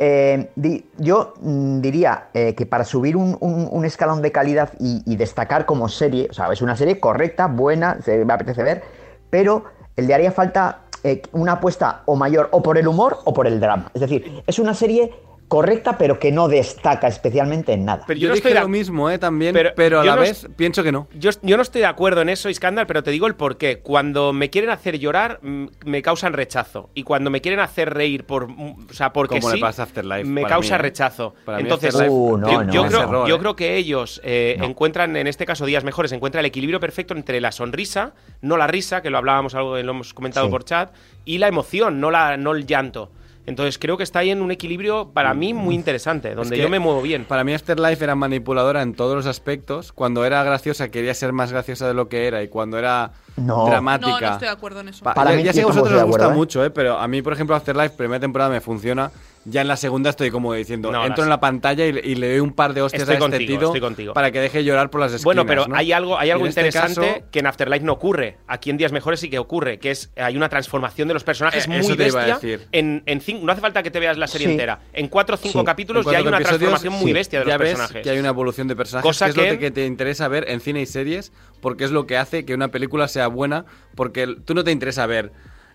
eh, 0.02 0.50
yo 0.96 1.34
mm, 1.40 1.80
diría 1.80 2.28
eh, 2.32 2.54
que 2.54 2.64
para 2.64 2.84
subir 2.84 3.16
un, 3.16 3.36
un- 3.40 3.84
escalón 3.84 4.22
de 4.22 4.32
calidad 4.32 4.70
y, 4.80 5.02
y 5.04 5.16
destacar 5.16 5.66
como 5.66 5.88
serie, 5.88 6.28
o 6.30 6.32
sea, 6.32 6.50
es 6.52 6.62
una 6.62 6.74
serie 6.74 6.98
correcta, 6.98 7.46
buena, 7.48 7.98
se 8.02 8.24
me 8.24 8.32
apetece 8.32 8.62
ver, 8.62 8.82
pero 9.28 9.64
le 9.96 10.14
haría 10.14 10.32
falta 10.32 10.80
eh, 11.04 11.20
una 11.32 11.52
apuesta 11.52 12.02
o 12.06 12.16
mayor 12.16 12.48
o 12.52 12.62
por 12.62 12.78
el 12.78 12.88
humor 12.88 13.18
o 13.24 13.34
por 13.34 13.46
el 13.46 13.60
drama. 13.60 13.90
Es 13.92 14.00
decir, 14.00 14.42
es 14.46 14.58
una 14.58 14.72
serie 14.72 15.12
correcta, 15.50 15.98
pero 15.98 16.20
que 16.20 16.30
no 16.30 16.46
destaca 16.46 17.08
especialmente 17.08 17.72
en 17.72 17.84
nada. 17.84 18.04
Pero 18.06 18.20
yo 18.20 18.28
no 18.28 18.34
dije 18.34 18.48
estoy 18.48 18.54
de- 18.56 18.60
lo 18.60 18.68
mismo, 18.68 19.10
¿eh? 19.10 19.18
También, 19.18 19.52
Pero 19.52 19.70
pero, 19.74 20.00
a 20.00 20.04
yo 20.04 20.10
la 20.10 20.14
no 20.16 20.22
vez 20.22 20.46
pienso 20.56 20.84
que 20.84 20.92
no. 20.92 21.08
Yo, 21.12 21.30
yo 21.42 21.56
no 21.56 21.62
estoy 21.64 21.80
de 21.80 21.88
acuerdo 21.88 22.22
en 22.22 22.28
eso, 22.28 22.48
Iskandar, 22.48 22.86
pero 22.86 23.02
te 23.02 23.10
digo 23.10 23.26
el 23.26 23.34
por 23.34 23.56
qué. 23.58 23.80
Cuando 23.80 24.32
me 24.32 24.48
quieren 24.48 24.70
hacer 24.70 25.00
llorar, 25.00 25.40
mm, 25.42 25.66
me 25.86 26.02
causan 26.02 26.34
rechazo. 26.34 26.88
Y 26.94 27.02
cuando 27.02 27.30
me 27.30 27.40
quieren 27.40 27.58
hacer 27.58 27.92
reír 27.92 28.24
por, 28.26 28.46
mm, 28.46 28.86
o 28.90 28.94
sea, 28.94 29.12
porque 29.12 29.40
Como 29.40 29.50
le 29.50 29.56
sí, 29.56 29.60
pasa 29.60 29.82
a 29.82 29.84
Afterlife, 29.86 30.24
me 30.24 30.44
causa 30.44 30.74
mí, 30.76 30.78
¿eh? 30.78 30.82
rechazo. 30.82 31.34
Entonces, 31.58 31.96
Uh, 32.08 32.36
no, 32.38 32.48
yo, 32.50 32.62
no, 32.64 32.72
yo 32.72 32.86
creo, 32.86 33.00
error, 33.02 33.28
yo 33.28 33.34
¿eh? 33.34 33.38
creo 33.40 33.56
que 33.56 33.76
ellos 33.76 34.20
eh, 34.22 34.56
encuentran, 34.62 35.16
en 35.16 35.26
este 35.26 35.46
caso, 35.46 35.66
días 35.66 35.82
mejores, 35.82 36.12
encuentran 36.12 36.40
el 36.40 36.46
equilibrio 36.46 36.78
perfecto 36.78 37.12
entre 37.14 37.40
la 37.40 37.50
sonrisa, 37.50 38.14
no 38.40 38.56
la 38.56 38.68
risa, 38.68 39.02
que 39.02 39.10
lo 39.10 39.18
hablábamos 39.18 39.56
algo, 39.56 39.76
lo 39.76 39.90
hemos 39.90 40.14
comentado 40.14 40.46
Sí. 40.46 40.50
por 40.52 40.64
chat, 40.64 40.92
y 41.24 41.38
la 41.38 41.48
emoción, 41.48 42.00
no, 42.00 42.12
la, 42.12 42.36
no 42.36 42.52
el 42.52 42.66
llanto. 42.66 43.10
Entonces 43.46 43.78
creo 43.78 43.96
que 43.96 44.02
está 44.02 44.20
ahí 44.20 44.30
en 44.30 44.42
un 44.42 44.50
equilibrio 44.50 45.10
para 45.12 45.34
mí 45.34 45.54
muy 45.54 45.74
interesante, 45.74 46.34
donde 46.34 46.56
que 46.56 46.62
yo 46.62 46.68
me 46.68 46.78
muevo 46.78 47.02
bien. 47.02 47.24
Para 47.24 47.42
mí 47.42 47.52
Afterlife 47.54 48.04
era 48.04 48.14
manipuladora 48.14 48.82
en 48.82 48.94
todos 48.94 49.16
los 49.16 49.26
aspectos. 49.26 49.92
Cuando 49.92 50.24
era 50.24 50.42
graciosa 50.44 50.90
quería 50.90 51.14
ser 51.14 51.32
más 51.32 51.50
graciosa 51.50 51.88
de 51.88 51.94
lo 51.94 52.08
que 52.08 52.26
era 52.26 52.42
y 52.42 52.48
cuando 52.48 52.78
era 52.78 53.12
No. 53.40 53.66
dramática... 53.66 54.10
No, 54.10 54.20
no 54.20 54.32
estoy 54.32 54.46
de 54.48 54.52
acuerdo 54.52 54.80
en 54.80 54.88
eso. 54.88 55.04
Pa- 55.04 55.14
Para 55.14 55.30
ya, 55.30 55.36
mí 55.36 55.42
ya 55.42 55.52
sé 55.52 55.58
que 55.58 55.64
a 55.64 55.66
vosotros 55.66 55.94
os 56.00 56.04
gusta 56.06 56.26
¿eh? 56.28 56.30
mucho, 56.34 56.64
¿eh? 56.64 56.70
pero 56.70 56.98
a 56.98 57.08
mí, 57.08 57.22
por 57.22 57.32
ejemplo, 57.32 57.56
Afterlife, 57.56 57.90
primera 57.96 58.20
temporada 58.20 58.50
me 58.50 58.60
funciona. 58.60 59.10
Ya 59.46 59.62
en 59.62 59.68
la 59.68 59.76
segunda 59.78 60.10
estoy 60.10 60.30
como 60.30 60.52
diciendo, 60.52 60.92
No, 60.92 61.02
entro 61.06 61.24
en 61.24 61.30
la 61.30 61.40
pantalla 61.40 61.86
y, 61.86 61.92
le- 61.92 62.06
y 62.06 62.14
le 62.14 62.28
doy 62.32 62.40
un 62.40 62.52
par 62.52 62.74
de 62.74 62.82
hostias 62.82 63.02
Estoy 63.04 63.14
a 63.14 63.18
este 63.18 63.30
contigo, 63.30 63.58
tío 63.58 63.66
estoy 63.68 63.80
contigo. 63.80 64.12
para 64.12 64.30
que 64.30 64.38
deje 64.38 64.62
llorar 64.64 64.90
por 64.90 65.00
las 65.00 65.12
esquinas. 65.12 65.24
Bueno, 65.24 65.46
pero 65.46 65.66
¿no? 65.66 65.74
hay 65.76 65.92
algo, 65.92 66.18
hay 66.18 66.28
algo 66.30 66.46
este 66.46 66.60
interesante 66.60 67.00
caso- 67.14 67.24
que 67.30 67.38
en 67.38 67.46
Afterlife 67.46 67.82
no 67.82 67.94
ocurre. 67.94 68.36
Aquí 68.46 68.68
en 68.68 68.76
Días 68.76 68.92
Mejores 68.92 69.18
sí 69.18 69.30
que 69.30 69.38
ocurre, 69.38 69.78
que 69.78 69.92
es 69.92 70.10
hay 70.16 70.36
una 70.36 70.50
transformación 70.50 71.08
de 71.08 71.14
los 71.14 71.24
personajes 71.24 71.64
Eh, 71.64 71.68
muy 71.68 71.78
eso 71.78 71.96
te 71.96 72.08
iba 72.08 72.22
a 72.22 72.26
bestia. 72.26 72.34
decir. 72.50 72.68
En, 72.72 73.02
en 73.06 73.20
cinco- 73.22 73.46
no 73.46 73.52
hace 73.52 73.62
falta 73.62 73.82
que 73.82 73.90
te 73.90 73.98
veas 73.98 74.18
la 74.18 74.26
serie 74.26 74.46
Sí. 74.48 74.52
entera. 74.52 74.80
En 74.92 75.08
cuatro 75.08 75.36
o 75.36 75.38
cinco 75.38 75.60
Sí. 75.60 75.64
capítulos 75.64 76.04
ya 76.04 76.18
hay 76.18 76.26
una 76.26 76.38
transformación 76.38 76.92
muy 76.92 77.14
bestia 77.14 77.38
de 77.40 77.46
ya 77.46 77.52
los 77.52 77.60
ves 77.60 77.70
personajes. 77.70 78.02
que 78.02 78.10
hay 78.10 78.18
una 78.18 78.28
evolución 78.28 78.68
de 78.68 78.76
personajes, 78.76 79.08
Cosa 79.08 79.24
que 79.32 79.46
es 79.48 79.52
lo 79.54 79.58
que 79.58 79.70
te 79.70 79.86
interesa 79.86 80.28
ver 80.28 80.50
en 80.50 80.60
cine 80.60 80.82
y 80.82 80.86
series, 80.86 81.32
porque 81.60 81.84
es 81.84 81.90
lo 81.90 82.06
que 82.06 82.16
hace 82.16 82.44
que 82.44 82.54
una 82.54 82.68
película 82.68 83.08
sea 83.08 83.28
buena, 83.28 83.64
porque 83.94 84.36
tú 84.44 84.54
no 84.54 84.64
te 84.64 84.72
interesa 84.72 85.06
ver 85.06 85.32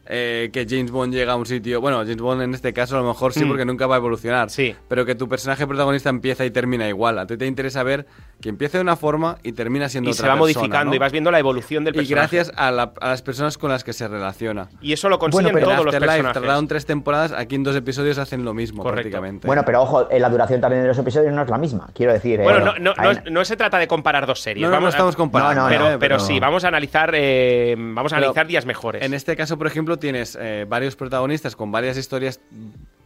eh, 0.07 0.49
que 0.53 0.65
James 0.69 0.91
Bond 0.91 1.13
llega 1.13 1.33
a 1.33 1.35
un 1.35 1.45
sitio, 1.45 1.81
bueno, 1.81 1.97
James 1.99 2.17
Bond 2.21 2.41
en 2.43 2.53
este 2.53 2.73
caso 2.73 2.97
a 2.97 3.01
lo 3.01 3.07
mejor 3.07 3.33
sí, 3.33 3.43
Mm. 3.43 3.47
porque 3.47 3.65
nunca 3.65 3.87
va 3.87 3.95
a 3.95 3.97
evolucionar, 3.97 4.49
Sí. 4.49 4.75
pero 4.87 5.05
que 5.05 5.15
tu 5.15 5.27
personaje 5.27 5.65
protagonista 5.65 6.09
empieza 6.09 6.45
y 6.45 6.51
termina 6.51 6.87
igual, 6.87 7.17
a 7.19 7.25
ti 7.27 7.37
te 7.37 7.45
interesa 7.45 7.81
ver 7.83 8.05
que 8.41 8.49
empieza 8.49 8.77
de 8.77 8.81
una 8.83 8.95
forma 8.95 9.37
y 9.43 9.53
termina 9.53 9.89
siendo 9.89 10.09
y 10.09 10.13
otra 10.13 10.23
se 10.23 10.27
va 10.27 10.33
persona, 10.35 10.59
modificando 10.59 10.89
¿no? 10.91 10.95
y 10.95 10.99
vas 10.99 11.11
viendo 11.11 11.31
la 11.31 11.39
evolución 11.39 11.83
del 11.85 11.95
Y 11.95 11.97
personaje. 11.99 12.35
gracias 12.37 12.51
a, 12.57 12.71
la- 12.71 12.93
a 13.01 13.09
las 13.09 13.21
personas 13.21 13.57
con 13.57 13.71
las 13.71 13.83
que 13.83 13.93
se 13.93 14.07
relaciona. 14.07 14.67
Y 14.81 14.93
eso 14.93 15.09
lo 15.09 15.17
consiguen 15.19 15.45
Bueno, 15.53 15.55
pero 15.55 15.67
todos 15.71 15.85
los 15.85 15.95
personajes. 15.95 16.33
tardaron 16.33 16.67
tres 16.67 16.85
temporadas, 16.85 17.31
aquí 17.31 17.55
en 17.55 17.63
dos 17.63 17.75
episodios 17.75 18.17
hacen 18.17 18.43
lo 18.45 18.53
mismo 18.53 18.83
Correcto. 18.83 19.01
prácticamente. 19.09 19.47
Bueno, 19.47 19.63
pero 19.65 19.81
ojo, 19.81 20.09
eh, 20.11 20.19
la 20.19 20.29
duración 20.29 20.61
también 20.61 20.81
de 20.83 20.87
los 20.89 20.97
episodios 20.97 21.33
no 21.33 21.41
es 21.41 21.49
la 21.49 21.57
misma, 21.57 21.89
quiero 21.95 22.13
decir. 22.13 22.39
eh, 22.39 22.43
Bueno, 22.43 22.59
no, 22.59 22.73
no, 22.79 22.93
no, 22.95 23.09
hay- 23.09 23.17
no 23.31 23.45
se 23.45 23.55
trata 23.57 23.77
de 23.79 23.87
comparar 23.87 24.25
dos 24.27 24.41
series. 24.41 24.65
No, 24.65 24.71
vamos 24.71 24.89
estamos 24.93 25.15
comparando. 25.15 25.55
No, 25.55 25.61
no, 25.63 25.69
pero, 25.69 25.79
no, 25.93 25.99
pero 25.99 25.99
pero- 25.99 26.19
sí, 26.19 26.39
vamos 26.39 26.63
a 26.65 26.67
analizar, 26.67 27.11
eh, 27.15 27.75
vamos 27.77 28.11
a 28.11 28.15
Pero 28.17 28.25
analizar 28.27 28.47
días 28.47 28.65
mejores. 28.65 29.01
En 29.03 29.13
este 29.13 29.35
caso, 29.35 29.57
por 29.57 29.67
ejemplo, 29.67 29.94
tienes 29.99 30.37
eh, 30.39 30.65
varios 30.67 30.95
protagonistas 30.95 31.55
con 31.55 31.71
varias 31.71 31.97
historias, 31.97 32.39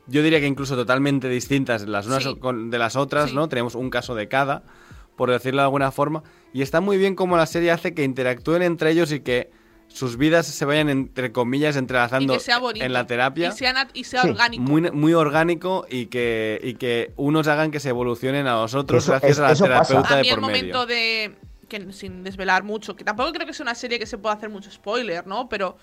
yo 0.08 0.24
diría 0.24 0.40
que 0.40 0.48
incluso 0.48 0.76
totalmente 0.76 1.30
distintas 1.30 1.88
las 1.88 2.08
unas 2.08 2.24
Sí. 2.24 2.36
con- 2.38 2.70
de 2.70 2.78
las 2.80 2.96
otras, 2.96 3.30
Sí. 3.30 3.36
¿no? 3.36 3.48
Tenemos 3.50 3.76
un 3.76 3.90
caso 3.90 4.16
de 4.16 4.28
cada, 4.28 4.64
por 5.16 5.30
decirlo 5.32 5.62
de 5.62 5.66
alguna 5.66 5.92
forma, 5.92 6.24
y 6.54 6.62
está 6.62 6.82
muy 6.82 6.98
bien 6.98 7.16
como 7.16 7.38
la 7.38 7.46
serie 7.46 7.72
hace 7.72 7.94
que 7.94 8.04
interactúen 8.04 8.62
entre 8.64 8.92
ellos 8.92 9.12
y 9.12 9.20
que 9.20 9.52
sus 9.88 10.18
vidas 10.18 10.46
se 10.46 10.66
vayan, 10.66 10.88
entre 10.90 11.32
comillas, 11.32 11.76
Y 11.76 11.80
entrelazando 11.80 12.34
que 12.36 12.40
sea 12.40 12.60
bonito. 12.60 12.86
en 12.86 12.94
la 12.94 13.08
terapia. 13.08 13.50
Y 13.50 13.52
sea, 13.58 13.74
nat- 13.74 13.90
y 13.94 14.04
sea 14.04 14.22
Sí. 14.22 14.30
orgánico. 14.30 14.62
Muy, 14.64 14.92
muy 14.92 15.14
orgánico 15.14 15.86
y 15.90 16.06
que, 16.08 16.60
y 16.64 16.76
que 16.76 17.12
unos 17.16 17.48
hagan 17.48 17.72
que 17.72 17.80
se 17.80 17.90
evolucionen 17.90 18.46
a 18.48 18.54
los 18.62 18.76
otros 18.76 19.04
Eso- 19.04 19.14
gracias 19.14 19.32
es- 19.32 19.40
a 19.40 19.42
la 19.44 19.48
pasa. 19.50 19.64
terapeuta 19.94 20.20
a 20.20 20.22
mí 20.22 20.30
el 20.30 20.40
momento 20.42 20.86
de 20.86 21.36
que 21.70 21.94
sin 21.94 22.24
desvelar 22.24 22.64
mucho 22.64 22.96
que 22.96 23.04
tampoco 23.06 23.32
creo 23.32 23.48
que 23.48 23.54
sea 23.54 23.64
una 23.64 23.76
serie 23.76 23.98
que 24.00 24.06
se 24.06 24.18
pueda 24.18 24.36
hacer 24.36 24.50
mucho 24.50 24.70
spoiler 24.72 25.26
no 25.28 25.48
pero 25.48 25.78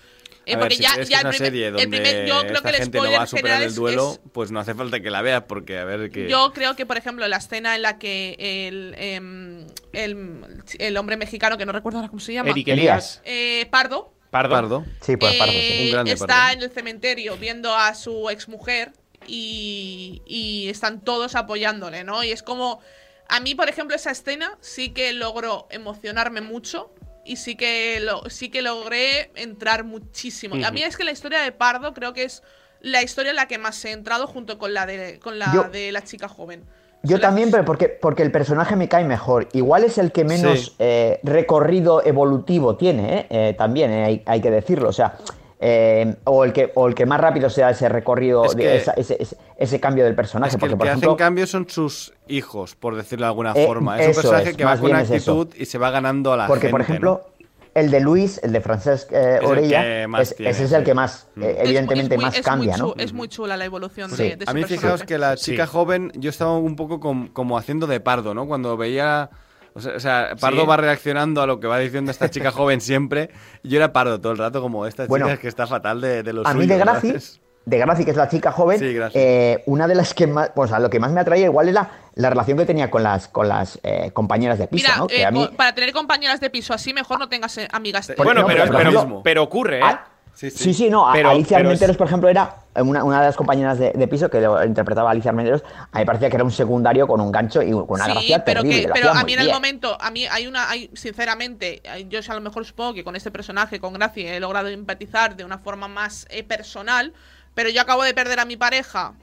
eh, 0.45 0.53
A 0.53 0.57
ver, 0.57 0.59
porque 0.65 0.75
si 0.75 0.83
ya, 0.83 0.93
crees 0.93 1.07
que 1.07 1.11
ya 1.13 1.17
es 1.17 1.23
una 1.23 1.29
el 1.31 1.35
primer- 1.37 1.51
serie 1.51 1.67
el 1.67 1.73
donde 1.73 1.87
primer- 1.87 2.27
yo 2.27 2.39
creo 2.41 2.53
esta 2.53 2.61
que 2.61 2.69
el 2.77 2.83
gente 2.83 2.97
no 2.97 3.03
spoiler 3.03 3.19
va 3.19 3.23
a 3.23 3.27
superar 3.27 3.45
general 3.47 3.63
el 3.63 3.69
es- 3.69 3.75
duelo, 3.75 4.11
es- 4.11 4.19
pues 4.33 4.51
no 4.51 4.59
hace 4.59 4.73
falta 4.75 4.99
que 4.99 5.09
la 5.09 5.21
veas 5.23 5.43
porque 5.47 5.77
a 5.79 5.85
ver 5.85 6.11
que... 6.11 6.29
yo 6.29 6.51
creo 6.53 6.75
que 6.75 6.85
por 6.85 6.97
ejemplo 6.97 7.27
la 7.27 7.37
escena 7.37 7.75
en 7.75 7.81
la 7.81 7.97
que 7.97 8.35
el 8.67 8.93
em, 8.97 9.65
el, 9.93 10.63
el 10.77 10.97
hombre 10.97 11.17
mexicano 11.17 11.57
que 11.57 11.65
no 11.65 11.71
recuerdo 11.71 11.97
ahora 11.99 12.09
cómo 12.09 12.19
se 12.19 12.33
llama 12.33 12.49
Eric 12.51 12.67
Elías. 12.67 13.21
eh, 13.25 13.65
Pardo 13.71 14.13
Pardo. 14.29 14.49
Pardo. 14.55 14.85
Sí, 15.01 15.15
pues 15.15 15.35
pardo, 15.35 15.53
sí. 15.53 15.57
eh, 15.57 15.81
Un 15.85 15.91
grande 15.93 16.11
está 16.11 16.27
Pardo. 16.27 16.53
en 16.57 16.63
el 16.63 16.69
cementerio 16.69 17.37
viendo 17.37 17.73
a 17.73 17.95
su 17.95 18.29
exmujer 18.29 18.91
y, 19.25 20.21
y 20.25 20.67
están 20.69 21.01
todos 21.01 21.35
apoyándole, 21.35 22.03
¿no? 22.03 22.23
Y 22.23 22.31
es 22.31 22.43
como, 22.43 22.81
a 23.29 23.39
mí, 23.39 23.55
por 23.55 23.69
ejemplo, 23.69 23.95
esa 23.95 24.11
escena 24.11 24.57
sí 24.61 24.89
que 24.89 25.13
logró 25.13 25.67
emocionarme 25.69 26.41
mucho 26.41 26.91
y 27.25 27.35
sí 27.37 27.55
que, 27.55 27.99
lo, 27.99 28.29
sí 28.29 28.49
que 28.49 28.61
logré 28.61 29.31
entrar 29.35 29.83
muchísimo. 29.83 30.55
Y 30.55 30.63
A 30.63 30.71
mí 30.71 30.81
es 30.83 30.95
que 30.97 31.03
la 31.03 31.11
historia 31.11 31.41
de 31.41 31.51
Pardo 31.51 31.93
creo 31.93 32.13
que 32.13 32.23
es 32.23 32.41
la 32.79 33.01
historia 33.03 33.31
en 33.31 33.35
la 33.35 33.47
que 33.47 33.57
más 33.57 33.83
he 33.85 33.91
entrado 33.91 34.27
junto 34.27 34.57
con 34.57 34.73
la 34.73 34.85
de, 34.85 35.19
con 35.19 35.37
la, 35.39 35.51
Yo- 35.53 35.63
de 35.63 35.91
la 35.91 36.03
chica 36.03 36.27
joven. 36.27 36.63
Yo 37.03 37.19
también, 37.19 37.51
pero 37.51 37.63
porque, 37.63 37.89
porque 37.89 38.23
el 38.23 38.31
personaje 38.31 38.75
me 38.75 38.89
cae 38.89 39.03
mejor. 39.05 39.47
Igual 39.53 39.83
es 39.83 39.97
el 39.97 40.11
que 40.11 40.25
menos 40.25 40.65
Sí. 40.65 40.75
eh, 40.79 41.19
recorrido 41.23 42.03
evolutivo 42.05 42.75
tiene, 42.75 43.19
¿eh? 43.19 43.27
Eh, 43.29 43.55
también 43.57 43.91
eh, 43.91 44.03
hay, 44.03 44.23
hay 44.25 44.41
que 44.41 44.49
decirlo. 44.51 44.89
O 44.89 44.93
sea, 44.93 45.15
eh, 45.59 46.15
o, 46.25 46.43
el 46.43 46.53
que, 46.53 46.71
o 46.75 46.87
el 46.87 46.93
que 46.95 47.05
más 47.05 47.19
rápido 47.19 47.49
sea 47.49 47.69
ese 47.71 47.89
recorrido, 47.89 48.45
Es 48.45 48.55
de 48.55 48.61
que- 48.63 48.75
ese, 48.77 48.91
ese- 48.97 49.17
ese- 49.19 49.37
ese 49.57 49.79
cambio 49.79 50.05
del 50.05 50.13
personaje. 50.15 50.49
Es 50.49 50.55
que 50.55 50.59
porque, 50.59 50.73
el 50.73 50.77
por 50.77 50.85
que 50.85 50.89
ejemplo, 50.91 51.09
hacen 51.11 51.17
cambios 51.17 51.49
son 51.49 51.67
sus 51.69 52.13
hijos, 52.27 52.75
por 52.75 52.95
decirlo 52.95 53.25
de 53.25 53.29
alguna 53.29 53.53
Eh, 53.55 53.65
forma. 53.65 53.99
Es 53.99 54.07
un 54.09 54.13
personaje 54.21 54.49
es, 54.51 54.57
que 54.57 54.63
va 54.63 54.71
más 54.71 54.79
con 54.79 54.95
actitud 54.95 55.47
y 55.57 55.65
se 55.65 55.77
va 55.77 55.89
ganando 55.91 56.33
a 56.33 56.37
la 56.37 56.47
porque 56.47 56.61
gente. 56.61 56.71
por 56.71 56.81
ejemplo, 56.81 57.25
el 57.73 57.91
de 57.91 57.99
Luis, 57.99 58.39
el 58.43 58.53
de 58.53 58.61
Francesc 58.61 59.11
eh, 59.11 59.39
Orella, 59.43 60.05
ese 60.19 60.63
es 60.63 60.71
el 60.71 60.83
que 60.83 60.93
más, 60.93 61.27
evidentemente, 61.35 62.15
es 62.15 62.19
muy- 62.21 62.25
más 62.25 62.35
es 62.37 62.45
cambia, 62.45 62.77
muy 62.77 62.79
¿no? 62.79 62.93
Es 63.03 63.13
muy 63.13 63.27
chula 63.27 63.55
la 63.57 63.65
evolución 63.65 64.09
Sí. 64.11 64.15
de, 64.17 64.23
de 64.37 64.43
ese 64.43 64.51
A 64.51 64.53
mí 64.53 64.61
personaje. 64.61 64.81
fijaos 64.81 65.03
que 65.03 65.17
la 65.17 65.37
Sí. 65.37 65.51
chica 65.51 65.65
joven, 65.67 66.11
yo 66.15 66.29
estaba 66.29 66.57
un 66.57 66.75
poco 66.75 66.99
com- 66.99 67.27
como 67.29 67.57
haciendo 67.57 67.85
de 67.87 67.99
pardo, 67.99 68.33
¿no? 68.33 68.47
Cuando 68.47 68.77
veía... 68.77 69.29
O 69.77 69.81
sea, 69.81 69.95
o 69.95 69.99
sea, 69.99 70.29
Pardo 70.39 70.61
Sí. 70.61 70.67
va 70.67 70.77
reaccionando 70.77 71.41
a 71.41 71.47
lo 71.47 71.59
que 71.59 71.67
va 71.67 71.77
diciendo 71.79 72.11
esta 72.11 72.29
chica 72.29 72.51
joven 72.51 72.81
siempre. 72.81 73.29
Y 73.63 73.69
yo 73.69 73.77
era 73.77 73.93
Pardo 73.93 74.19
todo 74.19 74.31
el 74.31 74.37
rato, 74.37 74.61
como 74.61 74.85
esta 74.85 75.05
Bueno, 75.05 75.25
chica 75.27 75.33
es 75.35 75.39
que 75.39 75.47
está 75.47 75.67
fatal 75.67 76.01
de, 76.01 76.23
de 76.23 76.33
los 76.33 76.45
A 76.45 76.53
mí 76.53 76.65
de 76.65 76.77
Graci, 76.77 77.13
de 77.65 77.77
Graci, 77.77 78.03
que 78.05 78.11
es 78.11 78.17
la 78.17 78.27
chica 78.29 78.51
joven, 78.51 78.79
Sí, 78.79 78.93
Graci. 78.93 79.17
eh, 79.17 79.63
una 79.67 79.87
de 79.87 79.95
las 79.95 80.13
que 80.13 80.25
más, 80.27 80.51
pues 80.55 80.71
a 80.71 80.79
lo 80.79 80.89
que 80.89 80.99
más 80.99 81.11
me 81.11 81.19
atraía 81.21 81.45
igual 81.45 81.67
es 81.67 81.73
la, 81.73 81.89
la 82.15 82.29
relación 82.29 82.57
que 82.57 82.65
tenía 82.65 82.89
con 82.89 83.03
las, 83.03 83.27
con 83.27 83.47
las 83.47 83.79
eh, 83.83 84.11
compañeras 84.13 84.57
de 84.57 84.67
piso, 84.67 84.87
Mira, 84.87 84.97
¿no? 84.97 85.07
Que 85.07 85.21
eh, 85.21 85.25
a 85.25 85.31
mí, 85.31 85.49
para 85.55 85.75
tener 85.75 85.91
compañeras 85.93 86.39
de 86.39 86.49
piso 86.49 86.73
así, 86.73 86.93
mejor 86.93 87.19
no 87.19 87.29
tengas 87.29 87.57
eh, 87.57 87.67
amigas. 87.71 88.11
Bueno, 88.17 88.41
no, 88.41 88.47
pero, 88.47 88.63
pero 88.71 88.77
pero, 88.91 89.21
pero 89.23 89.43
ocurre, 89.43 89.77
¿eh? 89.79 89.83
Ah, 89.83 90.07
Sí, 90.37 90.51
Sí, 90.51 90.73
sí, 90.73 90.89
no. 90.89 91.09
Pero- 91.13 91.31
Alicia 91.31 91.57
pero 91.57 91.69
es- 91.69 91.73
Armenteros, 91.73 91.97
por 91.97 92.05
ejemplo, 92.07 92.29
era 92.29 92.57
una, 92.75 93.03
una 93.03 93.21
de 93.21 93.25
las 93.25 93.35
compañeras 93.35 93.79
de, 93.79 93.91
de 93.91 94.07
piso 94.07 94.29
que 94.29 94.39
lo 94.39 94.63
interpretaba 94.63 95.09
Alicia 95.09 95.29
Armenteros. 95.31 95.63
A 95.63 95.97
mí 95.97 96.01
me 96.01 96.05
parecía 96.05 96.29
que 96.29 96.35
era 96.35 96.43
un 96.43 96.51
secundario 96.51 97.07
con 97.07 97.19
un 97.21 97.31
gancho 97.31 97.63
y 97.63 97.71
con 97.71 97.85
una 97.89 98.05
sí, 98.05 98.11
gracia 98.11 98.45
pero 98.45 98.61
terrible. 98.61 98.85
que, 98.85 98.93
pero 98.93 99.09
a 99.11 99.23
mí 99.23 99.33
en 99.33 99.39
el 99.39 99.51
momento, 99.51 99.97
a 99.99 100.11
mí 100.11 100.27
hay 100.27 100.45
una, 100.45 100.69
hay, 100.69 100.91
sinceramente, 100.93 101.81
hay- 101.89 102.07
yo 102.07 102.19
a 102.27 102.33
lo 102.35 102.41
mejor 102.41 102.65
supongo 102.65 102.93
que 102.93 103.03
con 103.03 103.15
este 103.15 103.31
personaje, 103.31 103.79
con 103.79 103.93
Gracia, 103.93 104.35
he 104.35 104.39
logrado 104.39 104.67
empatizar 104.67 105.35
de 105.35 105.43
una 105.43 105.57
forma 105.57 105.87
más 105.87 106.27
eh, 106.29 106.43
personal, 106.43 107.13
pero 107.55 107.69
yo 107.69 107.81
acabo 107.81 108.03
de 108.03 108.13
perder 108.13 108.39
a 108.39 108.45
mi 108.45 108.57
pareja 108.57 109.13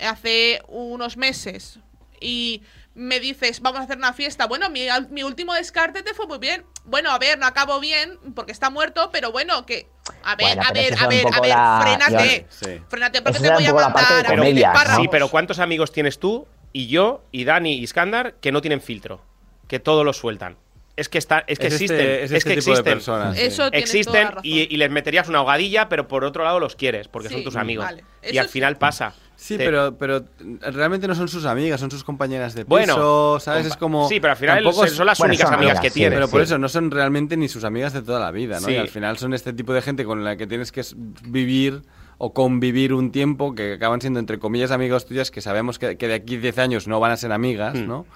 hace 0.00 0.60
unos 0.66 1.16
meses 1.16 1.78
y 2.20 2.62
me 2.96 3.20
dices, 3.20 3.60
vamos 3.60 3.80
a 3.80 3.84
hacer 3.84 3.96
una 3.96 4.12
fiesta. 4.12 4.46
Bueno, 4.46 4.70
mi, 4.70 4.88
al- 4.88 5.08
mi 5.10 5.22
último 5.22 5.54
descarte 5.54 6.02
te 6.02 6.14
fue 6.14 6.26
muy 6.26 6.38
bien. 6.38 6.64
Bueno, 6.84 7.10
a 7.10 7.18
ver, 7.18 7.38
no 7.38 7.46
acabo 7.46 7.78
bien 7.80 8.18
porque 8.34 8.50
está 8.50 8.70
muerto, 8.70 9.10
pero 9.12 9.30
bueno, 9.30 9.64
que... 9.66 9.88
A 10.22 10.36
ver, 10.36 10.46
Bueno, 10.56 10.62
a 10.62 10.72
pero 10.72 10.74
ver, 10.74 10.98
a 10.98 11.06
ver, 11.08 11.26
a 11.34 11.40
ver, 11.40 11.50
la- 11.50 11.80
frénate. 11.82 12.46
Sí. 12.50 12.80
Frénate, 12.88 13.22
porque 13.22 13.38
Eso 13.38 13.46
te 13.46 13.52
voy 13.54 13.62
un 13.62 13.68
a 13.68 13.70
poco 13.72 13.80
la 13.80 13.92
parte 13.92 14.14
de 14.14 14.22
mandar 14.22 14.32
a 14.32 14.36
comedia, 14.36 14.72
¿no? 14.88 14.96
Sí, 14.96 15.08
pero 15.10 15.28
¿cuántos 15.28 15.58
amigos 15.58 15.92
tienes 15.92 16.18
tú 16.18 16.46
y 16.72 16.88
yo 16.88 17.22
y 17.32 17.44
Dani 17.44 17.74
y 17.74 17.86
Skandar 17.86 18.34
que 18.34 18.52
no 18.52 18.60
tienen 18.60 18.80
filtro? 18.82 19.22
Que 19.66 19.80
todo 19.80 20.04
lo 20.04 20.12
sueltan. 20.12 20.56
Es 20.96 21.08
que, 21.08 21.18
está, 21.18 21.42
es 21.46 21.58
que 21.58 21.66
Es 21.68 21.72
este- 21.72 21.84
existen. 21.86 22.00
es 22.00 22.30
Es, 22.30 22.32
este 22.32 22.50
que 22.54 22.60
tipo 22.60 22.64
de 22.66 22.70
existen. 22.72 22.84
personas, 22.92 23.36
sí. 23.36 23.42
Eso 23.44 23.66
toda 23.66 23.78
existen 23.78 24.24
la 24.24 24.28
razón. 24.30 24.42
y, 24.44 24.60
y 24.72 24.76
les 24.76 24.90
meterías 24.90 25.28
una 25.28 25.38
ahogadilla, 25.38 25.88
pero 25.88 26.06
por 26.06 26.22
otro 26.24 26.44
lado 26.44 26.60
los 26.60 26.76
quieres, 26.76 27.08
porque 27.08 27.28
Sí, 27.28 27.34
son 27.34 27.44
tus 27.44 27.56
amigos. 27.56 27.84
vale. 27.86 28.04
Y 28.30 28.38
al 28.38 28.46
sí. 28.46 28.52
final 28.52 28.76
pasa. 28.76 29.14
Sí, 29.44 29.58
Te- 29.58 29.64
pero, 29.66 29.94
pero 29.98 30.24
realmente 30.72 31.06
no 31.06 31.14
son 31.14 31.28
sus 31.28 31.44
amigas, 31.44 31.78
son 31.78 31.90
sus 31.90 32.02
compañeras 32.02 32.54
de 32.54 32.64
piso, 32.64 32.70
Bueno, 32.70 33.38
¿sabes? 33.40 33.66
Es 33.66 33.76
como... 33.76 34.08
Sí, 34.08 34.18
pero 34.18 34.30
al 34.30 34.38
final 34.38 34.64
tampoco 34.64 34.86
son 34.86 35.04
las 35.04 35.18
Bueno, 35.18 35.32
únicas 35.32 35.48
son 35.50 35.54
amigas 35.58 35.76
amigas, 35.76 35.82
que 35.82 35.90
sí. 35.90 36.06
Pero 36.08 36.28
por 36.28 36.40
sí. 36.40 36.44
eso 36.44 36.56
no 36.56 36.66
son 36.70 36.90
realmente 36.90 37.36
ni 37.36 37.48
sus 37.48 37.62
amigas 37.64 37.92
de 37.92 38.00
toda 38.00 38.20
la 38.20 38.30
vida, 38.30 38.58
¿no? 38.60 38.66
Sí. 38.68 38.72
Y 38.72 38.76
al 38.78 38.88
final 38.88 39.18
son 39.18 39.34
este 39.34 39.52
tipo 39.52 39.74
de 39.74 39.82
gente 39.82 40.06
con 40.06 40.24
la 40.24 40.38
que 40.38 40.46
tienes 40.46 40.72
que 40.72 40.80
vivir 41.26 41.82
o 42.16 42.32
convivir 42.32 42.94
un 42.94 43.12
tiempo 43.12 43.54
que 43.54 43.74
acaban 43.74 44.00
siendo, 44.00 44.18
entre 44.18 44.38
comillas, 44.38 44.70
amigos 44.70 45.04
tuyas 45.04 45.30
que 45.30 45.42
sabemos 45.42 45.78
que, 45.78 45.98
que 45.98 46.08
de 46.08 46.14
aquí 46.14 46.38
10 46.38 46.56
años 46.56 46.88
no 46.88 46.98
van 46.98 47.10
a 47.10 47.18
ser 47.18 47.30
amigas, 47.30 47.74
Hmm. 47.74 47.86
¿no? 47.86 48.06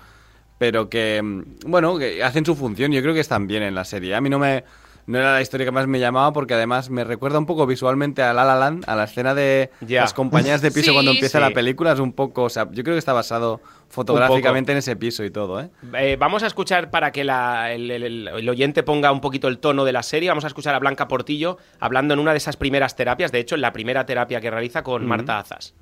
Pero 0.57 0.89
que, 0.89 1.21
mm, 1.23 1.43
bueno, 1.71 1.99
que 1.99 2.25
hacen 2.25 2.47
su 2.47 2.57
función. 2.57 2.91
Yo 2.91 3.03
creo 3.03 3.13
que 3.13 3.21
están 3.21 3.47
bien 3.47 3.63
en 3.65 3.75
la 3.75 3.85
serie. 3.85 4.15
A 4.15 4.23
mí 4.23 4.31
no 4.31 4.39
me... 4.39 4.65
No 5.09 5.19
era 5.19 5.33
la 5.33 5.41
historia 5.41 5.65
que 5.67 5.73
más 5.73 5.87
me 5.89 5.99
llamaba 5.99 6.33
porque 6.33 6.55
además 6.55 6.91
me 6.91 7.03
recuerda 7.03 7.39
un 7.39 7.47
poco 7.47 7.67
visualmente 7.67 8.23
a 8.23 8.33
La 8.33 8.45
La 8.45 8.55
Land, 8.57 8.85
a 8.87 8.95
la 8.95 9.05
escena 9.05 9.35
de 9.35 9.71
las 9.81 10.13
compañías 10.15 10.61
de 10.61 10.71
piso 10.71 10.87
Sí, 10.91 10.93
cuando 10.93 11.11
empieza 11.13 11.39
sí. 11.39 11.43
la 11.45 11.51
película. 11.51 11.93
Es 11.93 11.99
un 11.99 12.13
poco... 12.13 12.45
O 12.45 12.49
sea, 12.51 12.69
yo 12.71 12.85
creo 12.85 12.95
que 12.95 12.99
está 13.01 13.13
basado 13.15 13.61
fotográficamente 13.89 14.73
en 14.73 14.79
ese 14.79 14.95
piso 14.97 15.25
y 15.25 15.31
todo, 15.31 15.61
¿eh? 15.61 15.71
Eh, 15.95 16.17
vamos 16.21 16.43
a 16.43 16.47
escuchar 16.47 16.91
para 16.91 17.11
que 17.11 17.25
la- 17.25 17.73
el, 17.73 17.91
el- 17.91 18.03
el- 18.03 18.29
el 18.29 18.49
oyente 18.49 18.83
ponga 18.83 19.11
un 19.11 19.21
poquito 19.21 19.49
el 19.49 19.59
tono 19.59 19.85
de 19.85 19.93
la 19.93 20.03
serie. 20.03 20.29
Vamos 20.29 20.45
a 20.45 20.49
escuchar 20.49 20.75
a 20.75 20.79
Blanca 20.79 21.09
Portillo 21.09 21.57
hablando 21.81 22.15
en 22.15 22.21
una 22.21 22.33
de 22.33 22.37
esas 22.39 22.57
primeras 22.57 22.95
terapias. 22.95 23.33
De 23.33 23.39
hecho, 23.41 23.55
en 23.55 23.63
la 23.63 23.73
primera 23.73 24.05
terapia 24.07 24.41
que 24.41 24.51
realiza 24.51 24.83
con 24.83 25.07
Marta 25.07 25.39
Azas. 25.39 25.75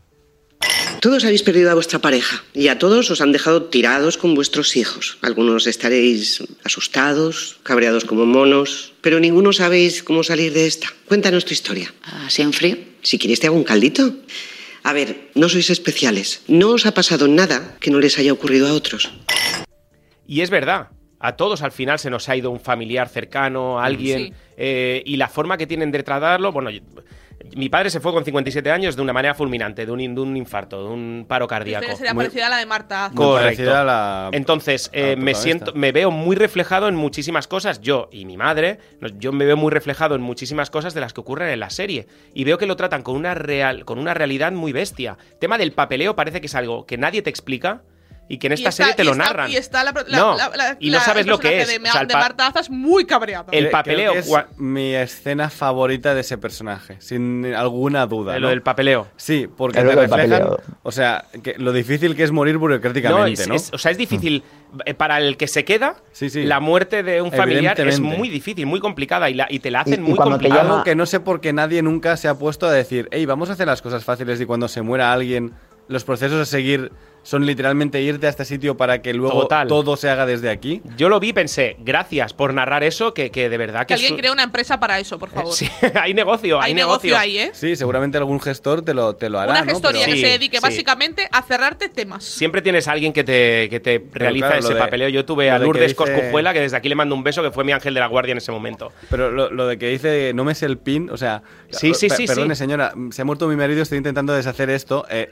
Todos 1.00 1.24
habéis 1.24 1.42
perdido 1.42 1.70
a 1.70 1.74
vuestra 1.74 1.98
pareja 2.00 2.42
y 2.54 2.68
a 2.68 2.78
todos 2.78 3.10
os 3.10 3.20
han 3.20 3.30
dejado 3.30 3.64
tirados 3.64 4.16
con 4.16 4.34
vuestros 4.34 4.76
hijos. 4.76 5.18
Algunos 5.22 5.66
estaréis 5.66 6.42
asustados, 6.64 7.58
cabreados 7.62 8.04
como 8.04 8.26
monos, 8.26 8.94
pero 9.02 9.20
ninguno 9.20 9.52
sabéis 9.52 10.02
cómo 10.02 10.24
salir 10.24 10.52
de 10.52 10.66
esta. 10.66 10.88
Cuéntanos 11.06 11.44
tu 11.44 11.52
historia. 11.52 11.92
Así 12.02 12.42
en 12.42 12.52
frío. 12.52 12.76
Si 13.02 13.18
quieres 13.18 13.40
te 13.40 13.46
hago 13.46 13.56
un 13.56 13.64
caldito. 13.64 14.16
A 14.82 14.92
ver, 14.92 15.30
no 15.34 15.48
sois 15.48 15.68
especiales. 15.70 16.42
No 16.48 16.70
os 16.70 16.86
ha 16.86 16.94
pasado 16.94 17.28
nada 17.28 17.76
que 17.78 17.90
no 17.90 18.00
les 18.00 18.18
haya 18.18 18.32
ocurrido 18.32 18.66
a 18.66 18.72
otros. 18.72 19.10
Y 20.26 20.40
es 20.40 20.50
verdad. 20.50 20.88
A 21.18 21.36
todos 21.36 21.62
al 21.62 21.72
final 21.72 21.98
se 21.98 22.10
nos 22.10 22.28
ha 22.28 22.36
ido 22.36 22.50
un 22.50 22.60
familiar 22.60 23.08
cercano, 23.08 23.80
alguien, 23.80 24.26
Sí. 24.26 24.32
eh, 24.56 25.02
y 25.06 25.16
la 25.16 25.28
forma 25.28 25.56
que 25.56 25.66
tienen 25.66 25.90
de 25.90 26.02
tratarlo, 26.02 26.52
bueno, 26.52 26.70
yo- 26.70 26.80
mi 27.54 27.68
padre 27.68 27.90
se 27.90 28.00
fue 28.00 28.12
con 28.12 28.24
57 28.24 28.70
años 28.70 28.96
de 28.96 29.02
una 29.02 29.12
manera 29.12 29.34
fulminante, 29.34 29.86
de 29.86 29.92
un, 29.92 30.00
in- 30.00 30.14
de 30.14 30.20
un 30.20 30.36
infarto, 30.36 30.82
de 30.86 30.88
un 30.92 31.24
paro 31.28 31.46
cardíaco. 31.46 31.86
sería 31.96 32.14
parecida 32.14 32.46
a 32.46 32.50
la 32.50 32.56
de 32.58 32.66
Marta. 32.66 33.10
Correcto. 33.14 33.44
parecida 33.44 33.80
a 33.82 33.84
la- 33.84 34.28
Entonces, 34.32 34.90
a 34.92 34.96
la 34.98 35.02
eh, 35.10 35.16
me 35.16 35.34
siento, 35.34 35.72
me 35.74 35.92
veo 35.92 36.10
muy 36.10 36.34
reflejado 36.36 36.88
en 36.88 36.94
muchísimas 36.96 37.46
cosas, 37.46 37.80
yo 37.80 38.08
y 38.10 38.24
mi 38.24 38.36
madre, 38.36 38.78
yo 39.18 39.32
me 39.32 39.44
veo 39.44 39.56
muy 39.56 39.70
reflejado 39.70 40.14
en 40.14 40.22
muchísimas 40.22 40.70
cosas 40.70 40.94
de 40.94 41.00
las 41.00 41.12
que 41.12 41.20
ocurren 41.20 41.50
en 41.50 41.60
la 41.60 41.70
serie. 41.70 42.06
Y 42.34 42.44
veo 42.44 42.58
que 42.58 42.66
lo 42.66 42.76
tratan 42.76 43.02
con 43.02 43.16
una, 43.16 43.34
real, 43.34 43.84
con 43.84 43.98
una 43.98 44.14
realidad 44.14 44.52
muy 44.52 44.72
bestia. 44.72 45.18
tema 45.38 45.58
del 45.58 45.72
papeleo 45.72 46.16
parece 46.16 46.40
que 46.40 46.46
es 46.46 46.54
algo 46.54 46.86
que 46.86 46.96
nadie 46.98 47.22
te 47.22 47.30
explica 47.30 47.82
y 48.28 48.38
que 48.38 48.48
en 48.48 48.54
esta 48.54 48.64
Y 48.64 48.68
está- 48.68 48.82
serie 48.84 48.94
te 48.94 49.02
y 49.02 49.06
lo 49.06 49.12
está- 49.12 49.24
narran. 49.24 49.50
Y 49.50 49.56
está 49.56 49.84
la, 49.84 49.92
la- 49.92 50.18
No, 50.18 50.36
la- 50.36 50.48
la- 50.56 50.76
y 50.80 50.90
no 50.90 50.98
sabes 51.00 51.22
el 51.24 51.30
lo 51.30 51.38
que 51.38 51.60
es. 51.60 51.68
De, 51.68 51.76
O 51.78 51.92
sea, 51.92 52.00
el 52.00 52.08
de 52.08 52.14
Marta 52.14 52.46
Azas 52.48 52.70
muy 52.70 53.04
cabreado. 53.04 53.46
El 53.52 53.70
papeleo, 53.70 54.12
creo 54.12 54.24
que 54.24 54.28
cua- 54.28 54.46
es 54.50 54.58
mi 54.58 54.94
escena 54.94 55.48
favorita 55.48 56.14
de 56.14 56.22
ese 56.22 56.36
personaje, 56.38 56.96
sin 57.00 57.46
alguna 57.54 58.06
duda. 58.06 58.32
De 58.32 58.40
¿no? 58.40 58.44
lo 58.46 58.48
del 58.50 58.62
papeleo. 58.62 59.06
Sí, 59.16 59.48
porque 59.56 59.80
te 59.80 59.94
reflejan, 59.94 60.48
o 60.82 60.92
sea, 60.92 61.24
que 61.42 61.54
lo 61.58 61.72
difícil 61.72 62.16
que 62.16 62.24
es 62.24 62.32
morir 62.32 62.56
burocráticamente, 62.58 63.42
es- 63.42 63.48
¿no? 63.48 63.54
es- 63.54 63.70
o 63.72 63.78
sea, 63.78 63.90
es 63.92 63.98
difícil. 63.98 64.42
eh, 64.84 64.94
Para 64.94 65.18
el 65.20 65.36
que 65.36 65.46
se 65.46 65.64
queda, 65.64 65.96
Sí, 66.12 66.28
sí. 66.28 66.42
la 66.42 66.58
muerte 66.60 67.02
de 67.04 67.22
un 67.22 67.30
familiar 67.32 67.80
es 67.80 68.00
muy 68.00 68.28
difícil, 68.28 68.66
muy 68.66 68.80
complicada 68.80 69.30
y, 69.30 69.34
la- 69.34 69.46
y 69.48 69.60
te 69.60 69.70
la 69.70 69.80
hacen 69.82 69.94
Y- 70.02 70.06
y 70.06 70.10
muy 70.10 70.18
te 70.18 70.24
complicada. 70.24 70.60
Algo 70.62 70.82
que 70.84 70.94
no 70.96 71.06
sé 71.06 71.20
por 71.20 71.40
qué 71.40 71.52
nadie 71.52 71.80
nunca 71.82 72.16
se 72.16 72.26
ha 72.28 72.34
puesto 72.34 72.66
a 72.66 72.72
decir, 72.72 73.08
hey, 73.12 73.24
vamos 73.26 73.48
a 73.48 73.52
hacer 73.52 73.68
las 73.68 73.80
cosas 73.80 74.04
fáciles 74.04 74.40
y 74.40 74.44
cuando 74.44 74.66
se 74.68 74.82
muera 74.82 75.12
alguien, 75.12 75.52
los 75.88 76.04
procesos 76.04 76.40
a 76.40 76.44
seguir 76.44 76.90
son 77.26 77.44
literalmente 77.44 78.00
irte 78.00 78.28
a 78.28 78.30
este 78.30 78.44
sitio 78.44 78.76
para 78.76 79.02
que 79.02 79.12
luego 79.12 79.40
Total. 79.42 79.66
todo 79.66 79.96
se 79.96 80.08
haga 80.08 80.26
desde 80.26 80.48
aquí. 80.48 80.80
Yo 80.96 81.08
lo 81.08 81.18
vi 81.18 81.30
y 81.30 81.32
pensé, 81.32 81.74
gracias 81.80 82.32
por 82.32 82.54
narrar 82.54 82.84
eso, 82.84 83.14
que, 83.14 83.32
que 83.32 83.48
de 83.48 83.58
verdad 83.58 83.80
que 83.80 83.86
Que 83.88 83.94
alguien 83.94 84.10
su- 84.12 84.16
cree 84.18 84.30
una 84.30 84.44
empresa 84.44 84.78
para 84.78 85.00
eso, 85.00 85.18
por 85.18 85.30
favor. 85.30 85.52
Sí, 85.56 85.68
hay 86.00 86.14
negocio, 86.14 86.60
hay, 86.60 86.68
Hay 86.68 86.74
negocio 86.74 87.18
ahí, 87.18 87.38
¿eh? 87.38 87.50
Sí, 87.52 87.74
seguramente 87.74 88.16
algún 88.16 88.40
gestor 88.40 88.82
te 88.82 88.94
lo, 88.94 89.16
te 89.16 89.28
lo 89.28 89.40
hará, 89.40 89.50
Una 89.50 89.62
¿no? 89.64 89.72
gestoría 89.72 90.02
Pero- 90.02 90.12
que 90.12 90.18
Sí, 90.20 90.24
se 90.24 90.30
dedique 90.32 90.58
sí. 90.58 90.62
básicamente 90.62 91.28
a 91.32 91.42
cerrarte 91.42 91.88
temas. 91.88 92.22
Siempre 92.22 92.62
tienes 92.62 92.86
a 92.86 92.92
alguien 92.92 93.12
que 93.12 93.24
te, 93.24 93.68
que 93.70 93.80
te 93.80 94.04
realiza 94.12 94.46
claro, 94.46 94.60
ese 94.64 94.74
de- 94.74 94.78
papeleo. 94.80 95.08
Yo 95.08 95.24
tuve 95.24 95.50
a 95.50 95.58
Lourdes 95.58 95.82
dice- 95.88 95.94
Coscujuela, 95.96 96.52
que 96.52 96.60
desde 96.60 96.76
aquí 96.76 96.88
le 96.88 96.94
mando 96.94 97.16
un 97.16 97.24
beso, 97.24 97.42
que 97.42 97.50
fue 97.50 97.64
mi 97.64 97.72
ángel 97.72 97.92
de 97.92 97.98
la 98.00 98.06
guardia 98.06 98.32
en 98.32 98.38
ese 98.38 98.52
momento. 98.52 98.92
Pero 99.10 99.32
lo, 99.32 99.50
lo 99.50 99.66
de 99.66 99.78
que 99.78 99.88
dice, 99.88 100.30
no 100.32 100.44
me 100.44 100.54
sé 100.54 100.66
el 100.66 100.78
pin, 100.78 101.10
o 101.10 101.16
sea... 101.16 101.42
Sí, 101.70 101.92
sí, 101.94 102.08
sí, 102.08 102.26
Perdone, 102.28 102.54
sí. 102.54 102.60
señora, 102.60 102.92
se 103.10 103.22
ha 103.22 103.24
muerto 103.24 103.48
mi 103.48 103.56
marido, 103.56 103.82
estoy 103.82 103.98
intentando 103.98 104.32
deshacer 104.32 104.70
esto. 104.70 105.04
eh, 105.10 105.28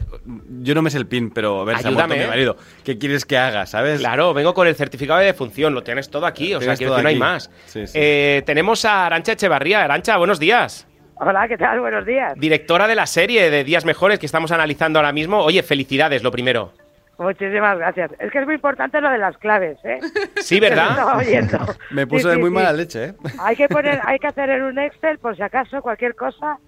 yo 0.60 0.74
no 0.74 0.82
me 0.82 0.90
sé 0.90 0.98
el 0.98 1.06
pin, 1.06 1.30
pero 1.30 1.60
a 1.60 1.64
ver, 1.64 1.76
Ayúdame, 1.88 2.16
mi 2.16 2.22
¿eh? 2.22 2.26
marido. 2.26 2.56
¿Qué 2.84 2.98
quieres 2.98 3.24
que 3.24 3.36
haga, 3.38 3.66
sabes? 3.66 4.00
Claro, 4.00 4.34
vengo 4.34 4.54
con 4.54 4.66
el 4.66 4.74
certificado 4.74 5.20
de 5.20 5.26
defunción, 5.26 5.74
lo 5.74 5.82
tienes 5.82 6.10
todo 6.10 6.26
aquí, 6.26 6.54
o 6.54 6.60
sea, 6.60 6.76
que 6.76 6.86
todo 6.86 7.02
no 7.02 7.08
hay 7.08 7.18
más. 7.18 7.50
Sí, 7.66 7.86
sí. 7.86 7.98
Eh, 8.00 8.42
tenemos 8.46 8.84
a 8.84 9.06
Arancha 9.06 9.32
Echevarría. 9.32 9.82
Arancha, 9.84 10.16
buenos 10.16 10.38
días. 10.38 10.86
Hola, 11.16 11.46
¿qué 11.46 11.56
tal? 11.56 11.78
Buenos 11.80 12.04
días. 12.04 12.34
Directora 12.36 12.88
de 12.88 12.94
la 12.96 13.06
serie 13.06 13.48
de 13.50 13.62
Días 13.64 13.84
Mejores 13.84 14.18
que 14.18 14.26
estamos 14.26 14.50
analizando 14.52 14.98
ahora 14.98 15.12
mismo. 15.12 15.38
Oye, 15.42 15.62
felicidades, 15.62 16.22
lo 16.24 16.30
primero. 16.32 16.72
Muchísimas 17.16 17.78
gracias. 17.78 18.10
Es 18.18 18.32
que 18.32 18.38
es 18.40 18.44
muy 18.44 18.56
importante 18.56 19.00
lo 19.00 19.08
de 19.08 19.18
las 19.18 19.38
claves, 19.38 19.78
¿eh? 19.84 20.00
Sí, 20.42 20.58
¿verdad? 20.58 21.14
Me 21.90 22.08
puso 22.08 22.22
Sí, 22.22 22.28
de 22.30 22.34
sí, 22.34 22.40
muy 22.40 22.48
sí. 22.50 22.54
mala 22.54 22.72
leche, 22.72 23.04
¿eh? 23.04 23.14
Hay 23.40 23.54
que 23.54 23.68
poner, 23.68 24.00
hay 24.04 24.18
que 24.18 24.26
hacer 24.26 24.50
en 24.50 24.62
un 24.64 24.78
Excel, 24.80 25.18
por 25.18 25.36
si 25.36 25.42
acaso, 25.42 25.80
cualquier 25.80 26.16
cosa. 26.16 26.58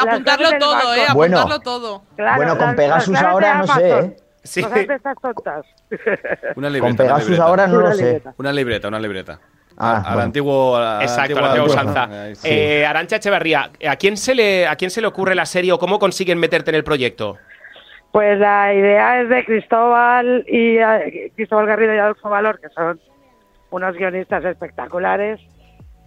Apuntarlo 0.00 0.50
todo. 0.60 0.94
¿eh? 0.94 1.00
Bueno. 1.12 1.38
Apuntarlo 1.40 1.60
todo. 1.64 2.02
Claro, 2.16 2.36
Bueno, 2.36 2.56
con 2.56 2.66
las- 2.68 2.76
Pegasus 2.76 3.12
las 3.14 3.22
ahora 3.24 3.54
no 3.58 3.66
sé. 3.66 3.90
¿eh? 3.90 4.16
Sí. 4.46 4.62
Cosas 4.62 4.86
de 4.86 4.94
estas 4.94 5.16
tontas. 5.20 5.66
Una 6.56 6.70
libreta. 6.70 6.80
Con 6.80 6.90
una 6.92 6.96
Pegasus 6.96 7.24
libreta. 7.30 7.44
ahora 7.44 7.66
no 7.66 7.78
Una 7.78 7.88
lo 7.88 7.94
sé. 7.94 8.02
libreta. 8.04 8.34
Una 8.38 8.52
libreta, 8.52 8.88
una 8.88 8.98
libreta. 9.00 9.40
Ah, 9.78 9.96
al 9.98 10.04
bueno. 10.04 10.20
antiguo. 10.22 10.76
a 10.76 11.02
Exacto, 11.02 11.38
la 11.40 11.46
antigua 11.48 11.66
usanza. 11.66 12.08
sí. 12.34 12.48
Eh, 12.50 12.86
Arancha 12.86 13.16
Echevarría, 13.16 13.70
¿a 13.88 13.96
quién, 13.96 14.16
se 14.16 14.34
le, 14.34 14.66
¿a 14.66 14.76
quién 14.76 14.90
se 14.90 15.00
le 15.02 15.06
ocurre 15.06 15.34
la 15.34 15.44
serie 15.44 15.72
o 15.72 15.78
cómo 15.78 15.98
consiguen 15.98 16.38
meterte 16.38 16.70
en 16.70 16.76
el 16.76 16.84
proyecto? 16.84 17.36
Pues 18.12 18.38
la 18.38 18.72
idea 18.72 19.20
es 19.20 19.28
de 19.28 19.44
Cristóbal 19.44 20.44
y 20.48 20.78
eh, 20.78 21.30
Cristóbal 21.36 21.66
Garrido 21.66 21.94
y 21.94 21.98
Adolfo 21.98 22.30
Valor, 22.30 22.58
que 22.60 22.70
son 22.70 22.98
unos 23.70 23.94
guionistas 23.94 24.42
espectaculares, 24.46 25.38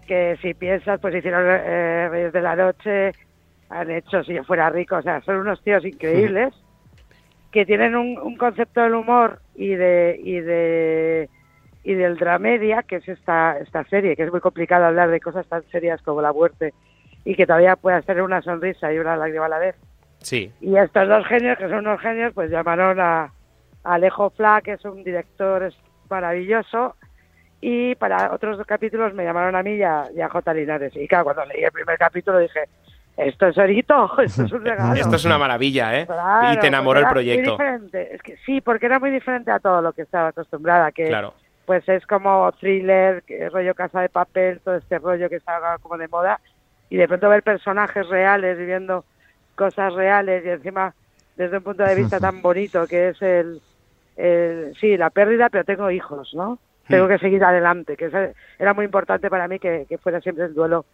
que 0.08 0.36
si 0.42 0.56
piensas, 0.56 1.00
pues 1.00 1.14
hicieron 1.14 1.44
eh, 1.48 2.08
Reyes 2.10 2.34
de 2.34 2.42
la 2.42 2.56
Noche, 2.56 3.12
han 3.70 3.92
hecho 3.92 4.24
Si 4.24 4.34
yo 4.34 4.44
fuera 4.46 4.72
rico, 4.72 4.96
o 4.96 5.02
sea, 5.04 5.22
son 5.22 5.36
unos 5.36 5.62
tíos 5.64 5.86
increíbles, 5.86 6.56
que 7.52 7.66
tienen 7.66 7.96
un, 7.96 8.18
un 8.18 8.38
concepto 8.38 8.82
del 8.82 8.96
humor 8.96 9.42
y 9.56 9.76
de 9.76 10.20
y 10.24 10.40
de 10.40 11.30
y 11.84 11.94
del 11.94 12.18
dramedia, 12.18 12.84
que 12.84 12.98
es 12.98 13.08
esta, 13.08 13.58
esta 13.58 13.84
serie, 13.86 14.16
que 14.16 14.24
es 14.24 14.32
muy 14.32 14.42
complicado 14.42 14.86
hablar 14.86 15.10
de 15.10 15.20
cosas 15.20 15.48
tan 15.48 15.64
serias 15.72 16.02
como 16.02 16.22
la 16.22 16.34
muerte 16.34 16.74
y 17.26 17.36
que 17.36 17.46
todavía 17.46 17.76
puedas 17.76 18.06
tener 18.06 18.22
una 18.22 18.42
sonrisa 18.42 18.94
y 18.94 19.00
una 19.00 19.16
lágrima 19.16 19.46
a 19.46 19.50
la 19.50 19.60
vez. 19.60 19.76
Sí. 20.20 20.52
Y 20.60 20.76
estos 20.76 21.08
dos 21.08 21.26
genios, 21.28 21.58
que 21.58 21.70
son 21.70 21.80
unos 21.80 22.02
genios, 22.02 22.34
pues 22.34 22.52
llamaron 22.52 23.00
a, 23.00 23.24
a 23.84 23.94
Alejo 23.94 24.30
Fla, 24.32 24.62
que 24.64 24.74
es 24.74 24.86
un 24.86 25.04
director 25.04 25.72
maravilloso, 26.10 26.96
y 27.62 27.96
para 27.96 28.34
otros 28.34 28.58
dos 28.58 28.68
capítulos 28.68 29.14
me 29.14 29.24
llamaron 29.24 29.56
a 29.56 29.64
mí 29.64 29.76
y 29.76 29.84
a, 29.84 30.06
y 30.16 30.22
a 30.22 30.30
J. 30.30 30.54
Linares. 30.54 30.96
Y 30.96 31.08
claro, 31.08 31.26
cuando 31.26 31.46
leí 31.46 31.64
el 31.64 31.72
primer 31.72 31.98
capítulo 31.98 32.40
dije, 32.40 32.66
esto 33.18 33.48
es 33.48 33.58
orito, 33.58 34.20
esto 34.22 34.44
es 34.44 34.52
un 34.52 34.64
regalo. 34.66 34.94
Esto 35.00 35.16
es 35.16 35.26
una 35.26 35.38
maravilla, 35.38 35.98
¿eh? 36.00 36.06
Claro, 36.06 36.54
y 36.54 36.60
te 36.60 36.68
enamoró 36.68 37.00
el 37.00 37.08
proyecto. 37.08 37.58
Muy 37.58 37.66
diferente. 37.66 38.16
Es 38.16 38.22
que 38.22 38.38
sí, 38.46 38.62
porque 38.62 38.86
era 38.86 39.00
muy 39.00 39.12
diferente 39.12 39.52
a 39.52 39.60
todo 39.60 39.82
lo 39.82 39.94
que 39.94 40.04
estaba 40.04 40.30
acostumbrada, 40.30 40.92
que 40.92 41.08
Claro. 41.08 41.34
pues 41.66 41.88
es 41.90 42.06
como 42.06 42.52
thriller, 42.54 43.24
rollo 43.52 43.76
casa 43.76 44.02
de 44.02 44.10
papel, 44.10 44.60
todo 44.62 44.76
este 44.76 44.98
rollo 45.00 45.30
que 45.30 45.36
está 45.38 45.78
como 45.82 45.98
de 45.98 46.08
moda, 46.08 46.40
y 46.90 46.98
de 46.98 47.08
pronto 47.08 47.30
ver 47.30 47.44
personajes 47.44 48.08
reales 48.08 48.58
viviendo 48.58 49.04
cosas 49.56 49.94
reales 49.94 50.44
y 50.46 50.50
encima 50.50 50.94
desde 51.36 51.58
un 51.58 51.64
punto 51.64 51.84
de 51.84 51.94
vista 51.96 52.20
tan 52.20 52.42
bonito 52.42 52.88
que 52.88 53.10
es 53.10 53.22
el, 53.22 53.62
el 54.18 54.74
sí, 54.80 54.98
la 54.98 55.10
pérdida, 55.10 55.50
pero 55.50 55.64
tengo 55.66 55.92
hijos, 55.92 56.34
¿no? 56.34 56.58
Tengo 56.88 57.08
que 57.08 57.20
seguir 57.20 57.44
adelante, 57.44 57.96
que 57.96 58.10
era 58.58 58.74
muy 58.74 58.86
importante 58.86 59.30
para 59.30 59.48
mí 59.48 59.60
que, 59.60 59.86
que 59.88 60.00
fuera 60.00 60.20
siempre 60.22 60.46
el 60.46 60.56
duelo, 60.56 60.86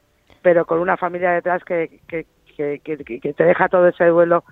pero 0.45 0.63
con 0.65 0.77
una 0.79 0.95
familia 0.95 1.31
detrás 1.31 1.63
que, 1.63 2.01
que, 2.07 2.27
que, 2.55 2.79
que- 2.83 3.19
que 3.19 3.33
te 3.33 3.43
deja 3.43 3.67
todo 3.67 3.87
ese 3.87 4.05
duelo 4.05 4.43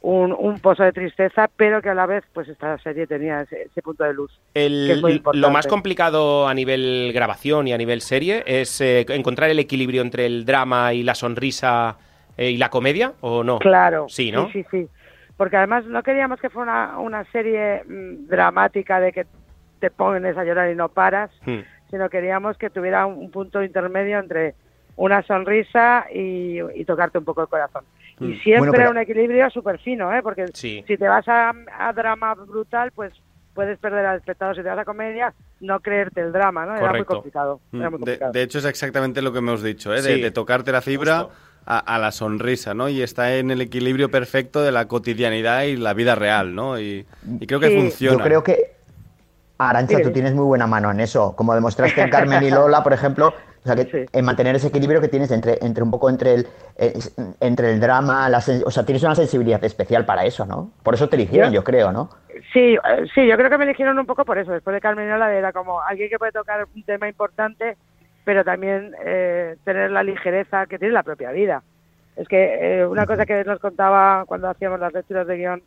un, 0.00 0.32
un 0.32 0.58
pozo 0.60 0.82
de 0.82 0.92
tristeza, 0.92 1.50
pero 1.56 1.82
que 1.82 1.90
a 1.90 1.94
la 1.94 2.06
vez, 2.06 2.24
pues 2.32 2.48
esta 2.48 2.78
serie 2.78 3.06
tenía 3.06 3.42
ese, 3.42 3.64
ese 3.64 3.82
punto 3.82 4.04
de 4.04 4.14
luz. 4.14 4.32
El- 4.54 4.84
que 4.86 4.92
es 4.94 5.02
muy 5.02 5.12
importante. 5.12 5.38
lo 5.46 5.50
más 5.50 5.66
complicado 5.66 6.48
a 6.48 6.54
nivel 6.54 7.10
grabación 7.12 7.68
y 7.68 7.74
a 7.74 7.76
nivel 7.78 8.00
serie 8.00 8.44
es 8.46 8.80
eh, 8.80 9.04
encontrar 9.10 9.50
el 9.50 9.58
equilibrio 9.58 10.00
entre 10.00 10.24
el 10.24 10.46
drama 10.46 10.94
y 10.94 11.02
la 11.02 11.14
sonrisa 11.14 11.98
eh, 12.38 12.48
y 12.52 12.56
la 12.56 12.70
comedia, 12.70 13.12
¿o 13.20 13.44
no? 13.44 13.58
Claro. 13.58 14.06
Sí, 14.08 14.32
¿no? 14.32 14.46
Sí, 14.52 14.62
sí, 14.62 14.66
sí. 14.70 14.88
Porque 15.36 15.58
además 15.58 15.84
no 15.84 16.02
queríamos 16.02 16.40
que 16.40 16.48
fuera 16.48 16.92
una, 16.94 16.98
una 16.98 17.24
serie 17.30 17.82
mm, 17.84 18.26
dramática 18.28 19.00
de 19.00 19.12
que 19.12 19.26
te 19.80 19.90
pones 19.90 20.34
a 20.38 20.44
llorar 20.44 20.70
y 20.70 20.74
no 20.74 20.88
paras, 20.88 21.30
Hmm. 21.44 21.60
sino 21.90 22.08
queríamos 22.08 22.56
que 22.56 22.70
tuviera 22.70 23.04
un, 23.04 23.18
un 23.18 23.30
punto 23.30 23.62
intermedio 23.62 24.18
entre 24.18 24.54
una 24.96 25.22
sonrisa 25.22 26.06
y, 26.12 26.58
y 26.74 26.84
tocarte 26.84 27.18
un 27.18 27.24
poco 27.24 27.42
el 27.42 27.48
corazón. 27.48 27.84
Y 28.18 28.24
Mm. 28.24 28.38
siempre 28.40 28.58
Bueno, 28.58 28.72
pero- 28.72 28.90
un 28.90 28.98
equilibrio 28.98 29.50
súper 29.50 29.78
fino, 29.78 30.12
¿eh? 30.14 30.22
Porque 30.22 30.46
Sí. 30.54 30.82
si 30.86 30.96
te 30.96 31.06
vas 31.06 31.26
a, 31.28 31.52
a 31.78 31.92
drama 31.92 32.34
brutal, 32.34 32.90
pues 32.92 33.12
puedes 33.54 33.78
perder 33.78 34.04
al 34.06 34.18
espectador. 34.18 34.56
Si 34.56 34.62
te 34.62 34.68
vas 34.68 34.78
a 34.78 34.84
comedia, 34.84 35.32
no 35.60 35.80
creerte 35.80 36.20
el 36.20 36.32
drama, 36.32 36.64
¿no? 36.66 36.72
Era 36.72 36.80
muy 36.80 36.88
Correcto. 36.88 37.14
complicado. 37.14 37.60
Era 37.72 37.90
muy 37.90 37.98
Mm, 37.98 38.04
De, 38.04 38.12
complicado. 38.12 38.32
de 38.32 38.42
hecho, 38.42 38.58
es 38.58 38.64
exactamente 38.66 39.22
lo 39.22 39.32
que 39.32 39.38
hemos 39.38 39.62
dicho, 39.62 39.92
¿eh? 39.94 40.02
de, 40.02 40.14
Sí. 40.16 40.20
de 40.20 40.30
tocarte 40.30 40.72
la 40.72 40.80
fibra 40.82 41.28
a, 41.66 41.78
a 41.78 41.98
la 41.98 42.10
sonrisa, 42.12 42.74
¿no? 42.74 42.88
Y 42.88 43.02
está 43.02 43.34
en 43.36 43.50
el 43.50 43.60
equilibrio 43.60 44.10
perfecto 44.10 44.62
de 44.62 44.72
la 44.72 44.86
cotidianidad 44.88 45.62
y 45.64 45.76
la 45.76 45.92
vida 45.94 46.14
real, 46.14 46.54
¿no? 46.54 46.78
Y, 46.78 47.04
y 47.40 47.46
creo 47.46 47.58
que 47.60 47.68
Sí. 47.70 47.76
funciona. 47.80 48.18
Yo 48.18 48.24
creo 48.24 48.42
que, 48.44 48.76
Arancha, 49.58 49.96
Sí. 49.96 50.02
tú 50.02 50.10
tienes 50.12 50.34
muy 50.34 50.44
buena 50.44 50.66
mano 50.66 50.90
en 50.90 51.00
eso. 51.00 51.34
Como 51.34 51.54
demostraste 51.54 52.00
en 52.02 52.10
Carmen 52.10 52.42
y 52.42 52.50
Lola, 52.50 52.82
por 52.82 52.92
ejemplo, 52.92 53.32
o 53.68 53.74
sea, 53.74 53.84
que 53.84 53.90
Sí. 53.90 54.06
en 54.12 54.24
mantener 54.24 54.54
ese 54.56 54.68
equilibrio 54.68 55.00
que 55.00 55.08
tienes 55.08 55.30
entre, 55.32 55.58
entre 55.60 55.82
un 55.82 55.90
poco 55.90 56.08
entre 56.08 56.34
el, 56.34 56.46
eh, 56.76 56.94
entre 57.40 57.72
el 57.72 57.80
drama, 57.80 58.28
la 58.28 58.38
o 58.38 58.70
sea, 58.70 58.84
tienes 58.84 59.02
una 59.02 59.14
sensibilidad 59.14 59.62
especial 59.64 60.04
para 60.04 60.24
eso, 60.24 60.46
¿no? 60.46 60.70
Por 60.82 60.94
eso 60.94 61.08
te 61.08 61.16
eligieron, 61.16 61.50
Yo- 61.50 61.56
yo 61.60 61.64
creo, 61.64 61.90
¿no? 61.92 62.08
Sí, 62.52 62.74
eh, 62.76 63.06
sí, 63.14 63.26
yo 63.26 63.36
creo 63.36 63.50
que 63.50 63.58
me 63.58 63.64
eligieron 63.64 63.98
un 63.98 64.06
poco 64.06 64.24
por 64.24 64.38
eso. 64.38 64.52
Después 64.52 64.74
de 64.74 64.80
Carmenola 64.80 65.34
era 65.34 65.52
como 65.52 65.80
alguien 65.80 66.08
que 66.08 66.18
puede 66.18 66.32
tocar 66.32 66.64
un 66.74 66.82
tema 66.84 67.08
importante, 67.08 67.76
pero 68.24 68.44
también 68.44 68.94
eh, 69.04 69.56
tener 69.64 69.90
la 69.90 70.02
ligereza 70.02 70.66
que 70.66 70.78
tiene 70.78 70.94
la 70.94 71.02
propia 71.02 71.32
vida. 71.32 71.62
Es 72.16 72.28
que 72.28 72.80
eh, 72.80 72.86
una 72.86 73.04
cosa 73.06 73.26
que 73.26 73.42
nos 73.44 73.58
contaba 73.58 74.24
cuando 74.26 74.48
hacíamos 74.48 74.78
las 74.80 74.92
lecturas 74.92 75.26
de 75.26 75.36
guion 75.36 75.62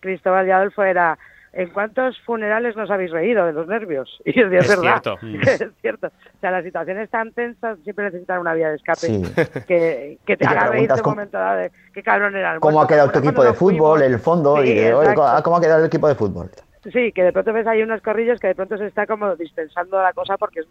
Cristóbal 0.00 0.46
y 0.46 0.50
Adolfo 0.50 0.82
era, 0.82 1.18
¿en 1.54 1.70
cuántos 1.70 2.18
funerales 2.22 2.76
nos 2.76 2.90
habéis 2.90 3.10
reído 3.10 3.46
de 3.46 3.52
los 3.52 3.66
nervios? 3.66 4.20
Y 4.24 4.32
yo 4.38 4.48
decía, 4.48 4.58
es, 4.60 4.70
Es 4.70 4.76
verdad, 4.80 5.02
cierto. 5.02 5.18
es 5.64 5.72
cierto. 5.80 6.06
O 6.08 6.38
sea, 6.40 6.50
las 6.50 6.64
situaciones 6.64 7.08
tan 7.10 7.32
tensas 7.32 7.78
siempre 7.84 8.04
necesitan 8.06 8.40
una 8.40 8.54
vía 8.54 8.68
de 8.70 8.76
escape 8.76 8.98
Sí. 8.98 9.22
que, 9.66 10.18
que 10.26 10.36
te 10.36 10.46
haga 10.46 10.68
reír 10.68 10.88
preguntas 10.88 10.98
en 10.98 11.04
un 11.06 11.10
momento 11.12 11.38
dado 11.38 11.58
de 11.58 11.70
qué 11.92 12.02
cabrón 12.02 12.36
era 12.36 12.54
el 12.54 12.60
¿Cómo 12.60 12.82
ha 12.82 12.86
quedado 12.88 13.10
tu 13.10 13.18
equipo 13.20 13.42
de 13.44 13.52
fútbol? 13.54 14.02
El 14.02 14.18
fondo. 14.18 14.56
Sí, 14.62 14.68
y 14.70 14.74
de, 14.74 14.94
oye. 14.94 15.14
¿cómo 15.14 15.56
ha 15.56 15.60
quedado 15.60 15.80
el 15.80 15.86
equipo 15.86 16.08
de 16.08 16.14
fútbol? 16.14 16.50
Sí, 16.92 17.12
que 17.12 17.22
de 17.22 17.32
pronto 17.32 17.52
ves 17.54 17.66
ahí 17.66 17.82
unos 17.82 18.02
corrillos 18.02 18.38
que 18.40 18.48
de 18.48 18.54
pronto 18.54 18.76
se 18.76 18.86
está 18.86 19.06
como 19.06 19.34
dispensando 19.36 20.02
la 20.02 20.12
cosa 20.12 20.36
porque 20.36 20.60
es- 20.60 20.68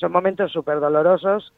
son 0.00 0.10
momentos 0.10 0.50
súper 0.50 0.80
dolorosos 0.80 1.52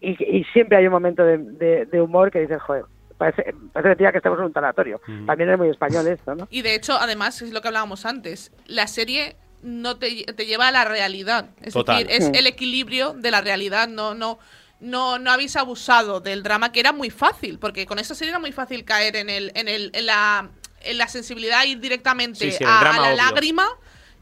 y, 0.00 0.10
y 0.38 0.42
siempre 0.52 0.78
hay 0.78 0.86
un 0.86 0.92
momento 0.92 1.24
de, 1.24 1.38
de- 1.38 1.86
de 1.86 2.00
humor 2.00 2.30
que 2.32 2.40
dices, 2.40 2.60
joder, 2.62 2.82
parece, 3.18 3.54
parece 3.72 3.88
mentira 3.88 4.12
que 4.12 4.18
estemos 4.18 4.38
en 4.38 4.44
un 4.46 4.52
tanatorio. 4.52 5.00
También 5.26 5.50
es 5.50 5.58
muy 5.58 5.68
español 5.68 6.06
esto, 6.06 6.34
¿no? 6.34 6.46
Y 6.50 6.62
de 6.62 6.74
hecho, 6.74 6.94
además, 6.98 7.40
es 7.42 7.50
lo 7.52 7.60
que 7.62 7.68
hablábamos 7.68 8.06
antes, 8.06 8.52
la 8.66 8.86
serie 8.86 9.36
no 9.62 9.96
te, 9.96 10.24
te 10.24 10.46
lleva 10.46 10.68
a 10.68 10.72
la 10.72 10.84
realidad. 10.84 11.50
Es 11.62 11.72
Total. 11.74 12.04
decir, 12.06 12.22
es 12.22 12.30
Mm. 12.30 12.34
el 12.34 12.46
equilibrio 12.46 13.14
de 13.14 13.30
la 13.30 13.40
realidad. 13.40 13.88
No, 13.88 14.14
no, 14.14 14.38
no, 14.80 15.18
no 15.18 15.30
habéis 15.30 15.56
abusado 15.56 16.20
del 16.20 16.42
drama, 16.42 16.70
que 16.72 16.80
era 16.80 16.92
muy 16.92 17.10
fácil, 17.10 17.58
porque 17.58 17.86
con 17.86 17.98
esta 17.98 18.14
serie 18.14 18.30
era 18.30 18.38
muy 18.38 18.52
fácil 18.52 18.84
caer 18.84 19.16
en 19.16 19.30
el, 19.30 19.50
en 19.54 19.68
el, 19.68 19.90
en 19.94 20.06
la, 20.06 20.50
en 20.82 20.98
la 20.98 21.08
sensibilidad 21.08 21.64
ir 21.64 21.80
directamente 21.80 22.38
Sí, 22.50 22.52
sí, 22.58 22.64
a, 22.64 22.82
la 22.94 23.00
obvio. 23.02 23.16
lágrima. 23.16 23.66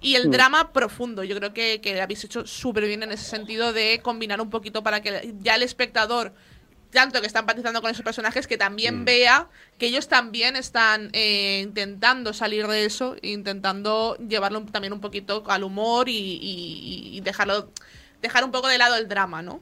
Y 0.00 0.16
el 0.16 0.30
drama 0.30 0.70
profundo, 0.72 1.24
yo 1.24 1.34
creo 1.38 1.54
que, 1.54 1.80
que 1.80 1.98
habéis 2.00 2.22
hecho 2.24 2.46
súper 2.46 2.84
bien 2.86 3.02
en 3.02 3.12
ese 3.12 3.24
sentido 3.24 3.72
de 3.72 4.00
combinar 4.02 4.38
un 4.40 4.50
poquito 4.50 4.82
para 4.82 5.00
que 5.00 5.32
ya 5.40 5.54
el 5.56 5.62
espectador 5.62 6.34
tanto 6.94 7.20
que 7.20 7.26
está 7.26 7.40
empatizando 7.40 7.82
con 7.82 7.90
esos 7.90 8.02
personajes, 8.04 8.46
que 8.46 8.56
también 8.56 9.02
Mm. 9.02 9.04
vea 9.04 9.46
que 9.78 9.86
ellos 9.86 10.08
también 10.08 10.56
están 10.56 11.10
eh, 11.12 11.60
intentando 11.62 12.32
salir 12.32 12.66
de 12.66 12.86
eso, 12.86 13.16
intentando 13.20 14.16
llevarlo 14.16 14.60
un- 14.60 14.72
también 14.72 14.92
un 14.94 15.00
poquito 15.00 15.42
al 15.48 15.62
humor 15.64 16.08
y, 16.08 16.12
y- 16.16 17.18
y 17.18 17.20
dejarlo 17.20 17.68
dejar 18.22 18.42
un 18.44 18.52
poco 18.52 18.68
de 18.68 18.78
lado 18.78 18.96
el 18.96 19.06
drama, 19.08 19.42
¿no? 19.42 19.60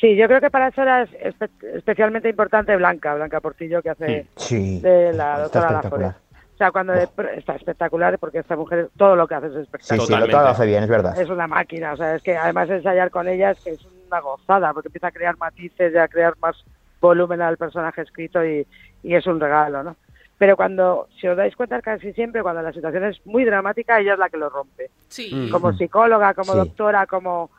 Sí, 0.00 0.14
yo 0.16 0.26
creo 0.26 0.40
que 0.40 0.50
para 0.50 0.68
eso 0.68 0.82
era 0.82 1.04
espe- 1.06 1.48
especialmente 1.76 2.28
importante 2.28 2.76
Blanca, 2.76 3.14
Blanca 3.14 3.40
Portillo, 3.40 3.80
que 3.80 3.90
hace 3.90 4.26
Sí. 4.36 4.80
de 4.80 5.14
la 5.14 5.38
doctora 5.40 5.66
espectacular. 5.68 6.08
Lafore. 6.08 6.24
O 6.52 6.56
sea, 6.58 6.70
cuando 6.70 6.92
está 6.94 7.54
espectacular 7.56 8.18
porque 8.18 8.38
esta 8.40 8.54
mujer 8.56 8.90
todo 8.96 9.16
lo 9.16 9.26
que 9.26 9.34
hace 9.34 9.46
es 9.46 9.52
Sí, 9.54 9.60
espectacular. 9.62 10.06
sí, 10.06 10.26
lo, 10.26 10.28
todo 10.30 10.42
lo 10.42 10.48
hace 10.48 10.66
bien, 10.66 10.82
es 10.84 10.88
verdad. 10.90 11.18
Es 11.20 11.28
una 11.30 11.46
máquina, 11.46 11.94
o 11.94 11.96
sea, 11.96 12.14
es 12.16 12.22
que 12.22 12.36
además 12.36 12.68
ensayar 12.68 13.10
con 13.10 13.26
ella 13.28 13.52
es 13.52 13.60
que 13.60 13.70
es 13.70 13.80
una 14.14 14.20
gozada, 14.20 14.72
porque 14.72 14.88
empieza 14.88 15.08
a 15.08 15.12
crear 15.12 15.36
matices 15.36 15.92
y 15.92 15.96
a 15.98 16.08
crear 16.08 16.34
más 16.40 16.56
volumen 17.00 17.42
al 17.42 17.56
personaje 17.56 18.02
escrito 18.02 18.44
y, 18.44 18.66
y 19.02 19.14
es 19.14 19.26
un 19.26 19.40
regalo, 19.40 19.82
¿no? 19.82 19.96
Pero 20.38 20.56
cuando, 20.56 21.08
si 21.20 21.28
os 21.28 21.36
dais 21.36 21.54
cuenta, 21.54 21.80
casi 21.80 22.12
siempre 22.12 22.42
cuando 22.42 22.62
la 22.62 22.72
situación 22.72 23.04
es 23.04 23.24
muy 23.26 23.44
dramática, 23.44 24.00
ella 24.00 24.14
es 24.14 24.18
la 24.18 24.28
que 24.28 24.36
lo 24.36 24.48
rompe. 24.48 24.90
Sí. 25.08 25.30
Mm. 25.32 25.50
Como 25.50 25.72
psicóloga, 25.72 26.34
como 26.34 26.52
Sí. 26.52 26.58
doctora, 26.58 27.06
como 27.06 27.50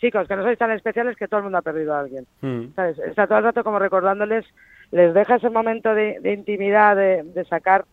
chicos, 0.00 0.26
que 0.26 0.36
no 0.36 0.42
sois 0.42 0.58
tan 0.58 0.70
especiales 0.72 1.16
que 1.16 1.28
todo 1.28 1.38
el 1.38 1.44
mundo 1.44 1.58
ha 1.58 1.62
perdido 1.62 1.94
a 1.94 2.00
alguien. 2.00 2.26
¿sabes? 2.74 2.98
Está 2.98 3.26
todo 3.26 3.38
el 3.38 3.44
rato 3.44 3.62
como 3.64 3.78
recordándoles, 3.78 4.44
les 4.90 5.14
deja 5.14 5.36
ese 5.36 5.48
momento 5.50 5.94
de, 5.94 6.18
de 6.20 6.32
intimidad, 6.32 6.96
de, 6.96 7.22
de 7.22 7.44
sacar 7.44 7.84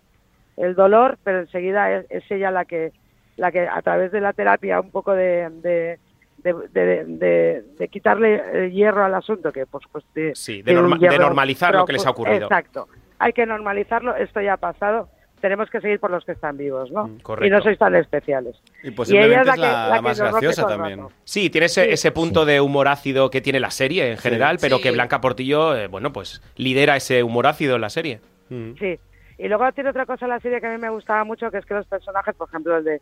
el 0.57 0.75
dolor, 0.75 1.17
pero 1.23 1.39
enseguida 1.39 1.91
es, 1.91 2.05
es 2.09 2.29
ella 2.31 2.51
la 2.51 2.65
que, 2.65 2.91
la 3.37 3.51
que 3.51 3.67
a 3.67 3.81
través 3.81 4.11
de 4.11 4.21
la 4.21 4.33
terapia 4.33 4.79
un 4.81 4.91
poco 4.91 5.13
de, 5.13 5.49
de, 5.61 5.99
de, 6.43 6.53
de- 6.71 7.05
de- 7.05 7.63
de 7.77 7.87
quitarle 7.87 8.41
el 8.65 8.71
hierro 8.71 9.03
al 9.05 9.13
asunto, 9.15 9.51
que 9.51 9.65
por 9.65 9.81
supuesto 9.81 10.09
tiene- 10.13 10.35
Sí, 10.35 10.61
de, 10.61 10.73
norma- 10.73 10.97
de 10.97 11.01
hierro 11.09 11.23
normalizar 11.23 11.73
lo 11.75 11.85
que 11.85 11.93
les 11.93 12.05
ha 12.05 12.11
ocurrido. 12.11 12.43
Exacto. 12.45 12.87
Hay 13.19 13.33
que 13.33 13.45
normalizarlo, 13.45 14.15
esto 14.15 14.41
ya 14.41 14.53
ha 14.53 14.57
pasado, 14.57 15.09
tenemos 15.41 15.69
que 15.69 15.81
seguir 15.81 15.99
por 15.99 16.11
los 16.11 16.23
que 16.25 16.33
están 16.33 16.55
vivos, 16.57 16.91
¿no? 16.91 17.07
Mm, 17.07 17.19
correcto. 17.21 17.47
y 17.47 17.49
no 17.49 17.61
sois 17.63 17.77
tan 17.79 17.95
especiales. 17.95 18.55
Y 18.83 18.89
Y 18.89 18.91
posiblemente 18.91 19.33
ella 19.33 19.41
es 19.41 19.47
la 19.47 19.53
que- 19.55 19.59
la, 19.61 19.71
la 19.73 19.87
la 19.89 19.95
que 19.97 20.01
más 20.01 20.19
graciosa 20.19 20.67
también. 20.67 21.01
Sí, 21.23 21.49
tiene 21.49 21.65
ese, 21.65 21.83
Sí. 21.85 21.89
ese 21.91 22.11
punto 22.11 22.45
de 22.45 22.61
humor 22.61 22.87
ácido 22.87 23.29
que 23.31 23.41
tiene 23.41 23.59
la 23.59 23.71
serie 23.71 24.11
en 24.11 24.17
general, 24.17 24.57
pero 24.61 24.77
Sí. 24.77 24.83
que 24.83 24.91
Blanca 24.91 25.19
Portillo, 25.21 25.75
eh, 25.75 25.87
bueno, 25.87 26.11
pues 26.13 26.41
lidera 26.57 26.95
ese 26.95 27.23
humor 27.23 27.47
ácido 27.47 27.75
en 27.75 27.81
la 27.81 27.89
serie. 27.89 28.19
Sí. 28.49 28.99
Y 29.37 29.47
luego 29.47 29.71
tiene 29.71 29.89
otra 29.89 30.05
cosa 30.05 30.25
en 30.25 30.29
la 30.31 30.39
serie 30.39 30.61
que 30.61 30.67
a 30.67 30.71
mí 30.71 30.77
me 30.77 30.89
gustaba 30.89 31.23
mucho, 31.23 31.49
que 31.49 31.57
es 31.57 31.65
que 31.65 31.73
los 31.73 31.87
personajes, 31.87 32.35
por 32.35 32.47
ejemplo, 32.49 32.77
el 32.77 32.83
de, 32.83 33.01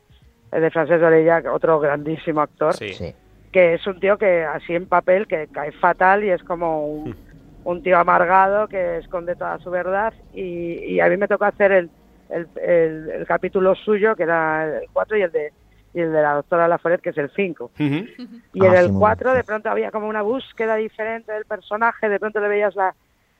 el 0.54 0.62
de 0.62 0.72
Francesc 0.72 1.04
Orella, 1.04 1.44
otro 1.52 1.80
grandísimo 1.82 2.40
actor, 2.42 2.74
Sí. 2.74 3.14
Que 3.52 3.74
es 3.76 3.88
un 3.88 4.00
tío 4.00 4.18
que 4.18 4.44
así 4.44 4.76
en 4.76 4.88
papel 4.88 5.28
que 5.28 5.48
cae 5.48 5.72
fatal 5.72 6.24
y 6.24 6.30
es 6.30 6.44
como 6.44 6.88
un, 6.88 7.18
un 7.64 7.82
tío 7.82 7.98
amargado 7.98 8.68
que 8.68 8.98
esconde 8.98 9.36
toda 9.36 9.58
su 9.60 9.72
verdad 9.72 10.14
y, 10.32 10.94
y 10.96 11.00
a 11.00 11.08
mí 11.08 11.18
me 11.18 11.28
tocó 11.28 11.46
hacer 11.46 11.72
el, 11.72 11.92
el, 12.30 12.48
el- 12.62 13.10
el 13.10 13.26
capítulo 13.26 13.74
suyo 13.76 14.16
que 14.16 14.24
era 14.24 14.66
el 14.80 14.88
4 14.94 15.18
y 15.18 15.22
el 15.24 15.32
de 15.32 15.52
y 15.92 16.02
el 16.02 16.12
de 16.14 16.22
la 16.22 16.34
doctora 16.34 16.68
Laforet 16.68 17.02
que 17.02 17.10
es 17.10 17.18
el 17.18 17.32
5 17.36 17.72
Ujú. 17.80 18.06
y 18.54 18.64
en 18.66 18.72
Ah, 18.76 18.80
el 18.82 18.90
muy 18.92 19.00
4 19.00 19.32
bien. 19.32 19.38
de 19.38 19.44
pronto 19.44 19.70
había 19.72 19.90
como 19.90 20.08
una 20.08 20.22
búsqueda 20.22 20.76
diferente 20.76 21.32
del 21.32 21.46
personaje 21.46 22.08
de 22.08 22.20
pronto 22.20 22.40
le 22.40 22.48
veías 22.48 22.76
la 22.76 22.94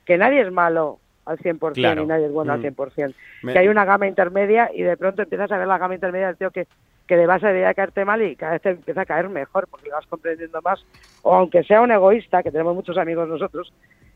que 0.04 0.18
nadie 0.18 0.40
es 0.40 0.50
malo 0.50 0.98
al 1.26 1.38
100% 1.38 1.74
Claro. 1.74 2.02
y 2.02 2.06
nadie 2.06 2.26
es 2.26 2.32
bueno 2.32 2.52
Mm. 2.52 2.54
al 2.56 2.60
100% 2.62 3.14
Me- 3.42 3.52
que 3.52 3.58
hay 3.60 3.68
una 3.68 3.84
gama 3.84 4.08
intermedia 4.08 4.68
y 4.74 4.82
de 4.82 4.96
pronto 4.96 5.22
empiezas 5.22 5.52
a 5.52 5.58
ver 5.58 5.68
la 5.68 5.78
gama 5.78 5.94
intermedia 5.94 6.26
del 6.26 6.36
tío 6.36 6.50
que, 6.50 6.66
que 7.10 7.16
de 7.16 7.26
base 7.26 7.44
debería 7.48 7.74
caerte 7.74 8.04
mal 8.04 8.22
y 8.22 8.36
cada 8.36 8.52
vez 8.52 8.62
te 8.62 8.68
empieza 8.70 9.00
a 9.00 9.04
caer 9.04 9.28
mejor 9.28 9.66
porque 9.68 9.88
lo 9.88 9.96
vas 9.96 10.06
comprendiendo 10.06 10.62
más. 10.62 10.86
O 11.22 11.34
aunque 11.34 11.64
sea 11.64 11.80
un 11.80 11.90
egoísta, 11.90 12.40
que 12.44 12.52
tenemos 12.52 12.72
muchos 12.72 12.96
amigos 12.98 13.28
nosotros, 13.28 13.72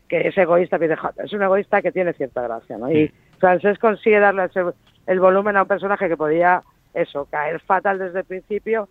que 0.07 0.29
es 0.29 0.37
egoísta, 0.37 0.79
que 0.79 0.85
dice, 0.87 0.95
"Joder, 0.95 1.25
es 1.25 1.33
un 1.33 1.43
egoísta 1.43 1.81
que 1.81 1.91
tiene 1.91 2.13
cierta 2.13 2.43
gracia, 2.43 2.77
¿no? 2.77 2.89
Y 2.89 3.11
Francés 3.37 3.79
consigue 3.79 4.17
darle 4.21 4.45
ese- 4.45 4.61
el 5.07 5.19
volumen 5.19 5.57
a 5.57 5.63
un 5.63 5.67
personaje 5.67 6.07
que 6.07 6.15
podía, 6.15 6.63
eso, 6.93 7.25
caer 7.29 7.59
fatal 7.59 7.99
desde 7.99 8.19
el 8.19 8.25
principio 8.25 8.87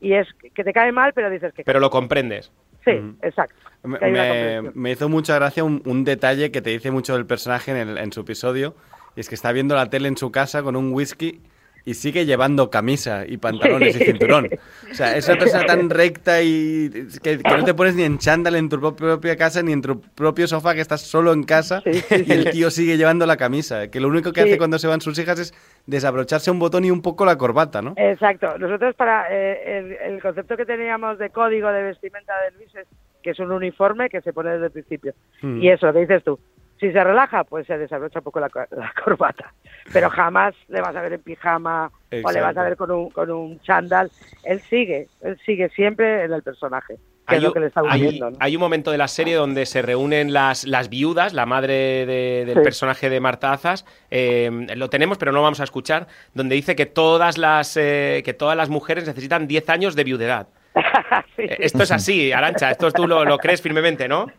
y 0.00 0.12
es 0.12 0.28
que 0.54 0.62
te 0.62 0.72
cae 0.72 0.92
mal, 0.92 1.12
pero 1.12 1.28
dices 1.28 1.52
que... 1.52 1.64
Pero 1.64 1.80
lo 1.80 1.90
comprendes. 1.90 2.52
Sí, 2.84 2.92
Mm. 2.92 3.16
exacto. 3.20 3.56
Me, 3.82 4.62
me 4.74 4.90
hizo 4.92 5.08
mucha 5.08 5.34
gracia 5.34 5.64
un, 5.64 5.82
un 5.86 6.04
detalle 6.04 6.52
que 6.52 6.62
te 6.62 6.70
dice 6.70 6.92
mucho 6.92 7.14
del 7.14 7.26
personaje 7.26 7.72
en, 7.72 7.76
el- 7.78 7.98
en 7.98 8.12
su 8.12 8.20
episodio, 8.20 8.76
y 9.16 9.20
es 9.20 9.28
que 9.28 9.34
está 9.34 9.50
viendo 9.50 9.74
la 9.74 9.90
tele 9.90 10.06
en 10.06 10.16
su 10.16 10.30
casa 10.30 10.62
con 10.62 10.76
un 10.76 10.92
whisky 10.92 11.40
y 11.84 11.94
sigue 11.94 12.26
llevando 12.26 12.68
camisa 12.70 13.24
y 13.26 13.36
pantalones 13.38 13.96
y 14.00 14.04
cinturón. 14.04 14.48
O 14.90 14.94
sea, 14.94 15.16
es 15.16 15.26
una 15.28 15.38
persona 15.38 15.64
tan 15.66 15.88
recta 15.90 16.42
y 16.42 16.90
que, 17.22 17.38
que 17.38 17.56
no 17.56 17.64
te 17.64 17.74
pones 17.74 17.94
ni 17.94 18.02
en 18.02 18.18
chándal 18.18 18.56
en 18.56 18.68
tu 18.68 18.78
pro- 18.78 18.94
propia 18.96 19.36
casa 19.36 19.62
ni 19.62 19.72
en 19.72 19.82
tu 19.82 20.00
propio 20.00 20.46
sofá, 20.46 20.74
que 20.74 20.80
estás 20.80 21.00
solo 21.00 21.32
en 21.32 21.44
casa 21.44 21.82
y 21.86 22.30
el 22.32 22.50
tío 22.50 22.70
sigue 22.70 22.96
llevando 22.96 23.24
la 23.26 23.36
camisa. 23.36 23.88
Que 23.88 24.00
lo 24.00 24.08
único 24.08 24.32
que 24.32 24.42
Sí. 24.42 24.48
hace 24.48 24.58
cuando 24.58 24.78
se 24.78 24.86
van 24.88 25.00
sus 25.00 25.18
hijas 25.18 25.38
es 25.38 25.54
desabrocharse 25.86 26.50
un 26.50 26.58
botón 26.58 26.84
y 26.84 26.90
un 26.90 27.02
poco 27.02 27.24
la 27.24 27.36
corbata, 27.38 27.80
¿no? 27.82 27.94
Exacto. 27.96 28.58
Nosotros 28.58 28.94
para 28.94 29.26
eh, 29.30 29.78
el, 29.78 30.12
el 30.14 30.22
concepto 30.22 30.56
que 30.56 30.66
teníamos 30.66 31.18
de 31.18 31.30
código 31.30 31.68
de 31.72 31.82
vestimenta 31.82 32.32
de 32.44 32.56
Luis 32.56 32.74
es 32.74 32.86
que 33.22 33.30
es 33.30 33.38
un 33.38 33.52
uniforme 33.52 34.08
que 34.08 34.20
se 34.22 34.32
pone 34.32 34.50
desde 34.50 34.66
el 34.66 34.72
principio. 34.72 35.12
Mm. 35.42 35.62
Y 35.62 35.70
eso, 35.70 35.86
lo 35.86 35.92
que 35.92 36.00
dices 36.00 36.24
tú. 36.24 36.38
Si 36.80 36.90
se 36.92 37.04
relaja, 37.04 37.44
pues 37.44 37.66
se 37.66 37.76
desabrocha 37.76 38.20
un 38.20 38.24
poco 38.24 38.40
la, 38.40 38.48
co- 38.48 38.64
la 38.70 38.92
corbata. 39.04 39.52
Pero 39.92 40.08
jamás 40.10 40.54
le 40.68 40.80
vas 40.80 40.96
a 40.96 41.02
ver 41.02 41.12
en 41.12 41.20
pijama 41.22 41.90
o 42.24 42.32
le 42.32 42.40
vas 42.40 42.56
a 42.56 42.62
ver 42.62 42.76
con 42.76 42.90
un, 42.90 43.10
con 43.10 43.30
un 43.30 43.60
chándal. 43.60 44.10
Él 44.44 44.60
sigue, 44.62 45.08
él 45.20 45.38
sigue 45.44 45.68
siempre 45.68 46.24
en 46.24 46.32
el 46.32 46.42
personaje, 46.42 46.94
que 47.28 47.34
es 47.36 47.38
Hay, 47.38 47.40
lo 47.40 47.52
que 47.52 47.60
le 47.60 47.66
está 47.66 47.82
hay- 47.86 48.00
huyendo. 48.06 48.30
¿no? 48.30 48.36
hay 48.40 48.56
un 48.56 48.60
momento 48.60 48.90
de 48.90 48.96
la 48.98 49.08
serie 49.08 49.34
donde 49.36 49.66
se 49.66 49.82
reúnen 49.82 50.32
las, 50.32 50.66
las 50.66 50.88
viudas, 50.88 51.34
la 51.34 51.44
madre 51.44 52.06
de- 52.06 52.44
del 52.46 52.54
Sí. 52.56 52.62
personaje 52.64 53.10
de 53.10 53.20
Marta 53.20 53.52
Azas, 53.52 53.84
eh, 54.10 54.50
lo 54.74 54.88
tenemos 54.88 55.18
pero 55.18 55.32
no 55.32 55.42
vamos 55.42 55.60
a 55.60 55.64
escuchar, 55.64 56.06
donde 56.32 56.54
dice 56.54 56.74
que 56.76 56.86
todas 56.86 57.36
las, 57.36 57.76
eh, 57.76 58.22
que 58.24 58.32
todas 58.32 58.56
las 58.56 58.70
mujeres 58.70 59.06
necesitan 59.06 59.46
10 59.46 59.68
años 59.68 59.94
de 59.96 60.04
viudedad. 60.04 60.48
Sí. 61.36 61.44
Esto 61.58 61.82
es 61.84 61.90
así, 61.90 62.32
Arancha, 62.32 62.70
esto 62.70 62.90
tú 62.92 63.06
lo, 63.06 63.24
lo 63.24 63.38
crees 63.38 63.60
firmemente, 63.62 64.08
¿no? 64.08 64.26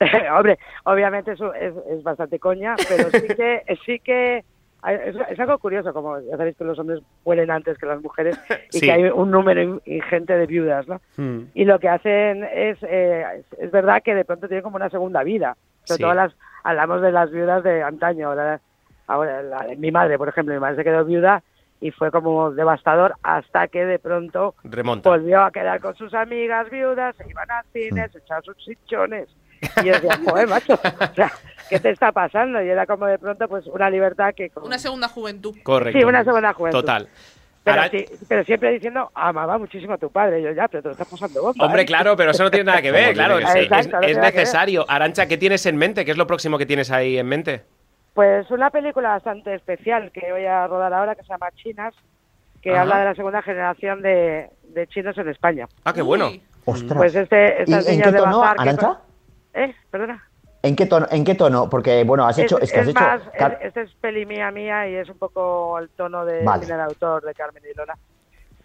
Hombre, 0.36 0.58
obviamente 0.84 1.32
eso 1.32 1.52
es, 1.54 1.74
es 1.90 2.02
bastante 2.02 2.38
coña, 2.38 2.74
pero 2.88 3.10
sí 3.10 3.26
que 3.28 3.62
sí 3.86 3.98
que 4.00 4.44
es, 4.84 5.14
es 5.30 5.38
algo 5.38 5.58
curioso, 5.58 5.92
como 5.92 6.18
ya 6.20 6.36
sabéis 6.36 6.56
que 6.56 6.64
los 6.64 6.76
hombres 6.78 7.00
mueren 7.24 7.52
antes 7.52 7.78
que 7.78 7.86
las 7.86 8.02
mujeres 8.02 8.36
y 8.72 8.78
Sí. 8.78 8.86
que 8.86 8.92
hay 8.92 9.04
un 9.04 9.30
número 9.30 9.62
in- 9.62 9.80
ingente 9.84 10.36
de 10.36 10.46
viudas, 10.46 10.88
¿no? 10.88 11.00
Mm. 11.16 11.42
Y 11.54 11.64
lo 11.66 11.78
que 11.78 11.88
hacen 11.88 12.42
es, 12.52 12.78
eh, 12.82 13.44
es, 13.58 13.70
verdad 13.70 14.02
que 14.02 14.14
de 14.16 14.24
pronto 14.24 14.48
tienen 14.48 14.64
como 14.64 14.76
una 14.76 14.90
segunda 14.90 15.22
vida. 15.22 15.56
Sobre 15.84 15.96
Sí. 15.98 16.02
todo 16.02 16.14
las, 16.14 16.34
hablamos 16.64 17.00
de 17.00 17.12
las 17.12 17.30
viudas 17.30 17.62
de 17.62 17.80
antaño. 17.82 18.28
Ahora, 18.30 18.60
ahora 19.06 19.42
la- 19.44 19.66
mi 19.78 19.92
madre, 19.92 20.18
por 20.18 20.28
ejemplo, 20.28 20.52
mi 20.52 20.58
madre 20.60 20.76
se 20.76 20.84
quedó 20.84 21.04
viuda 21.04 21.44
y 21.80 21.92
fue 21.92 22.10
como 22.10 22.50
devastador 22.50 23.14
hasta 23.22 23.68
que 23.68 23.84
de 23.86 24.00
pronto 24.00 24.56
Remonta. 24.64 25.10
volvió 25.10 25.42
a 25.42 25.52
quedar 25.52 25.80
con 25.80 25.94
sus 25.94 26.12
amigas 26.12 26.68
viudas, 26.70 27.14
se 27.16 27.28
iban 27.30 27.48
a 27.52 27.62
cines, 27.72 28.10
se 28.10 28.18
echaban 28.18 28.42
sus 28.42 28.56
chichones. 28.56 29.28
Y 29.82 29.86
yo 29.86 29.92
decía, 29.92 30.18
joder, 30.24 30.48
macho, 30.48 30.74
o 30.74 31.14
sea, 31.14 31.32
¿qué 31.68 31.78
te 31.78 31.90
está 31.90 32.12
pasando? 32.12 32.62
Y 32.62 32.68
era 32.68 32.86
como 32.86 33.06
de 33.06 33.18
pronto 33.18 33.48
pues 33.48 33.66
una 33.66 33.88
libertad 33.90 34.34
que... 34.34 34.50
como- 34.50 34.66
Una 34.66 34.78
segunda 34.78 35.08
juventud. 35.08 35.54
Correcto. 35.62 35.98
Sí, 35.98 36.04
una 36.04 36.24
segunda 36.24 36.52
juventud. 36.52 36.80
Total. 36.80 37.08
Pero, 37.64 37.80
Aran- 37.82 37.90
sí- 37.92 38.04
pero 38.28 38.42
siempre 38.44 38.72
diciendo, 38.72 39.10
amaba 39.14 39.56
muchísimo 39.56 39.92
a 39.94 39.98
tu 39.98 40.10
padre. 40.10 40.40
Y 40.40 40.42
yo, 40.42 40.50
ya, 40.50 40.66
pero 40.66 40.82
te 40.82 40.88
lo 40.88 40.92
estás 40.92 41.06
pasando 41.08 41.42
bomba. 41.42 41.64
Hombre, 41.64 41.82
¿eh?". 41.82 41.86
claro, 41.86 42.16
pero 42.16 42.32
eso 42.32 42.42
no 42.42 42.50
tiene 42.50 42.64
nada 42.64 42.82
que 42.82 42.90
ver, 42.90 43.14
claro. 43.14 43.38
Es, 43.38 43.88
no 43.88 44.00
necesario. 44.20 44.84
Arancha, 44.88 45.26
¿qué 45.26 45.38
tienes 45.38 45.64
en 45.66 45.76
mente? 45.76 46.04
¿Qué 46.04 46.10
es 46.10 46.16
lo 46.16 46.26
próximo 46.26 46.58
que 46.58 46.66
tienes 46.66 46.90
ahí 46.90 47.18
en 47.18 47.26
mente? 47.28 47.62
Pues 48.14 48.50
una 48.50 48.70
película 48.70 49.10
bastante 49.10 49.54
especial 49.54 50.10
que 50.12 50.32
voy 50.32 50.44
a 50.44 50.66
rodar 50.66 50.92
ahora 50.92 51.14
que 51.14 51.22
se 51.22 51.28
llama 51.28 51.50
Chinas, 51.54 51.94
que 52.60 52.72
Ajá. 52.72 52.82
habla 52.82 52.98
de 52.98 53.04
la 53.04 53.14
segunda 53.14 53.42
generación 53.42 54.02
de, 54.02 54.50
de 54.64 54.86
chinos 54.88 55.16
en 55.16 55.28
España. 55.28 55.66
Ah, 55.84 55.92
qué 55.94 56.02
bueno. 56.02 56.30
Ostras. 56.64 56.96
Pues 56.98 57.14
este, 57.14 57.62
estas 57.62 57.86
¿Y 57.86 57.90
en 57.90 57.96
niñas 57.98 58.12
de 58.12 58.20
bazar? 58.20 58.56
¿Eh? 59.54 59.74
Perdona. 59.90 60.22
¿En 60.62 60.76
qué 60.76 60.86
tono? 60.86 61.06
¿En 61.10 61.24
qué 61.24 61.34
tono? 61.34 61.68
Porque, 61.68 62.04
bueno, 62.04 62.24
has 62.26 62.38
hecho... 62.38 62.58
Es, 62.60 62.72
que 62.72 62.80
has 62.80 62.88
hecho... 62.88 63.00
más, 63.00 63.20
Car- 63.36 63.58
es- 63.60 63.66
este 63.68 63.82
es 63.82 63.94
peli 63.94 64.24
mía 64.26 64.50
mía 64.52 64.88
y 64.88 64.94
es 64.94 65.08
un 65.08 65.18
poco 65.18 65.76
el 65.78 65.88
tono 65.90 66.24
de 66.24 66.44
Vale. 66.44 66.64
cine 66.64 66.76
de 66.76 66.82
autor 66.84 67.22
de 67.24 67.34
Carmen 67.34 67.62
y 67.68 67.74
Lola. 67.76 67.96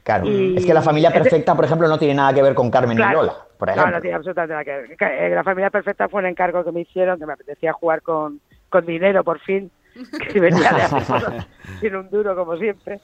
Claro. 0.04 0.26
y- 0.28 0.56
Es 0.58 0.66
que 0.66 0.74
la 0.76 0.84
familia 0.84 1.12
perfecta, 1.12 1.56
por 1.56 1.66
ejemplo, 1.66 1.88
no 1.88 1.98
tiene 1.98 2.14
nada 2.14 2.34
que 2.34 2.44
ver 2.44 2.54
con 2.54 2.70
Carmen 2.70 2.96
Claro. 2.96 3.12
y 3.12 3.16
Lola, 3.26 3.36
por 3.58 3.68
No, 3.70 3.74
ejemplo. 3.74 3.96
no 3.96 4.02
tiene 4.02 4.16
absolutamente 4.16 4.54
nada 4.54 4.64
que 4.64 4.72
ver. 4.72 4.98
Eh, 5.12 5.36
La 5.36 5.44
familia 5.44 5.70
perfecta 5.72 6.08
fue 6.08 6.22
un 6.22 6.28
encargo 6.28 6.64
que 6.64 6.72
me 6.72 6.82
hicieron, 6.82 7.18
que 7.20 7.26
me 7.26 7.34
apetecía 7.34 7.74
jugar 7.74 8.04
con, 8.04 8.40
con 8.70 8.86
dinero 8.86 9.24
por 9.24 9.40
fin, 9.40 9.72
que 10.32 10.40
venía 10.40 10.70
de 10.72 10.82
hacer 10.84 11.00
cosas 11.04 11.48
sin 11.82 11.96
un 11.96 12.10
duro 12.12 12.36
como 12.36 12.56
siempre. 12.58 13.00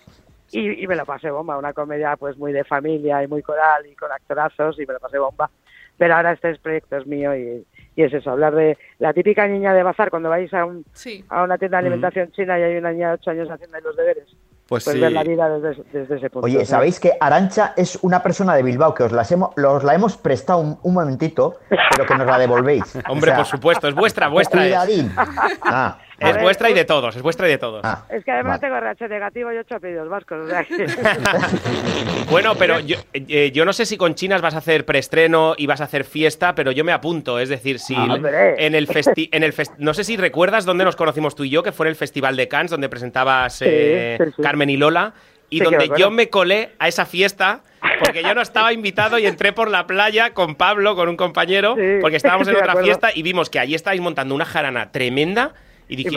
Y, 0.51 0.83
y 0.83 0.85
me 0.85 0.95
lo 0.95 1.03
pasé 1.03 1.31
bomba, 1.31 1.57
una 1.57 1.73
comedia 1.73 2.15
pues 2.15 2.37
muy 2.37 2.53
de 2.53 2.63
familia 2.63 3.23
y 3.23 3.27
muy 3.27 3.41
coral 3.41 3.87
y 3.87 3.95
con 3.95 4.11
actorazos 4.11 4.79
y 4.79 4.85
me 4.85 4.93
lo 4.93 4.99
pasé 4.99 5.17
bomba. 5.17 5.49
Pero 5.97 6.15
ahora 6.15 6.31
este 6.33 6.55
proyecto 6.59 6.97
es 6.97 7.07
mío 7.07 7.35
y, 7.35 7.65
y 7.95 8.03
es 8.03 8.13
eso, 8.13 8.31
hablar 8.31 8.55
de 8.55 8.77
la 8.99 9.13
típica 9.13 9.47
niña 9.47 9.73
de 9.73 9.83
bazar 9.83 10.09
cuando 10.09 10.29
vais 10.29 10.53
a, 10.53 10.65
un, 10.65 10.83
Sí. 10.93 11.23
a 11.29 11.43
una 11.43 11.57
tienda 11.57 11.77
de 11.77 11.87
alimentación 11.87 12.31
china 12.31 12.57
y 12.59 12.63
hay 12.63 12.77
una 12.77 12.91
niña 12.91 13.09
de 13.09 13.13
8 13.15 13.31
años 13.31 13.49
haciendo 13.51 13.77
ahí 13.77 13.83
los 13.83 13.95
deberes. 13.95 14.25
Pues 14.67 14.85
Pues 14.85 14.95
sí. 14.95 15.01
ver 15.01 15.11
la 15.11 15.23
vida 15.23 15.49
desde, 15.59 15.83
desde 15.91 16.15
ese 16.15 16.29
punto. 16.29 16.45
Oye. 16.45 16.65
¿sabéis 16.65 16.99
que 16.99 17.11
Arancha 17.19 17.73
es 17.75 17.99
una 18.01 18.23
persona 18.23 18.55
de 18.55 18.63
Bilbao 18.63 18.93
que 18.93 19.03
os, 19.03 19.11
las 19.11 19.29
hemos, 19.31 19.49
los 19.57 19.83
la 19.83 19.93
hemos 19.93 20.17
prestado 20.17 20.59
un, 20.59 20.79
un 20.81 20.93
momentito, 20.93 21.57
pero 21.69 22.07
que 22.07 22.15
nos 22.15 22.25
la 22.25 22.39
devolvéis? 22.39 22.95
Hombre, 23.09 23.31
O 23.31 23.35
sea, 23.35 23.37
por 23.37 23.45
supuesto, 23.45 23.87
es 23.89 23.93
vuestra, 23.93 24.29
vuestra 24.29 24.65
es. 24.65 24.67
Cuidadín. 24.73 25.11
Ah, 26.21 26.29
Es 26.29 26.35
ver, 26.35 26.43
vuestra 26.43 26.69
y 26.69 26.73
de 26.73 26.85
todos, 26.85 27.15
es 27.15 27.21
vuestra 27.21 27.47
y 27.47 27.51
de 27.51 27.57
todos. 27.57 27.83
Es 28.09 28.23
que 28.23 28.31
además 28.31 28.59
Vale. 28.59 28.61
tengo 28.61 28.75
RH 28.77 29.07
negativo 29.09 29.51
y 29.51 29.57
8 29.57 29.75
apellidos 29.75 30.09
vascos. 30.09 30.45
O 30.45 30.47
sea 30.47 30.63
que... 30.63 30.85
Bueno, 32.29 32.55
pero 32.55 32.79
yo, 32.79 32.97
eh, 33.13 33.51
yo 33.53 33.65
no 33.65 33.73
sé 33.73 33.85
si 33.85 33.97
con 33.97 34.15
chinas 34.15 34.41
vas 34.41 34.55
a 34.55 34.59
hacer 34.59 34.85
preestreno 34.85 35.55
y 35.57 35.65
vas 35.67 35.81
a 35.81 35.85
hacer 35.85 36.03
fiesta, 36.03 36.55
pero 36.55 36.71
yo 36.71 36.83
me 36.83 36.91
apunto. 36.91 37.39
Es 37.39 37.49
decir, 37.49 37.79
si 37.79 37.95
Ah, 37.97 38.17
en 38.57 38.75
el 38.75 38.87
festi 38.87 39.29
en 39.31 39.43
el 39.43 39.53
no 39.77 39.93
sé 39.93 40.03
si 40.03 40.17
recuerdas 40.17 40.65
dónde 40.65 40.83
nos 40.83 40.95
conocimos 40.95 41.35
tú 41.35 41.43
y 41.43 41.49
yo, 41.49 41.63
que 41.63 41.71
fue 41.71 41.85
en 41.87 41.91
el 41.91 41.95
Festival 41.95 42.35
de 42.35 42.47
Cannes, 42.47 42.71
donde 42.71 42.89
presentabas 42.89 43.61
eh, 43.61 44.17
sí, 44.23 44.31
sí. 44.35 44.41
Carmen 44.41 44.69
y 44.69 44.77
Lola, 44.77 45.13
y 45.49 45.59
donde 45.59 45.89
yo 45.97 46.09
me 46.11 46.29
colé 46.29 46.71
a 46.79 46.87
esa 46.87 47.05
fiesta. 47.05 47.61
Porque 48.03 48.23
yo 48.23 48.33
no 48.33 48.41
estaba 48.41 48.71
invitado 48.73 49.19
y 49.19 49.25
entré 49.27 49.51
por 49.53 49.69
la 49.69 49.85
playa 49.87 50.33
con 50.33 50.55
Pablo, 50.55 50.95
con 50.95 51.09
un 51.09 51.17
compañero, 51.17 51.75
Sí, 51.75 51.97
porque 52.01 52.15
estábamos 52.17 52.47
en 52.47 52.55
otra 52.55 52.71
acuerdo. 52.71 52.85
fiesta 52.85 53.09
y 53.13 53.21
vimos 53.23 53.49
que 53.49 53.59
allí 53.59 53.75
estáis 53.75 53.99
montando 54.01 54.33
una 54.33 54.45
jarana 54.45 54.91
tremenda 54.91 55.53
y, 55.87 55.95
dije, 55.95 56.09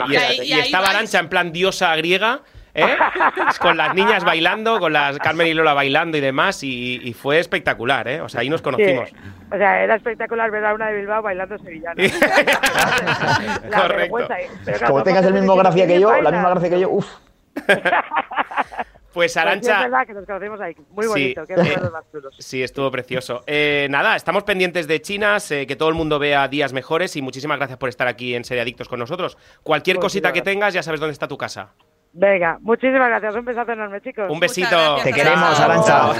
y, 0.43 0.53
estaba. 0.53 0.87
Arancha 0.87 1.19
en 1.19 1.29
plan 1.29 1.51
diosa 1.51 1.95
griega, 1.95 2.41
¿eh? 2.73 2.95
con 3.59 3.77
las 3.77 3.93
niñas 3.93 4.23
bailando, 4.23 4.79
con 4.79 4.93
las 4.93 5.17
Carmen 5.19 5.47
y 5.47 5.53
Lola 5.53 5.73
bailando 5.73 6.17
y 6.17 6.21
demás, 6.21 6.63
y, 6.63 7.01
y 7.03 7.13
fue 7.13 7.39
espectacular, 7.39 8.07
¿eh? 8.07 8.21
O 8.21 8.29
sea, 8.29 8.41
ahí 8.41 8.49
nos 8.49 8.61
conocimos. 8.61 9.09
Sí. 9.09 9.15
O 9.51 9.57
sea, 9.57 9.83
era 9.83 9.95
espectacular 9.95 10.51
ver 10.51 10.65
a 10.65 10.73
una 10.73 10.87
de 10.87 10.97
Bilbao 10.97 11.21
bailando 11.21 11.57
sevillana. 11.57 11.95
La 13.69 13.81
Correcto. 13.81 14.17
Pero 14.65 14.77
claro, 14.77 14.93
como 14.93 15.03
tengas 15.03 15.25
el 15.25 15.33
mismo 15.33 15.53
de 15.53 15.59
gracia 15.59 15.83
que 15.83 15.93
¿quién 15.93 16.01
yo, 16.01 16.21
la 16.21 16.31
misma 16.31 16.49
gracia 16.49 16.69
que 16.69 16.79
yo, 16.79 16.89
uff. 16.89 17.07
Pues 19.17 19.33
Pues 19.33 19.33
sí, 19.33 19.39
es 19.39 19.45
Arancha, 19.47 19.81
verdad 19.81 20.05
que 20.05 20.13
nos 20.13 20.25
conocimos 20.27 20.61
ahí. 20.61 20.75
Muy 20.91 21.05
Sí, 21.05 21.09
bonito. 21.09 21.43
Qué 21.47 21.53
eh, 21.55 21.89
más 21.91 22.03
chulos. 22.11 22.35
Sí, 22.37 22.61
estuvo 22.61 22.91
precioso. 22.91 23.43
Eh, 23.47 23.87
nada, 23.89 24.15
estamos 24.15 24.43
pendientes 24.43 24.87
de 24.87 25.01
Chinas, 25.01 25.49
eh, 25.49 25.65
que 25.65 25.75
todo 25.75 25.89
el 25.89 25.95
mundo 25.95 26.19
vea 26.19 26.47
días 26.47 26.71
mejores 26.71 27.15
y 27.15 27.23
muchísimas 27.23 27.57
gracias 27.57 27.79
por 27.79 27.89
estar 27.89 28.07
aquí 28.07 28.35
en 28.35 28.43
Serie 28.43 28.61
Adictos 28.61 28.87
con 28.87 28.99
nosotros. 28.99 29.35
Cualquier 29.63 29.97
cosita 29.97 30.27
Muchísimas 30.27 30.33
que 30.33 30.51
tengas, 30.51 30.73
ya 30.75 30.83
sabes 30.83 30.99
dónde 30.99 31.13
está 31.13 31.27
tu 31.27 31.35
casa. 31.35 31.73
Venga, 32.13 32.59
muchísimas 32.61 33.09
gracias. 33.09 33.33
Un 33.33 33.45
besazo 33.45 33.71
enorme, 33.71 34.01
chicos. 34.01 34.29
Un 34.29 34.39
besito. 34.39 34.69
gracias, 34.69 35.03
Te 35.03 35.13
queremos, 35.13 35.57
Chao. 35.87 36.13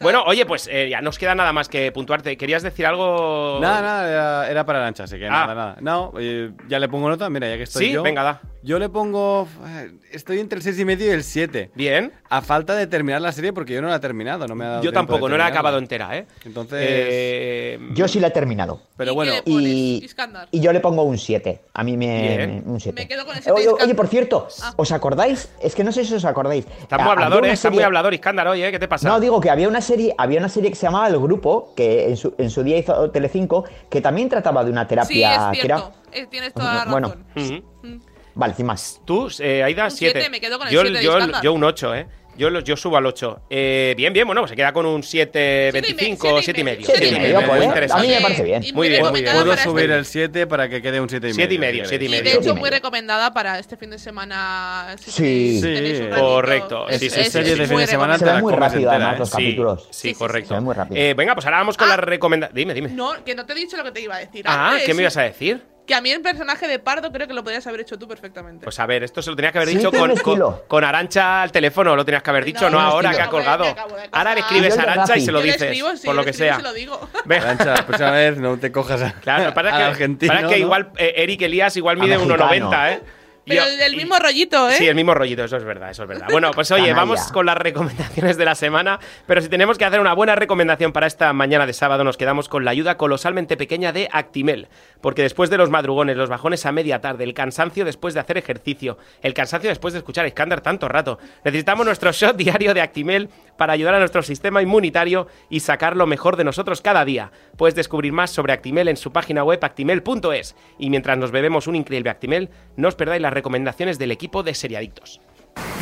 Bueno, 0.00 0.22
oye, 0.26 0.46
pues 0.46 0.68
eh, 0.70 0.88
ya 0.90 1.00
nos 1.00 1.18
queda 1.18 1.34
nada 1.34 1.52
más 1.52 1.68
que 1.68 1.92
puntuarte. 1.92 2.36
¿Querías 2.36 2.62
decir 2.62 2.86
algo? 2.86 3.58
Nada, 3.60 3.80
nada, 3.82 4.08
era, 4.10 4.50
era 4.50 4.66
para 4.66 4.78
Arancha, 4.80 5.04
así 5.04 5.18
que 5.18 5.26
Ah. 5.26 5.30
nada, 5.30 5.54
nada. 5.54 5.76
No, 5.80 6.12
eh, 6.18 6.50
ya 6.68 6.78
le 6.78 6.88
pongo 6.88 7.08
nota, 7.08 7.28
mira, 7.30 7.48
ya 7.48 7.56
que 7.56 7.64
estoy 7.64 7.86
Sí, 7.86 7.92
yo. 7.92 8.02
venga, 8.02 8.22
da. 8.22 8.40
Yo 8.64 8.78
le 8.78 8.88
pongo. 8.88 9.48
eh, 9.66 9.90
Estoy 10.12 10.38
entre 10.40 10.58
el 10.58 10.62
6 10.62 10.78
y 10.78 10.84
medio 10.84 11.06
y 11.06 11.10
el 11.10 11.24
7. 11.24 11.70
Bien. 11.74 12.12
A 12.28 12.42
falta 12.42 12.74
de 12.76 12.86
terminar 12.86 13.20
la 13.22 13.32
serie, 13.32 13.52
porque 13.52 13.72
yo 13.72 13.80
no 13.82 13.88
la 13.88 13.96
he 13.96 14.00
terminado, 14.00 14.46
no 14.46 14.54
me 14.54 14.64
ha 14.64 14.68
dado 14.68 14.82
Yo 14.82 14.90
tiempo 14.92 15.00
de 15.00 15.06
tampoco, 15.14 15.28
no 15.30 15.36
la 15.38 15.46
he 15.46 15.48
acabado 15.50 15.78
entera, 15.78 16.16
¿eh? 16.18 16.26
Entonces. 16.44 16.78
Eh, 16.80 17.78
Yo 17.94 18.06
sí 18.08 18.20
la 18.20 18.28
he 18.28 18.30
terminado. 18.30 18.82
pero 18.96 19.12
¿Y 19.12 19.14
bueno. 19.14 19.32
Y, 19.46 20.06
y 20.50 20.60
yo 20.60 20.72
le 20.72 20.80
pongo 20.80 21.02
un 21.02 21.16
7. 21.18 21.60
A 21.74 21.82
mí 21.82 21.96
me. 21.96 22.36
Bien. 22.36 22.62
Un 22.66 22.78
7. 22.78 23.00
Me 23.00 23.08
quedo 23.08 23.24
con 23.24 23.36
ese 23.36 23.50
Oye, 23.50 23.94
por 23.94 24.06
cierto, 24.08 24.48
Ah. 24.62 24.74
¿os 24.76 24.92
acordáis? 24.92 25.48
Es 25.62 25.74
que 25.74 25.82
no 25.82 25.90
sé 25.92 26.04
si 26.04 26.14
os 26.14 26.24
acordáis. 26.24 26.66
Está 26.80 26.98
muy 26.98 27.10
hablador, 27.10 27.46
¿eh? 27.46 27.52
Está 27.52 27.70
muy 27.70 27.82
hablador, 27.82 28.14
Iskandar, 28.14 28.46
oye, 28.48 28.70
¿qué 28.70 28.78
te 28.78 28.86
pasa? 28.88 29.08
No, 29.08 29.18
digo 29.18 29.40
que 29.40 29.50
había 29.50 29.66
una 29.68 29.80
serie, 29.80 29.91
había 30.18 30.38
una 30.38 30.48
serie 30.48 30.70
que 30.70 30.76
se 30.76 30.86
llamaba 30.86 31.08
El 31.08 31.18
Grupo, 31.18 31.72
que 31.76 32.08
en 32.08 32.16
su, 32.16 32.34
en 32.38 32.50
su 32.50 32.62
día 32.62 32.78
hizo 32.78 33.10
Telecinco, 33.10 33.64
que 33.90 34.00
también 34.00 34.28
trataba 34.28 34.64
de 34.64 34.70
una 34.70 34.82
Sí, 34.82 34.88
terapia 34.88 35.50
es 35.52 35.58
que 35.60 35.66
era. 35.66 35.78
cierto. 35.78 35.92
Eh, 36.12 36.26
Tienes 36.30 36.52
toda 36.54 36.84
la 36.84 36.90
Bueno. 36.90 37.08
razón. 37.08 37.62
Ujú. 37.84 38.00
Vale, 38.34 38.54
sin 38.54 38.66
más. 38.66 39.00
Tú, 39.04 39.28
eh, 39.40 39.62
Aida, 39.62 39.84
Un 39.84 39.90
7. 39.90 40.12
siete, 40.20 40.30
me 40.30 40.40
quedo 40.40 40.58
con 40.58 40.66
el 40.68 40.72
yo, 40.72 40.80
siete 40.82 40.98
de 40.98 41.04
yo, 41.04 41.18
yo 41.42 41.52
un 41.52 41.64
8, 41.64 41.94
¿eh? 41.94 42.06
Yo, 42.42 42.50
lo- 42.50 42.58
yo 42.58 42.76
subo 42.76 42.96
al 42.96 43.06
8. 43.06 43.42
Eh, 43.50 43.94
bien, 43.96 44.12
bien, 44.12 44.26
bueno, 44.26 44.40
pues 44.40 44.50
se 44.50 44.56
queda 44.56 44.72
con 44.72 44.84
un 44.84 45.00
7,25, 45.04 46.40
Siete 46.40 46.40
y 46.40 46.42
7 46.42 46.60
y 46.60 46.64
medio. 46.64 46.76
medio. 46.80 46.86
Siete 46.86 47.06
y 47.06 47.12
medio, 47.20 47.40
muy 47.40 47.48
pues, 47.50 47.64
interesante. 47.64 48.02
a 48.04 48.08
mí 48.08 48.14
me 48.16 48.20
parece 48.20 48.42
bien. 48.42 48.64
Muy 48.74 48.88
bien, 48.88 49.02
muy 49.06 49.20
bien. 49.22 49.32
Puedo 49.36 49.56
subir 49.58 49.84
este- 49.84 49.98
el 49.98 50.04
7 50.04 50.46
para 50.48 50.68
que 50.68 50.82
quede 50.82 51.00
un 51.00 51.08
7 51.08 51.28
y 51.30 51.34
medio. 51.34 51.84
Siete 51.84 52.04
y 52.04 52.08
de 52.08 52.20
medio. 52.20 52.40
hecho, 52.40 52.56
muy 52.56 52.68
recomendada 52.68 53.32
para 53.32 53.60
este 53.60 53.76
fin 53.76 53.90
de 53.90 53.98
semana. 54.00 54.96
Si 54.98 55.10
Sí. 55.12 55.60
tenéis- 55.62 55.98
Sí. 55.98 56.08
Correcto. 56.18 56.88
Es- 56.88 56.98
Sí, 56.98 57.10
sí, 57.10 57.20
es- 57.20 57.30
sí, 57.32 57.38
de 57.42 57.54
fin 57.56 57.68
muy 57.74 57.82
de 57.82 57.86
semana 57.86 58.18
Se 58.18 58.24
te 58.24 58.32
muy 58.40 58.52
rápido, 58.52 58.78
entera, 58.90 58.96
además, 58.96 59.14
¿eh? 59.14 59.18
los 59.20 59.28
Sí, 59.28 59.32
capítulos. 59.34 59.82
Sí, 59.82 59.88
Sí, 59.92 60.08
sí, 60.08 60.14
correcto. 60.16 60.48
Se 60.48 60.54
ve 60.54 60.60
muy 60.62 60.74
rápido. 60.74 61.00
Eh, 61.00 61.14
venga, 61.14 61.34
pues 61.34 61.46
ahora 61.46 61.58
vamos 61.58 61.76
con 61.76 61.86
Ah. 61.86 61.90
la 61.90 61.96
recomendación. 61.98 62.56
Dime, 62.56 62.74
dime. 62.74 62.88
No, 62.88 63.22
que 63.24 63.36
no 63.36 63.46
te 63.46 63.52
he 63.52 63.56
dicho 63.56 63.76
lo 63.76 63.84
que 63.84 63.92
te 63.92 64.00
iba 64.00 64.16
a 64.16 64.18
decir. 64.18 64.44
Ah. 64.48 64.78
¿qué 64.84 64.94
me 64.94 65.02
ibas 65.02 65.16
a 65.16 65.22
decir? 65.22 65.62
Que 65.86 65.94
a 65.96 66.00
mí 66.00 66.10
el 66.12 66.20
personaje 66.22 66.68
de 66.68 66.78
Pardo 66.78 67.10
creo 67.10 67.26
que 67.26 67.34
lo 67.34 67.42
podrías 67.42 67.66
haber 67.66 67.80
hecho 67.80 67.98
tú 67.98 68.06
perfectamente. 68.06 68.62
Pues 68.64 68.78
a 68.78 68.86
ver, 68.86 69.02
esto 69.02 69.20
se 69.20 69.30
lo 69.30 69.36
tenía 69.36 69.50
que 69.50 69.58
haber 69.58 69.68
Sí, 69.68 69.76
dicho 69.78 69.90
con, 69.90 70.14
con, 70.18 70.40
con 70.68 70.84
Arancha 70.84 71.42
al 71.42 71.50
teléfono, 71.50 71.96
lo 71.96 72.04
tenías 72.04 72.22
que 72.22 72.30
haber 72.30 72.44
dicho, 72.44 72.70
no, 72.70 72.78
No, 72.80 72.86
ahora 72.86 73.10
que 73.10 73.20
ha 73.20 73.28
colgado. 73.28 73.64
Ahora 74.12 74.34
le 74.34 74.40
escribes 74.40 74.78
a 74.78 74.82
Arancha 74.82 75.16
y 75.16 75.22
se 75.22 75.32
lo 75.32 75.40
dices, 75.40 75.60
escribo, 75.62 75.96
sí, 75.96 76.06
por 76.06 76.14
lo 76.14 76.24
que 76.24 76.32
sea. 76.32 76.56
se 76.56 76.62
lo 76.62 76.72
digo. 76.72 77.00
Venga. 77.24 77.42
Arancha, 77.44 77.74
la 77.74 77.86
próxima 77.86 78.10
vez 78.12 78.36
no 78.38 78.56
te 78.58 78.70
cojas 78.70 79.02
a, 79.02 79.12
Claro, 79.14 79.52
para 79.54 79.76
que, 79.76 79.82
argentino. 79.82 80.32
para 80.32 80.46
que 80.48 80.54
¿no? 80.58 80.64
igual 80.64 80.90
eh, 80.96 81.14
Eric 81.16 81.42
Elías 81.42 81.76
igual 81.76 81.96
mide 81.98 82.16
mexicano. 82.16 82.48
1,90, 82.48 82.92
¿eh? 82.92 83.00
Pero 83.44 83.64
Yo- 83.66 83.84
el 83.86 83.96
mismo 83.96 84.16
rollito, 84.20 84.68
¿eh? 84.70 84.74
Sí, 84.74 84.86
el 84.86 84.94
mismo 84.94 85.14
rollito, 85.14 85.42
eso 85.42 85.56
es 85.56 85.64
verdad, 85.64 85.90
eso 85.90 86.04
es 86.04 86.08
verdad. 86.08 86.28
Bueno, 86.30 86.52
pues 86.52 86.70
oye, 86.70 86.82
Canalla. 86.90 87.00
vamos 87.00 87.32
con 87.32 87.44
las 87.44 87.56
recomendaciones 87.58 88.36
de 88.36 88.44
la 88.44 88.54
semana, 88.54 89.00
pero 89.26 89.40
si 89.40 89.48
tenemos 89.48 89.78
que 89.78 89.84
hacer 89.84 89.98
una 89.98 90.12
buena 90.14 90.36
recomendación 90.36 90.92
para 90.92 91.08
esta 91.08 91.32
mañana 91.32 91.66
de 91.66 91.72
sábado, 91.72 92.04
nos 92.04 92.16
quedamos 92.16 92.48
con 92.48 92.64
la 92.64 92.70
ayuda 92.70 92.96
colosalmente 92.96 93.56
pequeña 93.56 93.90
de 93.92 94.08
Actimel, 94.12 94.68
porque 95.02 95.22
después 95.22 95.50
de 95.50 95.58
los 95.58 95.68
madrugones, 95.68 96.16
los 96.16 96.30
bajones 96.30 96.64
a 96.64 96.72
media 96.72 97.02
tarde, 97.02 97.24
el 97.24 97.34
cansancio 97.34 97.84
después 97.84 98.14
de 98.14 98.20
hacer 98.20 98.38
ejercicio, 98.38 98.96
el 99.20 99.34
cansancio 99.34 99.68
después 99.68 99.92
de 99.92 99.98
escuchar 99.98 100.24
a 100.24 100.28
Iskander 100.28 100.62
tanto 100.62 100.88
rato, 100.88 101.18
necesitamos 101.44 101.84
nuestro 101.84 102.12
shot 102.12 102.36
diario 102.36 102.72
de 102.72 102.80
Actimel 102.80 103.28
para 103.58 103.74
ayudar 103.74 103.94
a 103.94 103.98
nuestro 103.98 104.22
sistema 104.22 104.62
inmunitario 104.62 105.26
y 105.50 105.60
sacar 105.60 105.96
lo 105.96 106.06
mejor 106.06 106.36
de 106.36 106.44
nosotros 106.44 106.80
cada 106.80 107.04
día. 107.04 107.30
Puedes 107.58 107.74
descubrir 107.74 108.12
más 108.12 108.30
sobre 108.30 108.54
Actimel 108.54 108.88
en 108.88 108.96
su 108.96 109.12
página 109.12 109.44
web 109.44 109.62
actimel.es 109.62 110.56
y 110.78 110.88
mientras 110.88 111.18
nos 111.18 111.30
bebemos 111.32 111.66
un 111.66 111.76
increíble 111.76 112.10
Actimel, 112.10 112.48
no 112.76 112.88
os 112.88 112.94
perdáis 112.94 113.20
las 113.20 113.32
recomendaciones 113.32 113.98
del 113.98 114.12
equipo 114.12 114.42
de 114.42 114.54
Seriadictos. 114.54 115.20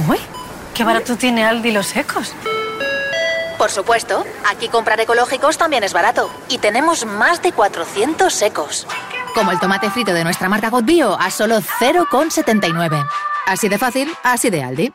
Uy, 0.09 0.19
qué 0.75 0.83
barato 0.83 1.17
tiene 1.17 1.45
Aldi 1.45 1.73
los 1.73 1.87
secos. 1.87 2.35
Por 3.61 3.71
supuesto, 3.71 4.25
aquí 4.49 4.71
comprar 4.71 4.99
ecológicos 5.01 5.59
también 5.59 5.85
es 5.85 5.93
barato. 5.93 6.31
Y 6.49 6.57
tenemos 6.57 7.05
más 7.05 7.43
de 7.43 7.53
400 7.53 8.33
secos. 8.33 8.87
Como 9.35 9.51
el 9.51 9.61
tomate 9.61 9.91
frito 9.91 10.15
de 10.15 10.25
nuestra 10.25 10.49
marca 10.49 10.71
God 10.71 10.85
Bio 10.85 11.21
a 11.21 11.31
solo 11.31 11.57
0,79. 11.61 13.07
Así 13.45 13.69
de 13.69 13.77
fácil, 13.77 14.17
así 14.23 14.49
de 14.49 14.65
Aldi. 14.65 14.95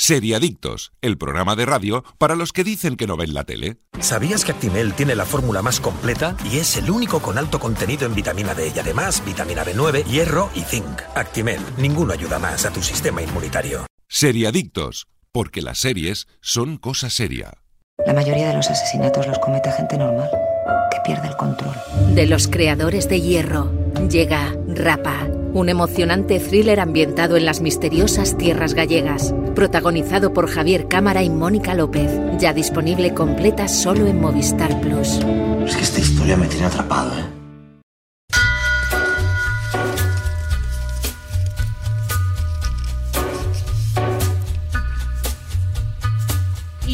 Seriadictos, 0.00 0.92
el 1.02 1.18
programa 1.18 1.56
de 1.56 1.66
radio 1.66 2.04
para 2.18 2.36
los 2.36 2.52
que 2.52 2.62
dicen 2.62 2.94
que 2.96 3.08
no 3.08 3.16
ven 3.16 3.34
la 3.34 3.42
tele. 3.42 3.78
¿Sabías 3.98 4.44
que 4.44 4.52
Actimel 4.52 4.94
tiene 4.94 5.16
la 5.16 5.24
fórmula 5.24 5.60
más 5.60 5.80
completa 5.80 6.36
y 6.48 6.58
es 6.58 6.76
el 6.76 6.88
único 6.88 7.20
con 7.20 7.36
alto 7.36 7.58
contenido 7.58 8.06
en 8.06 8.14
vitamina 8.14 8.54
D 8.54 8.72
y 8.74 8.78
además 8.78 9.24
vitamina 9.26 9.64
B9, 9.64 10.04
hierro 10.04 10.50
y 10.54 10.60
zinc? 10.60 11.02
Actimel, 11.16 11.60
ninguno 11.78 12.12
ayuda 12.12 12.38
más 12.38 12.64
a 12.64 12.70
tu 12.70 12.80
sistema 12.80 13.22
inmunitario. 13.22 13.86
Seriadictos, 14.06 15.08
porque 15.32 15.62
las 15.62 15.78
series 15.78 16.28
son 16.40 16.76
cosa 16.76 17.10
seria. 17.10 17.54
La 18.06 18.14
mayoría 18.14 18.50
de 18.50 18.54
los 18.54 18.70
asesinatos 18.70 19.26
los 19.26 19.40
comete 19.40 19.72
gente 19.72 19.98
normal, 19.98 20.30
que 20.92 21.00
pierde 21.04 21.26
el 21.26 21.36
control. 21.36 21.74
De 22.14 22.28
los 22.28 22.46
creadores 22.46 23.08
de 23.08 23.20
Hierro, 23.20 23.72
llega 24.08 24.54
Rapa, 24.68 25.26
un 25.54 25.68
emocionante 25.68 26.40
thriller 26.40 26.80
ambientado 26.80 27.36
en 27.36 27.44
las 27.44 27.60
misteriosas 27.60 28.36
tierras 28.36 28.74
gallegas, 28.74 29.34
protagonizado 29.54 30.32
por 30.32 30.48
Javier 30.48 30.88
Cámara 30.88 31.22
y 31.22 31.30
Mónica 31.30 31.74
López, 31.74 32.10
ya 32.38 32.52
disponible 32.52 33.14
completa 33.14 33.68
solo 33.68 34.06
en 34.06 34.20
Movistar 34.20 34.80
Plus. 34.80 35.20
Es 35.66 35.76
que 35.76 35.82
esta 35.82 36.00
historia 36.00 36.36
me 36.36 36.46
tiene 36.46 36.66
atrapado, 36.66 37.12
¿eh? 37.18 37.37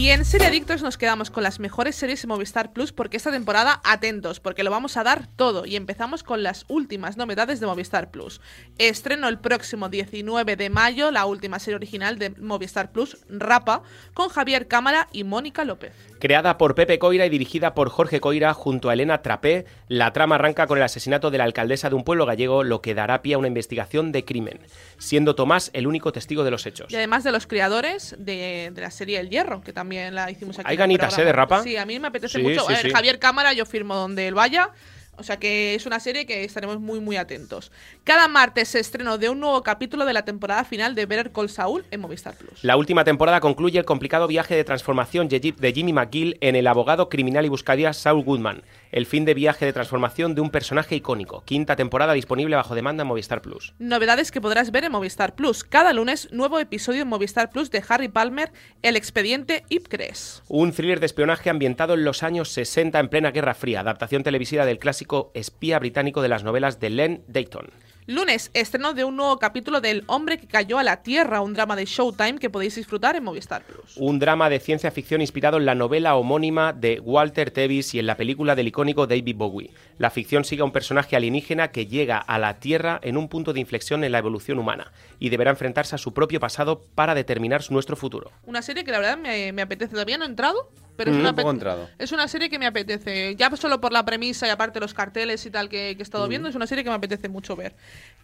Y 0.05 0.11
en 0.11 0.27
Serie 0.27 0.49
Adictos 0.49 0.83
nos 0.83 0.99
quedamos 0.99 1.31
con 1.31 1.43
las 1.43 1.61
mejores 1.61 1.97
series 1.97 2.23
en 2.25 2.29
Movistar 2.29 2.75
Plus 2.75 2.93
porque 2.93 3.17
esta 3.17 3.31
temporada, 3.31 3.81
atentos, 3.85 4.39
porque 4.39 4.63
lo 4.63 4.71
vamos 4.71 4.99
a 4.99 5.03
dar 5.03 5.29
todo. 5.29 5.65
Y 5.65 5.77
empezamos 5.77 6.23
con 6.23 6.43
las 6.43 6.67
últimas 6.69 7.17
novedades 7.17 7.59
de 7.59 7.65
Movistar 7.65 8.11
Plus. 8.11 8.43
Estreno 8.77 9.29
el 9.29 9.39
próximo 9.39 9.89
19 9.89 10.57
de 10.57 10.69
mayo 10.69 11.11
la 11.11 11.25
última 11.25 11.59
serie 11.59 11.77
original 11.77 12.19
de 12.19 12.29
Movistar 12.33 12.93
Plus, 12.93 13.17
Rapa, 13.31 13.83
con 14.13 14.29
Javier 14.29 14.69
Cámara 14.69 15.09
y 15.11 15.25
Mónica 15.25 15.65
López. 15.65 15.95
Creada 16.25 16.57
por 16.57 16.75
Pepe 16.75 16.99
Coira 16.99 17.27
y 17.27 17.29
dirigida 17.29 17.75
por 17.75 17.91
Jorge 17.91 18.19
Coira 18.19 18.55
junto 18.55 18.89
a 18.89 18.95
Elena 18.95 19.21
Trapé, 19.21 19.67
la 19.89 20.15
trama 20.15 20.37
arranca 20.37 20.67
con 20.67 20.79
el 20.79 20.85
asesinato 20.85 21.31
de 21.31 21.37
la 21.37 21.45
alcaldesa 21.45 21.91
de 21.91 21.97
un 21.97 22.03
pueblo 22.03 22.25
gallego, 22.25 22.63
lo 22.65 22.81
que 22.81 22.95
dará 22.95 23.21
pie 23.21 23.35
a 23.35 23.39
una 23.39 23.49
investigación 23.49 24.11
de 24.11 24.25
crimen, 24.25 24.59
siendo 24.97 25.35
Tomás 25.35 25.69
el 25.75 25.87
único 25.87 26.13
testigo 26.13 26.43
de 26.43 26.51
los 26.51 26.65
hechos. 26.65 26.91
Y 26.91 26.97
además 26.97 27.25
de 27.25 27.33
los 27.33 27.47
creadores 27.47 28.17
de, 28.19 28.71
de 28.73 28.81
la 28.81 28.91
serie 28.91 29.21
El 29.21 29.29
Hierro, 29.29 29.61
que 29.61 29.75
también 29.75 30.15
la 30.15 30.31
hicimos 30.31 30.59
aquí. 30.59 30.67
Hay 30.67 30.79
ganitas, 30.79 31.19
¿eh? 31.19 31.27
de. 31.27 31.33
Rapa. 31.33 31.63
Sí, 31.63 31.77
a 31.77 31.85
mí 31.85 32.01
me 32.01 32.09
apetece 32.09 32.39
Sí, 32.39 32.43
mucho. 32.43 32.61
sí, 32.69 32.73
A 32.73 32.77
ver, 32.77 32.87
sí. 32.87 32.91
Javier 32.91 33.19
Cámara, 33.19 33.53
yo 33.53 33.67
firmo 33.67 33.95
donde 33.95 34.27
él 34.27 34.33
vaya. 34.33 34.71
O 35.17 35.23
sea 35.23 35.39
que 35.39 35.75
es 35.75 35.87
una 35.87 36.01
serie 36.01 36.27
que 36.27 36.45
estaremos 36.45 36.81
muy 36.81 37.01
muy 37.01 37.17
atentos. 37.17 37.73
Cada 38.05 38.29
martes 38.29 38.69
se 38.69 38.81
estreno 38.81 39.19
de 39.19 39.29
un 39.29 39.41
nuevo 39.41 39.63
capítulo 39.63 40.05
de 40.05 40.13
la 40.13 40.25
temporada 40.25 40.65
final 40.65 40.95
de 40.95 41.07
Better 41.07 41.33
Call 41.33 41.49
Saul 41.49 41.85
en 41.91 42.01
Movistar 42.01 42.35
Plus. 42.37 42.63
La 42.63 42.77
última 42.77 43.05
temporada 43.05 43.41
concluye 43.41 43.79
el 43.79 43.85
complicado 43.85 44.27
viaje 44.27 44.55
de 44.55 44.65
transformación 44.65 45.29
de 45.29 45.73
Jimmy 45.75 45.93
McGill 45.93 46.37
en 46.41 46.57
el 46.57 46.67
abogado 46.67 47.09
criminal 47.09 47.45
y 47.45 47.49
buscadía 47.49 47.93
Saul 47.93 48.25
Goodman. 48.25 48.63
El 48.95 49.07
fin 49.07 49.25
de 49.25 49.35
viaje 49.35 49.65
de 49.65 49.73
transformación 49.73 50.37
de 50.37 50.41
un 50.41 50.51
personaje 50.51 50.95
icónico. 50.95 51.43
Quinta 51.45 51.75
temporada 51.75 52.13
disponible 52.13 52.55
bajo 52.55 52.77
demanda 52.77 53.03
en 53.03 53.09
Movistar 53.09 53.43
Plus. 53.43 53.75
Novedades 53.81 54.31
que 54.31 54.41
podrás 54.41 54.71
ver 54.71 54.85
en 54.85 54.93
Movistar 54.93 55.35
Plus. 55.35 55.65
Cada 55.65 55.93
lunes, 55.93 56.29
nuevo 56.31 56.61
episodio 56.61 57.03
en 57.03 57.09
Movistar 57.09 57.51
Plus 57.51 57.73
de 57.73 57.83
Harry 57.89 58.07
Palmer, 58.07 58.53
El 58.83 58.95
expediente 58.95 59.65
Ipcres. 59.69 60.45
Un 60.47 60.71
thriller 60.71 61.01
de 61.01 61.07
espionaje 61.07 61.51
ambientado 61.51 61.95
en 61.95 62.05
los 62.05 62.23
años 62.23 62.51
60 62.51 63.01
en 63.01 63.09
plena 63.09 63.33
Guerra 63.33 63.55
Fría, 63.55 63.81
adaptación 63.81 64.23
televisiva 64.23 64.65
del 64.65 64.79
clásico 64.79 65.33
espía 65.35 65.81
británico 65.81 66.23
de 66.23 66.29
las 66.29 66.45
novelas 66.45 66.79
de 66.79 66.91
Len 66.91 67.25
Dayton. 67.27 67.73
Lunes, 68.07 68.51
estreno 68.53 68.93
de 68.93 69.03
un 69.05 69.17
nuevo 69.17 69.39
capítulo 69.39 69.81
del 69.81 70.05
Hombre 70.09 70.37
que 70.37 70.47
cayó 70.47 70.79
a 70.79 70.83
la 70.83 71.03
Tierra, 71.03 71.41
un 71.41 71.55
drama 71.55 71.75
de 71.75 71.87
Showtime 71.87 72.39
que 72.39 72.51
podéis 72.51 72.75
disfrutar 72.75 73.17
en 73.17 73.25
Movistar 73.25 73.63
Plus. 73.63 73.97
Un 73.97 74.19
drama 74.19 74.51
de 74.51 74.61
ciencia 74.61 74.91
ficción 74.91 75.23
inspirado 75.23 75.57
en 75.57 75.65
la 75.65 75.75
novela 75.75 76.15
homónima 76.15 76.75
de 76.75 77.01
Walter 77.01 77.51
Tevis 77.51 77.95
y 77.95 77.99
en 77.99 78.07
la 78.07 78.19
película 78.19 78.55
del 78.55 78.69
icónico 78.69 79.07
David 79.07 79.37
Bowie. 79.37 79.71
La 79.97 80.11
ficción 80.11 80.45
sigue 80.45 80.61
a 80.61 80.67
un 80.67 80.73
personaje 80.73 81.17
alienígena 81.17 81.69
que 81.69 81.87
llega 81.87 82.19
a 82.19 82.39
la 82.39 82.59
Tierra 82.59 83.01
en 83.03 83.17
un 83.17 83.31
punto 83.31 83.55
de 83.55 83.61
inflexión 83.61 84.05
en 84.05 84.13
la 84.13 84.19
evolución 84.19 84.59
humana 84.59 84.93
y 85.19 85.31
deberá 85.31 85.53
enfrentarse 85.53 85.95
a 85.95 85.99
su 85.99 86.13
propio 86.13 86.41
pasado 86.41 86.83
para 86.95 87.15
determinar 87.15 87.63
nuestro 87.71 87.97
futuro. 87.97 88.31
Una 88.45 88.61
serie 88.61 88.85
que 88.85 88.93
la 88.93 88.99
verdad 88.99 89.17
me, 89.17 89.51
me 89.55 89.63
apetece. 89.63 89.93
Todavía 89.93 90.19
no 90.19 90.25
he 90.25 90.29
entrado, 90.29 90.69
pero 90.97 91.11
es, 91.11 91.17
Mm, 91.17 91.21
una 91.21 91.31
un 91.31 91.37
poco 91.37 91.55
es 91.99 92.13
una 92.13 92.29
serie 92.29 92.49
que 92.51 92.59
me 92.59 92.67
apetece. 92.67 93.35
Ya 93.37 93.55
solo 93.57 93.81
por 93.81 93.93
la 93.93 94.05
premisa 94.05 94.47
y 94.47 94.51
aparte 94.51 94.81
los 94.81 94.95
carteles 94.95 95.45
y 95.47 95.51
tal 95.51 95.69
que, 95.69 95.77
que 95.77 95.91
he 95.91 95.95
Mm. 95.97 96.03
estado 96.03 96.29
viendo, 96.29 96.49
es 96.49 96.55
una 96.55 96.67
serie 96.67 96.85
que 96.85 96.91
me 96.91 96.97
apetece 96.97 97.29
mucho 97.29 97.57
ver. 97.57 97.75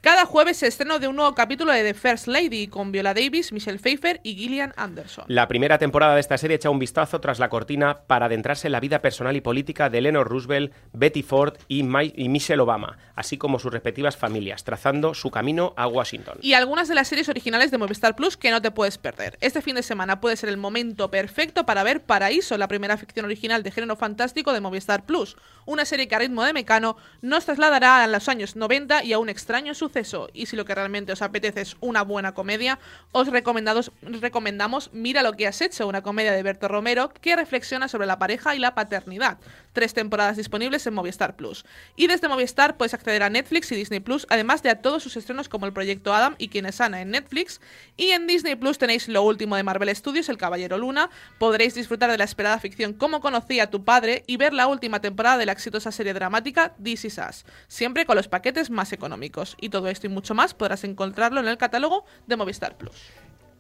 Cada 0.01 0.25
jueves 0.25 0.57
se 0.57 0.67
estreno 0.67 0.99
de 0.99 1.09
un 1.09 1.17
nuevo 1.17 1.35
capítulo 1.35 1.73
de 1.73 1.83
The 1.83 1.95
First 1.95 2.27
Lady 2.27 2.69
con 2.69 2.91
Viola 2.91 3.13
Davis, 3.13 3.53
Michelle 3.53 3.79
Pfeiffer 3.79 4.21
y 4.23 4.35
Gillian 4.35 4.73
Anderson. 4.77 5.25
La 5.29 5.47
primera 5.47 5.77
temporada 5.79 6.15
de 6.15 6.21
esta 6.21 6.39
serie 6.39 6.57
echa 6.57 6.71
un 6.71 6.79
vistazo 6.79 7.21
tras 7.21 7.39
la 7.39 7.51
cortina 7.51 7.99
para 8.07 8.27
adentrarse 8.27 8.69
en 8.69 8.73
la 8.73 8.81
vida 8.81 9.03
personal 9.03 9.37
y 9.37 9.41
política 9.43 9.91
de 9.91 9.99
Eleanor 9.99 10.27
Roosevelt, 10.29 10.73
Betty 10.95 11.23
Ford 11.23 11.55
y, 11.69 11.83
Mi- 11.83 12.13
y 12.17 12.29
Michelle 12.31 12.63
Obama, 12.63 12.97
así 13.15 13.37
como 13.37 13.59
sus 13.59 13.73
respectivas 13.73 14.17
familias, 14.17 14.65
trazando 14.65 15.13
su 15.13 15.31
camino 15.31 15.75
a 15.77 15.87
Washington. 15.87 16.39
Y 16.41 16.55
algunas 16.55 16.89
de 16.89 16.95
las 16.95 17.09
series 17.09 17.29
originales 17.29 17.71
de 17.71 17.77
Movistar 17.79 18.17
Plus 18.17 18.39
que 18.39 18.51
no 18.51 18.63
te 18.63 18.71
puedes 18.71 18.97
perder. 18.97 19.37
Este 19.43 19.61
fin 19.61 19.75
de 19.75 19.83
semana 19.83 20.21
puede 20.21 20.37
ser 20.37 20.49
el 20.49 20.57
momento 20.57 21.11
perfecto 21.11 21.67
para 21.67 21.83
ver 21.83 22.01
Paraíso, 22.03 22.57
la 22.61 22.69
primera 22.69 22.97
ficción 22.97 23.25
original 23.25 23.65
de 23.65 23.73
género 23.73 23.97
fantástico 23.97 24.53
de 24.53 24.61
Movistar 24.61 25.05
Plus. 25.05 25.37
Una 25.67 25.85
serie 25.85 26.07
que 26.07 26.15
a 26.15 26.19
ritmo 26.21 26.45
de 26.45 26.53
mecano 26.53 26.97
nos 27.23 27.45
trasladará 27.47 28.05
a 28.05 28.07
los 28.07 28.29
años 28.29 28.55
90 28.55 29.03
y 29.05 29.13
a 29.13 29.19
un 29.19 29.29
extraño 29.29 29.75
suceso. 29.75 30.29
Y 30.33 30.47
si 30.47 30.55
lo 30.57 30.65
que 30.65 30.75
realmente 30.75 31.13
os 31.13 31.23
apetece 31.23 31.61
es 31.63 31.77
una 31.81 32.03
buena 32.03 32.33
comedia, 32.35 32.79
os 33.13 33.29
recomendados- 33.29 33.91
recomendamos 34.03 34.91
Mira 34.93 35.23
lo 35.23 35.33
que 35.33 35.47
has 35.47 35.61
hecho, 35.61 35.89
una 35.89 36.03
comedia 36.03 36.33
de 36.33 36.43
Berto 36.43 36.69
Romero 36.69 37.13
que 37.21 37.35
reflexiona 37.37 37.89
sobre 37.89 38.07
la 38.07 38.19
pareja 38.19 38.55
y 38.55 38.59
la 38.59 38.75
paternidad. 38.75 39.39
Tres 39.73 39.95
temporadas 39.95 40.37
disponibles 40.37 40.87
en 40.87 40.95
Movistar 40.95 41.37
Plus. 41.37 41.65
Y 41.97 42.07
desde 42.07 42.29
Movistar 42.29 42.77
puedes 42.77 42.93
acceder 42.95 43.23
a 43.23 43.31
Netflix 43.31 43.71
y 43.73 43.77
Disney 43.77 44.01
Plus, 44.01 44.27
además 44.29 44.63
de 44.63 44.71
a 44.71 44.83
todos 44.83 45.03
sus 45.03 45.17
estrenos 45.17 45.49
como 45.49 45.67
El 45.67 45.73
Proyecto 45.73 46.13
Adam 46.13 46.35
y 46.39 46.49
Quien 46.49 46.67
es 46.67 46.81
Ana 46.81 47.01
en 47.01 47.11
Netflix. 47.11 47.61
Y 47.97 48.11
en 48.11 48.27
Disney 48.27 48.57
Plus 48.57 48.79
tenéis 48.79 49.09
lo 49.09 49.23
último 49.23 49.57
de 49.57 49.63
Marvel 49.63 49.95
Studios, 49.95 50.29
El 50.29 50.39
Caballero 50.39 50.77
Luna. 50.77 51.09
Podréis 51.39 51.75
disfrutar 51.75 52.11
de 52.11 52.19
la 52.19 52.25
esperada 52.51 52.59
ficción 52.59 52.93
Cómo 52.95 53.21
conocí 53.21 53.61
a 53.61 53.71
tu 53.71 53.85
padre 53.85 54.25
y 54.27 54.37
ver 54.37 54.53
la 54.53 54.67
última 54.67 55.01
temporada 55.01 55.39
de 55.39 55.47
la 55.47 55.53
exitosa 55.53 55.93
serie 55.93 56.15
dramática 56.15 56.75
This 56.83 57.05
Is 57.05 57.19
Us, 57.19 57.45
siempre 57.69 58.07
con 58.07 58.17
los 58.17 58.29
paquetes 58.29 58.71
más 58.71 58.93
económicos. 58.93 59.57
Y 59.61 59.69
todo 59.69 59.89
esto 59.89 60.07
y 60.07 60.11
mucho 60.11 60.35
más 60.35 60.55
podrás 60.55 60.85
encontrarlo 60.85 61.41
en 61.41 61.49
el 61.49 61.59
catálogo 61.59 62.05
de 62.27 62.37
Movistar 62.37 62.77
Plus. 62.77 62.97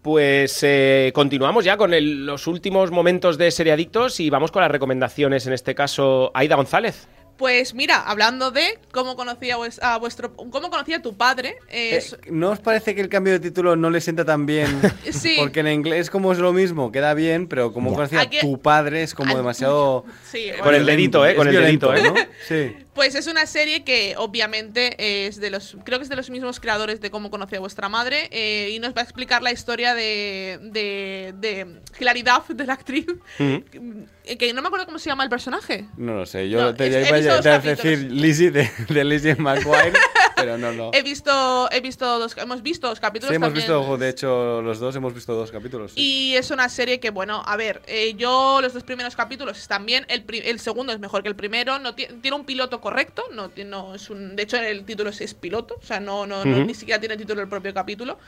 Pues 0.03 0.61
eh, 0.63 1.13
continuamos 1.15 1.65
ya 1.65 1.77
con 1.77 1.93
los 2.27 2.47
últimos 2.47 2.91
momentos 2.91 3.37
de 3.37 3.51
Seriadictos 3.51 4.19
y 4.19 4.31
vamos 4.31 4.51
con 4.51 4.63
las 4.63 4.71
recomendaciones, 4.71 5.47
en 5.47 5.53
este 5.53 5.75
caso, 5.75 6.31
Aida 6.35 6.57
González. 6.57 7.07
Pues 7.41 7.73
mira, 7.73 8.03
hablando 8.03 8.51
de 8.51 8.79
cómo 8.93 9.17
conocía 9.17 9.57
a 9.81 9.97
vuestro 9.97 10.37
cómo 10.37 10.69
conocía 10.69 10.99
a 10.99 11.03
tu 11.03 11.17
padre, 11.17 11.57
es 11.71 12.13
Eh, 12.13 12.17
¿No 12.31 12.51
os 12.51 12.59
parece 12.59 12.95
que 12.95 13.01
el 13.01 13.09
cambio 13.09 13.33
de 13.33 13.41
título 13.41 13.77
no 13.77 13.89
le 13.89 14.03
sienta 14.03 14.27
tan 14.27 14.45
bien? 14.45 14.67
Sí. 15.11 15.37
Porque 15.39 15.61
en 15.61 15.69
inglés 15.69 16.11
como 16.11 16.33
es 16.33 16.39
lo 16.39 16.53
mismo, 16.53 16.93
queda 16.93 17.15
bien, 17.15 17.49
pero 17.49 17.73
como 17.73 17.95
conocía 17.95 18.21
Aquí- 18.21 18.37
a 18.37 18.41
tu 18.43 18.61
padre 18.61 19.03
es 19.03 19.15
como 19.15 19.31
Ay, 19.31 19.37
demasiado... 19.39 20.05
Sí, 20.31 20.51
Con 20.63 20.75
el 20.75 20.85
dedito, 20.85 21.27
¿eh? 21.27 21.35
Con 21.35 21.49
el 21.49 21.55
dedito, 21.55 21.95
¿eh? 21.95 22.03
¿no? 22.05 22.15
Sí. 22.47 22.77
Pues 22.95 23.15
es 23.15 23.27
una 23.29 23.47
serie 23.47 23.85
que 23.85 24.15
obviamente 24.19 25.27
es 25.27 25.41
de 25.41 25.49
los, 25.49 25.79
creo 25.85 25.99
que 25.99 26.03
es 26.03 26.09
de 26.11 26.17
los 26.17 26.29
mismos 26.29 26.61
creadores 26.61 27.01
de 27.01 27.11
Cómo 27.11 27.31
conocí 27.31 27.57
a 27.57 27.61
vuestra 27.61 27.89
madre 27.89 28.29
eh, 28.31 28.71
y 28.73 28.79
nos 28.81 28.95
va 28.95 29.01
a 29.01 29.05
explicar 29.05 29.43
la 29.43 29.53
historia 29.53 29.95
de, 29.95 30.59
de, 30.61 31.33
de 31.39 31.67
Hilary 31.99 32.23
Duff, 32.23 32.51
de 32.51 32.67
la 32.67 32.75
actriz, 32.75 33.07
eh, 33.39 34.37
que 34.39 34.53
no 34.53 34.61
me 34.61 34.67
acuerdo 34.69 34.85
cómo 34.87 34.99
se 34.99 35.09
llama 35.09 35.25
el 35.25 35.31
personaje. 35.31 35.87
No 35.97 36.15
lo 36.15 36.27
sé, 36.27 36.51
yo 36.51 36.61
No, 36.61 36.75
te 36.75 36.89
es- 36.89 37.09
iba 37.09 37.17
visto 37.17 37.30
a 37.39 37.43
capítulos. 37.43 37.79
decir 37.83 38.13
Lizzie 38.13 38.51
de, 38.51 38.71
de 38.89 39.05
Lizzie 39.05 39.35
McGuire, 39.37 39.93
pero 40.37 40.59
no, 40.59 40.73
no. 40.73 40.91
He 40.93 41.03
visto, 41.03 41.69
he 41.71 41.81
visto 41.81 42.19
dos, 42.19 42.37
hemos 42.37 42.63
visto 42.63 42.89
dos 42.89 42.99
capítulos 43.01 43.31
Sí, 43.31 43.37
hemos 43.37 43.49
también. 43.49 43.67
visto, 43.67 43.97
de 43.99 44.09
hecho, 44.09 44.63
los 44.63 44.79
dos 44.79 44.95
hemos 44.97 45.15
visto 45.15 45.35
dos 45.35 45.51
capítulos. 45.51 45.93
sí. 45.93 46.01
Y 46.01 46.37
es 46.37 46.51
una 46.51 46.69
serie 46.69 47.01
que, 47.01 47.11
bueno, 47.11 47.43
a 47.47 47.57
ver, 47.57 47.83
eh, 47.87 48.15
yo 48.17 48.61
los 48.63 48.73
dos 48.73 48.83
primeros 48.83 49.17
capítulos 49.17 49.59
están 49.59 49.85
bien, 49.87 50.05
el, 50.09 50.25
el 50.45 50.61
segundo 50.61 50.93
es 50.93 50.99
mejor 50.99 51.23
que 51.23 51.29
el 51.29 51.37
primero, 51.37 51.79
no 51.79 51.95
ti- 51.95 52.09
tiene 52.23 52.37
un 52.37 52.45
piloto 52.45 52.81
correcto, 52.81 53.23
no, 53.35 53.51
no 53.67 53.95
es 53.95 54.11
un, 54.11 54.35
de 54.37 54.43
hecho 54.43 54.57
el 54.57 54.85
título 54.85 55.11
es, 55.11 55.21
es 55.21 55.35
piloto, 55.35 55.77
o 55.81 55.85
sea, 55.85 56.01
no, 56.01 56.27
no, 56.27 56.45
no- 56.45 56.57
Ujú. 56.57 56.65
ni 56.67 56.75
siquiera 56.75 56.99
tiene 57.01 57.17
título 57.17 57.43
el 57.43 57.49
propio 57.49 57.73
capítulo. 57.75 58.19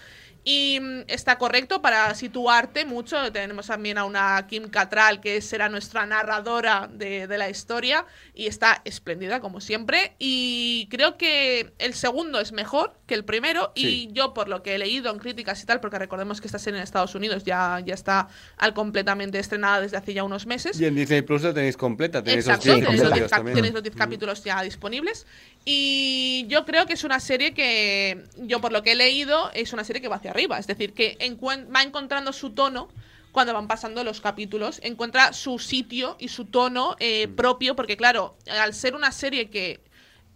Y 0.44 0.78
mm, 0.80 1.04
está 1.08 1.38
correcto 1.38 1.82
para 1.82 2.14
situarte 2.14 2.84
mucho. 2.84 3.32
Tenemos 3.32 3.66
también 3.66 3.98
a 3.98 4.04
una 4.04 4.46
Kim 4.46 4.68
Cattrall, 4.68 5.20
que 5.20 5.40
será 5.40 5.68
nuestra 5.68 6.06
narradora 6.06 6.88
de, 6.92 7.26
de 7.26 7.38
la 7.38 7.48
historia, 7.48 8.06
y 8.34 8.46
está 8.46 8.82
espléndida, 8.84 9.40
como 9.40 9.60
siempre. 9.60 10.14
Y 10.18 10.88
creo 10.90 11.16
que 11.16 11.72
el 11.78 11.94
segundo 11.94 12.40
es 12.40 12.52
mejor 12.52 12.94
que 13.12 13.16
el 13.16 13.26
primero, 13.26 13.72
y 13.74 14.08
yo, 14.14 14.32
por 14.32 14.48
lo 14.48 14.62
que 14.62 14.74
he 14.74 14.78
leído 14.78 15.12
en 15.12 15.18
críticas 15.18 15.62
y 15.62 15.66
tal, 15.66 15.80
porque 15.80 15.98
recordemos 15.98 16.40
que 16.40 16.46
esta 16.48 16.58
serie 16.58 16.78
en 16.78 16.82
Estados 16.84 17.14
Unidos 17.14 17.44
ya, 17.44 17.78
ya 17.84 17.92
está 17.92 18.28
al 18.56 18.72
completamente 18.72 19.38
estrenada 19.38 19.82
desde 19.82 19.98
hace 19.98 20.14
ya 20.14 20.24
unos 20.24 20.46
meses. 20.46 20.80
Y 20.80 20.86
en 20.86 20.94
Disney 20.94 21.20
Plus 21.20 21.42
lo 21.42 21.52
tenéis 21.52 21.76
completa, 21.76 22.22
tenéis 22.24 22.46
los 22.46 22.56
Exacto, 22.56 22.72
10 22.74 22.84
tenéis, 22.86 22.86
los 23.02 23.10
episodios 23.10 23.18
10 23.20 23.30
cap- 23.30 23.38
también. 23.38 23.54
tenéis 23.56 23.74
los 23.74 23.82
10 23.82 23.94
capítulos 23.96 24.44
ya 24.44 24.62
disponibles. 24.62 25.26
Y 25.66 26.46
yo 26.48 26.64
creo 26.64 26.86
que 26.86 26.94
es 26.94 27.04
una 27.04 27.20
serie 27.20 27.52
que, 27.52 28.24
yo 28.38 28.62
por 28.62 28.72
lo 28.72 28.82
que 28.82 28.92
he 28.92 28.94
leído, 28.94 29.50
es 29.52 29.74
una 29.74 29.84
serie 29.84 30.00
que 30.00 30.08
va 30.08 30.16
hacia 30.16 30.30
arriba. 30.30 30.58
Es 30.58 30.66
decir, 30.66 30.94
que 30.94 31.18
va 31.74 31.82
encontrando 31.82 32.32
su 32.32 32.50
tono 32.50 32.88
cuando 33.30 33.52
van 33.52 33.68
pasando 33.68 34.02
los 34.04 34.22
capítulos. 34.22 34.80
Encuentra 34.82 35.34
su 35.34 35.58
sitio 35.58 36.16
y 36.18 36.28
su 36.28 36.46
tono 36.46 36.96
eh, 36.98 37.28
propio, 37.28 37.76
porque 37.76 37.98
claro, 37.98 38.36
al 38.50 38.72
ser 38.72 38.94
una 38.94 39.12
serie 39.12 39.50
que 39.50 39.80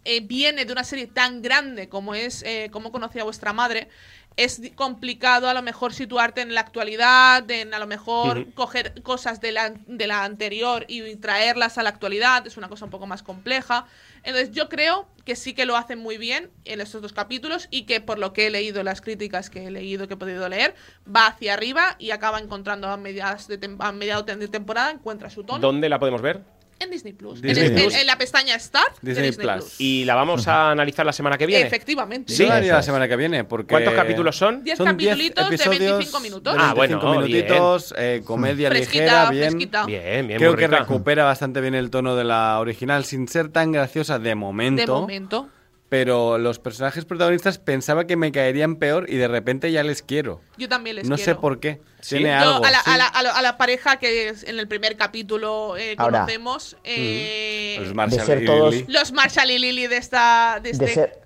eh, 0.06 0.20
viene 0.20 0.64
de 0.64 0.72
una 0.72 0.84
serie 0.84 1.08
tan 1.08 1.42
grande 1.42 1.88
como 1.88 2.14
es 2.14 2.44
eh, 2.44 2.68
Cómo 2.70 2.92
conocí 2.92 3.18
a 3.18 3.24
vuestra 3.24 3.52
madre, 3.52 3.88
es 4.36 4.60
complicado 4.74 5.48
a 5.48 5.54
lo 5.54 5.62
mejor 5.62 5.94
situarte 5.94 6.42
en 6.42 6.54
la 6.54 6.60
actualidad, 6.60 7.50
en 7.50 7.72
a 7.72 7.78
lo 7.78 7.86
mejor 7.86 8.38
Ujú. 8.38 8.52
coger 8.52 9.02
cosas 9.02 9.40
de 9.40 9.50
la, 9.50 9.70
de 9.86 10.06
la 10.06 10.24
anterior 10.24 10.84
y 10.88 11.16
traerlas 11.16 11.78
a 11.78 11.82
la 11.82 11.88
actualidad, 11.88 12.46
es 12.46 12.56
una 12.56 12.68
cosa 12.68 12.84
un 12.84 12.90
poco 12.90 13.06
más 13.06 13.22
compleja. 13.22 13.86
Entonces 14.22 14.52
yo 14.52 14.68
creo 14.68 15.08
que 15.24 15.36
sí 15.36 15.54
que 15.54 15.64
lo 15.64 15.76
hacen 15.76 15.98
muy 15.98 16.18
bien 16.18 16.50
en 16.64 16.80
estos 16.80 17.02
dos 17.02 17.12
capítulos 17.12 17.66
y 17.70 17.82
que 17.82 18.00
por 18.00 18.18
lo 18.18 18.32
que 18.32 18.46
he 18.46 18.50
leído, 18.50 18.82
las 18.82 19.00
críticas 19.00 19.50
que 19.50 19.66
he 19.66 19.70
leído, 19.70 20.06
que 20.06 20.14
he 20.14 20.18
podido 20.18 20.48
leer, 20.48 20.74
va 21.04 21.28
hacia 21.28 21.54
arriba 21.54 21.96
y 21.98 22.10
acaba 22.10 22.38
encontrando 22.38 22.88
a, 22.88 22.96
mediados 22.96 23.48
de 23.48 23.76
a 23.78 23.92
mediados 23.92 24.26
de 24.26 24.48
temporada, 24.48 24.90
encuentra 24.90 25.30
su 25.30 25.44
tono 25.44 25.60
¿Dónde 25.60 25.88
la 25.88 25.98
podemos 25.98 26.20
ver? 26.20 26.55
En 26.78 26.90
Disney 26.90 27.12
Plus. 27.14 27.40
Disney 27.40 27.66
en, 27.66 27.76
en- 27.78 27.82
Plus. 27.84 27.94
en 27.94 28.06
la 28.06 28.18
pestaña 28.18 28.58
Start 28.58 28.98
de 29.00 29.10
Disney 29.12 29.30
Disney 29.30 29.46
Plus. 29.46 29.64
Plus. 29.64 29.80
Y 29.80 30.04
la 30.04 30.14
vamos 30.14 30.46
a 30.48 30.70
analizar 30.70 31.06
la 31.06 31.12
semana 31.12 31.38
que 31.38 31.46
viene. 31.46 31.66
Efectivamente. 31.66 32.34
Lo 32.46 32.52
haría 32.52 32.74
la 32.74 32.82
semana 32.82 33.08
que 33.08 33.16
viene, 33.16 33.44
porque... 33.44 33.72
¿Cuántos 33.72 33.94
capítulos 33.94 34.36
son? 34.36 34.62
Diez 34.62 34.76
Son 34.76 34.96
diez 34.96 35.10
capitulitos 35.10 35.48
de 35.48 35.54
episodios 35.56 35.92
25 35.98 36.20
minutos. 36.20 36.54
de 36.54 36.60
Ah, 36.60 36.74
bueno, 36.74 37.00
25 37.00 37.12
minutitos, 37.20 37.94
eh, 37.96 38.22
comedia 38.24 38.68
Fresquita, 38.70 39.02
ligera, 39.04 39.30
bien. 39.30 39.50
fresquita. 39.50 39.86
Bien, 39.86 40.26
bien, 40.26 40.38
Creo 40.38 40.56
que 40.56 40.66
recupera 40.68 41.24
bastante 41.24 41.60
bien 41.60 41.74
el 41.74 41.90
tono 41.90 42.14
de 42.16 42.24
la 42.24 42.58
original, 42.60 43.04
sin 43.04 43.26
ser 43.28 43.48
tan 43.48 43.72
graciosa 43.72 44.18
de 44.18 44.34
momento. 44.34 44.82
De 44.82 44.86
momento. 44.88 45.48
Pero 45.88 46.36
los 46.38 46.58
personajes 46.58 47.04
protagonistas 47.04 47.58
pensaba 47.58 48.06
que 48.08 48.16
me 48.16 48.32
caerían 48.32 48.74
peor 48.76 49.08
y 49.08 49.16
de 49.16 49.28
repente 49.28 49.70
ya 49.70 49.84
les 49.84 50.02
quiero. 50.02 50.40
Yo 50.58 50.68
también 50.68 50.96
les 50.96 51.08
no 51.08 51.14
quiero. 51.14 51.34
sé 51.34 51.40
por 51.40 51.60
qué. 51.60 51.80
¿Sí? 52.00 52.16
Tiene 52.16 52.34
algo. 52.34 52.64
a, 52.64 52.70
la, 52.72 52.80
sí. 52.80 52.90
a, 52.90 52.96
la, 52.96 53.06
a, 53.06 53.22
la, 53.22 53.30
a 53.30 53.42
la 53.42 53.56
pareja 53.56 53.96
que 53.98 54.28
es 54.30 54.42
en 54.42 54.58
el 54.58 54.66
primer 54.66 54.96
capítulo 54.96 55.76
eh, 55.76 55.94
Ahora. 55.96 56.20
conocemos, 56.22 56.76
eh, 56.82 57.76
Los 57.78 57.88
De 57.88 57.94
Marshall 57.94 58.26
ser 58.26 58.42
y 58.42 58.46
todos- 58.46 58.74
Lily. 58.74 58.92
los 58.92 59.12
Marshall 59.12 59.50
y 59.52 59.58
Lily 59.60 59.86
de 59.86 59.96
esta... 59.96 60.54
De, 60.56 60.62
De 60.62 60.70
este, 60.70 60.88
ser, 60.88 61.20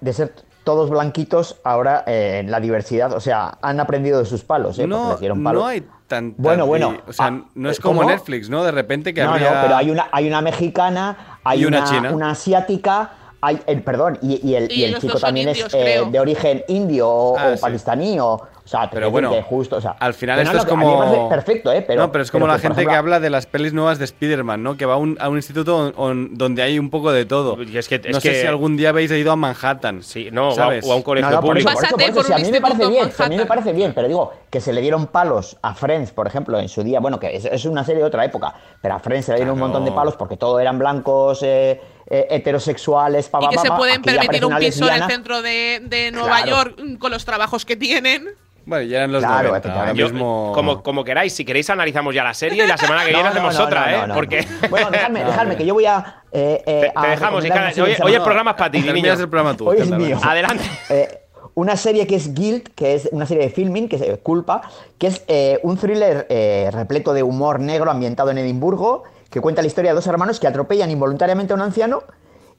de 0.00 0.12
ser 0.12 0.34
todos 0.64 0.90
blanquitos, 0.90 1.60
ahora 1.62 2.02
eh, 2.08 2.38
en 2.42 2.50
la 2.50 2.58
diversidad, 2.58 3.12
o 3.12 3.20
sea, 3.20 3.58
han 3.62 3.78
aprendido 3.78 4.18
de 4.18 4.24
sus 4.24 4.42
palos, 4.42 4.78
¿eh? 4.80 4.86
No, 4.86 5.10
les 5.12 5.20
dieron 5.20 5.44
palos. 5.44 5.62
no 5.62 5.68
hay 5.68 5.86
tanta... 6.08 6.34
Bueno, 6.42 6.66
bueno, 6.66 7.02
O 7.06 7.12
sea, 7.12 7.26
ah, 7.26 7.44
no 7.54 7.70
es 7.70 7.78
eh, 7.78 7.82
como 7.82 8.00
¿cómo? 8.00 8.10
Netflix, 8.10 8.48
¿no? 8.48 8.64
De 8.64 8.72
repente 8.72 9.12
que 9.14 9.22
no, 9.22 9.30
habría... 9.32 9.54
no, 9.54 9.62
pero 9.62 9.76
hay 9.76 9.90
una, 9.90 10.08
hay 10.10 10.26
una 10.26 10.40
mexicana, 10.40 11.38
hay 11.44 11.60
Y 11.62 11.66
una 11.66 11.80
una, 11.80 11.88
china. 11.90 12.10
una 12.12 12.30
asiática, 12.30 13.12
hay, 13.46 13.60
el, 13.66 13.82
perdón, 13.82 14.18
y, 14.22 14.46
y 14.48 14.54
el, 14.54 14.70
Y 14.72 14.80
y 14.80 14.84
el 14.84 14.98
chico 14.98 15.18
también 15.18 15.48
indios, 15.48 15.72
es 15.72 15.74
eh, 15.74 16.02
de 16.10 16.20
origen 16.20 16.64
indio 16.68 17.08
o, 17.08 17.36
Ah, 17.38 17.50
o 17.52 17.56
sí. 17.56 17.62
pakistaní, 17.62 18.18
o, 18.20 18.32
o 18.34 18.66
sea, 18.66 18.88
Pero 18.90 19.10
bueno, 19.10 19.30
que 19.30 19.42
justo, 19.42 19.76
o 19.76 19.80
sea, 19.80 19.96
Al 20.00 20.14
final 20.14 20.36
no, 20.36 20.42
esto 20.50 20.56
es 20.56 20.66
no, 20.66 20.76
me 20.76 20.84
como... 20.84 21.28
perfecto, 21.28 21.70
¿eh? 21.70 21.82
Pero, 21.86 22.00
no, 22.02 22.12
pero 22.12 22.22
es 22.24 22.30
como 22.30 22.46
la 22.46 22.58
gente 22.58 22.86
que 22.86 22.94
habla 22.94 23.20
de 23.20 23.28
las 23.28 23.44
pelis 23.46 23.74
nuevas 23.74 23.98
de 23.98 24.06
Spider-Man, 24.06 24.62
¿no? 24.62 24.76
Que 24.78 24.86
va 24.86 24.94
a 24.94 24.96
un, 24.96 25.18
a 25.20 25.28
un 25.28 25.36
instituto 25.36 25.76
on- 25.76 25.92
on- 25.98 26.28
donde 26.38 26.62
hay 26.62 26.78
un 26.78 26.88
poco 26.88 27.12
de 27.12 27.26
todo. 27.26 27.62
Y 27.62 27.76
es 27.76 27.88
que- 27.88 27.96
es 27.96 28.10
no 28.10 28.20
sé 28.20 28.30
que- 28.30 28.40
si 28.40 28.46
algún 28.46 28.76
día 28.78 28.88
habéis 28.88 29.10
ido 29.10 29.32
a 29.32 29.36
Manhattan. 29.36 30.02
Sí, 30.02 30.30
no, 30.32 30.48
o 30.48 30.52
a, 30.52 30.54
¿sabes? 30.54 30.86
o 30.88 30.92
a 30.92 30.96
un 30.96 31.02
colegio 31.02 31.28
No, 31.28 31.36
no, 31.36 31.40
por 31.42 31.50
público. 31.50 31.68
eso, 31.70 31.78
por 31.78 31.84
eso, 31.84 31.94
por 31.94 32.02
eso, 32.02 32.14
por 32.14 32.24
si 32.24 32.32
a 32.32 32.38
mí 32.38 32.50
me 32.50 32.60
parece 32.62 32.86
bien, 32.88 33.12
si 33.12 33.22
a 33.22 33.28
mí 33.28 33.36
me 33.36 33.46
parece 33.46 33.72
bien, 33.74 33.92
pero 33.94 34.08
digo, 34.08 34.32
que 34.48 34.60
se 34.62 34.72
le 34.72 34.80
dieron 34.80 35.08
palos 35.08 35.58
a 35.60 35.74
Friends, 35.74 36.12
por 36.12 36.26
ejemplo, 36.26 36.58
en 36.58 36.68
su 36.70 36.82
día, 36.82 37.00
bueno, 37.00 37.20
que 37.20 37.36
es, 37.36 37.44
es 37.44 37.66
una 37.66 37.84
serie 37.84 38.00
de 38.00 38.06
otra 38.08 38.24
época, 38.24 38.54
pero 38.80 38.94
a 38.94 38.98
Friends 38.98 39.26
se 39.26 39.32
le 39.32 39.36
dieron 39.38 39.56
Claro. 39.56 39.66
un 39.66 39.72
montón 39.72 39.84
de 39.84 39.92
palos 39.92 40.16
porque 40.16 40.38
todos 40.38 40.58
eran 40.60 40.78
blancos, 40.78 41.40
eh, 41.42 41.80
eh, 42.10 42.26
heterosexuales, 42.30 43.28
pa, 43.28 43.38
Y 43.40 43.44
pa, 43.44 43.50
que 43.50 43.56
pa, 43.56 43.62
se 43.62 43.68
pa, 43.68 43.76
pueden 43.76 44.00
aquí 44.00 44.10
ya 44.10 44.20
permitir 44.20 44.44
un 44.44 44.56
piso 44.56 44.78
en 44.86 44.94
el 44.94 45.00
lesbiana. 45.00 45.08
centro 45.08 45.42
de, 45.42 45.80
de 45.84 46.10
Nueva 46.12 46.42
Claro. 46.42 46.50
York 46.76 46.98
con 46.98 47.10
los 47.10 47.24
trabajos 47.24 47.64
que 47.64 47.76
tienen. 47.76 48.28
Bueno, 48.66 48.84
ya 48.88 48.96
eran 48.98 49.12
los 49.12 49.22
Claro, 49.22 49.48
90, 49.48 49.72
ahora. 49.78 49.92
Yo, 49.92 50.06
mismo... 50.08 50.52
como, 50.54 50.82
como 50.82 51.04
queráis, 51.04 51.34
si 51.34 51.44
queréis 51.44 51.68
analizamos 51.68 52.14
ya 52.14 52.24
la 52.24 52.32
serie 52.32 52.64
y 52.64 52.66
la 52.66 52.78
semana 52.78 53.02
que 53.04 53.08
viene 53.12 53.22
no, 53.24 53.28
hacemos 53.28 53.58
no, 53.58 53.64
otra, 53.64 53.80
no, 53.82 53.88
¿eh? 53.90 54.00
no, 54.00 54.06
no. 54.06 54.14
Porque 54.14 54.46
Bueno, 54.70 54.90
dejadme, 54.90 55.22
dejadme, 55.24 55.56
que 55.56 55.66
yo 55.66 55.74
voy 55.74 55.84
a. 55.84 56.22
eh, 56.32 56.62
eh, 56.66 56.80
te, 56.80 56.86
te 56.88 56.92
a 56.94 57.10
dejamos 57.10 57.44
y 57.44 57.50
hoy, 57.50 57.94
se 57.94 58.02
hoy 58.02 58.14
el 58.14 58.22
programa 58.22 58.52
es 58.52 58.56
para 58.56 58.70
ti, 58.70 58.80
niño. 58.80 59.12
el 59.12 59.28
programa 59.28 59.54
tú. 59.54 59.68
Hoy 59.68 59.78
es 59.80 59.90
mío. 59.90 60.18
Adelante. 60.22 60.64
Eh, 60.88 61.20
una 61.56 61.76
serie 61.76 62.06
que 62.06 62.16
es 62.16 62.34
Guild, 62.34 62.74
que 62.74 62.94
es 62.94 63.08
una 63.12 63.26
serie 63.26 63.44
de 63.44 63.50
filming, 63.50 63.88
que 63.88 63.96
es 63.96 64.18
Culpa, 64.22 64.62
que 64.98 65.08
es 65.08 65.22
eh, 65.28 65.60
un 65.62 65.76
thriller 65.76 66.26
eh, 66.30 66.70
repleto 66.72 67.12
de 67.12 67.22
humor 67.22 67.60
negro 67.60 67.90
ambientado 67.90 68.30
en 68.30 68.38
Edimburgo, 68.38 69.04
que 69.34 69.40
cuenta 69.40 69.62
la 69.62 69.66
historia 69.66 69.90
de 69.90 69.96
dos 69.96 70.06
hermanos 70.06 70.38
que 70.38 70.46
atropellan 70.46 70.92
involuntariamente 70.92 71.52
a 71.52 71.56
un 71.56 71.62
anciano 71.62 72.04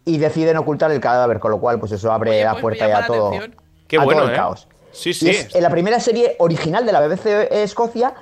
y 0.04 0.18
deciden 0.18 0.58
ocultar 0.58 0.92
el 0.92 1.00
cadáver, 1.00 1.40
con 1.40 1.52
lo 1.52 1.60
cual 1.62 1.80
pues 1.80 1.94
eso 1.94 2.12
abre 2.12 2.32
Oye, 2.32 2.44
la 2.44 2.52
pues 2.52 2.62
puerta 2.64 2.86
ya 2.90 2.98
a 2.98 3.08
todo. 3.08 3.32
Qué 3.88 3.96
a 3.96 4.00
todo 4.00 4.06
bueno, 4.06 4.24
el 4.26 4.32
¿eh? 4.32 4.36
caos. 4.36 4.68
Sí, 4.92 5.14
sí. 5.14 5.30
es 5.30 5.56
eh, 5.56 5.62
la 5.62 5.70
primera 5.70 6.02
serie 6.02 6.36
original 6.40 6.86
de 6.86 6.92
la 6.92 7.00
BBC 7.08 7.48
Escocia. 7.50 8.14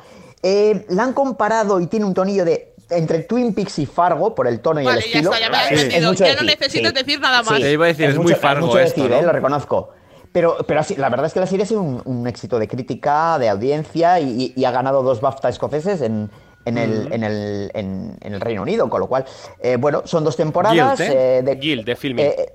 eh, 0.44 0.86
la 0.90 1.02
han 1.04 1.14
comparado 1.14 1.80
y 1.80 1.88
tiene 1.88 2.06
un 2.06 2.14
tonillo 2.14 2.46
de 2.46 2.76
entre 2.92 3.20
Twin 3.24 3.56
Peaks 3.56 3.80
y 3.80 3.88
Fargo 3.88 4.36
por 4.36 4.46
el 4.48 4.60
tono 4.60 4.80
y 4.82 4.86
Vale, 4.86 5.00
el 5.00 5.04
ya 5.06 5.10
estilo. 5.10 5.34
está, 5.34 5.44
ya 5.44 5.50
me 5.50 5.58
has 5.58 5.66
Es- 5.72 5.72
es 5.80 5.84
entendido. 5.86 6.12
mucho 6.12 6.26
Ya 6.26 6.34
no 6.36 6.90
sí. 6.90 6.94
decir 6.94 7.20
nada 7.20 7.42
más. 7.42 7.60
Te 7.60 7.72
iba 7.72 7.86
a 7.86 7.88
decir, 7.88 8.10
es 8.10 8.18
muy 8.20 8.36
Fargo 8.36 8.68
mucho 8.68 8.78
esto, 8.78 9.02
decir, 9.02 9.10
¿no? 9.16 9.20
eh, 9.20 9.24
lo 9.24 9.32
reconozco. 9.32 9.90
Pero, 10.32 10.58
pero 10.68 10.80
así, 10.82 10.96
la 10.96 11.10
verdad 11.10 11.26
es 11.26 11.34
que 11.34 11.40
la 11.40 11.48
serie 11.48 11.64
ha 11.64 11.68
sido 11.68 11.82
un, 11.82 12.02
un 12.06 12.28
éxito 12.28 12.60
de 12.60 12.68
crítica, 12.68 13.40
de 13.40 13.50
audiencia 13.50 14.20
y, 14.20 14.54
y 14.56 14.66
ha 14.66 14.72
ganado 14.72 15.02
dos 15.02 15.22
BAFTA 15.22 15.50
escoceses 15.50 16.02
en, 16.02 16.30
en, 16.66 16.78
el, 16.78 17.12
en, 17.14 17.24
el, 17.24 17.72
en, 17.74 18.18
en 18.22 18.34
el 18.34 18.42
Reino 18.42 18.62
Unido, 18.62 18.90
con 18.90 19.00
lo 19.00 19.08
cual, 19.08 19.26
eh, 19.62 19.78
bueno, 19.78 20.02
son 20.06 20.24
dos 20.24 20.36
temporadas. 20.36 20.98
Guild, 21.00 21.12
¿eh? 21.12 21.38
eh, 21.40 21.42
de, 21.44 21.56
Guild, 21.56 21.86
de 21.86 21.96
filming. 21.96 22.26
eh, 22.26 22.54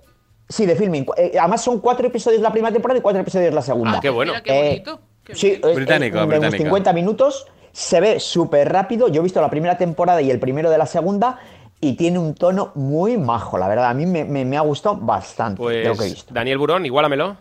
sí, 0.48 0.66
de 0.66 0.76
filming. 0.76 1.06
Eh, 1.16 1.32
además 1.38 1.62
son 1.62 1.80
cuatro 1.80 2.06
episodios 2.06 2.40
la 2.42 2.50
primera 2.52 2.72
temporada 2.72 2.98
y 2.98 3.02
cuatro 3.02 3.20
episodios 3.20 3.52
la 3.54 3.62
segunda. 3.62 3.98
Ah, 3.98 4.00
qué 4.00 4.10
bueno. 4.10 4.32
Mira 4.32 4.42
qué 4.42 4.70
Eh. 4.76 4.84
Qué 5.24 5.34
Sí, 5.34 5.60
Británico, 5.74 6.16
de 6.18 6.24
unos 6.24 6.38
británica. 6.38 6.64
50 6.64 6.92
minutos. 6.94 7.46
Se 7.72 8.00
ve 8.00 8.18
súper 8.18 8.72
rápido. 8.72 9.08
Yo 9.08 9.20
he 9.20 9.22
visto 9.24 9.40
la 9.42 9.50
primera 9.50 9.76
temporada 9.76 10.22
y 10.22 10.30
el 10.30 10.40
primero 10.40 10.70
de 10.70 10.78
la 10.78 10.86
segunda. 10.86 11.38
Y 11.80 11.92
tiene 11.96 12.18
un 12.18 12.34
tono 12.34 12.72
muy 12.74 13.18
majo, 13.18 13.56
la 13.58 13.68
verdad. 13.68 13.90
A 13.90 13.94
mí 13.94 14.04
me, 14.06 14.24
me- 14.24 14.44
me 14.44 14.56
ha 14.56 14.62
gustado 14.62 14.96
bastante 14.96 15.62
de 15.62 15.68
lo 15.68 15.82
que 15.82 15.88
he 15.90 15.94
Pues 15.96 16.14
visto. 16.14 16.34
Daniel 16.34 16.58
Burón, 16.58 16.86
igualamelo. 16.86 17.36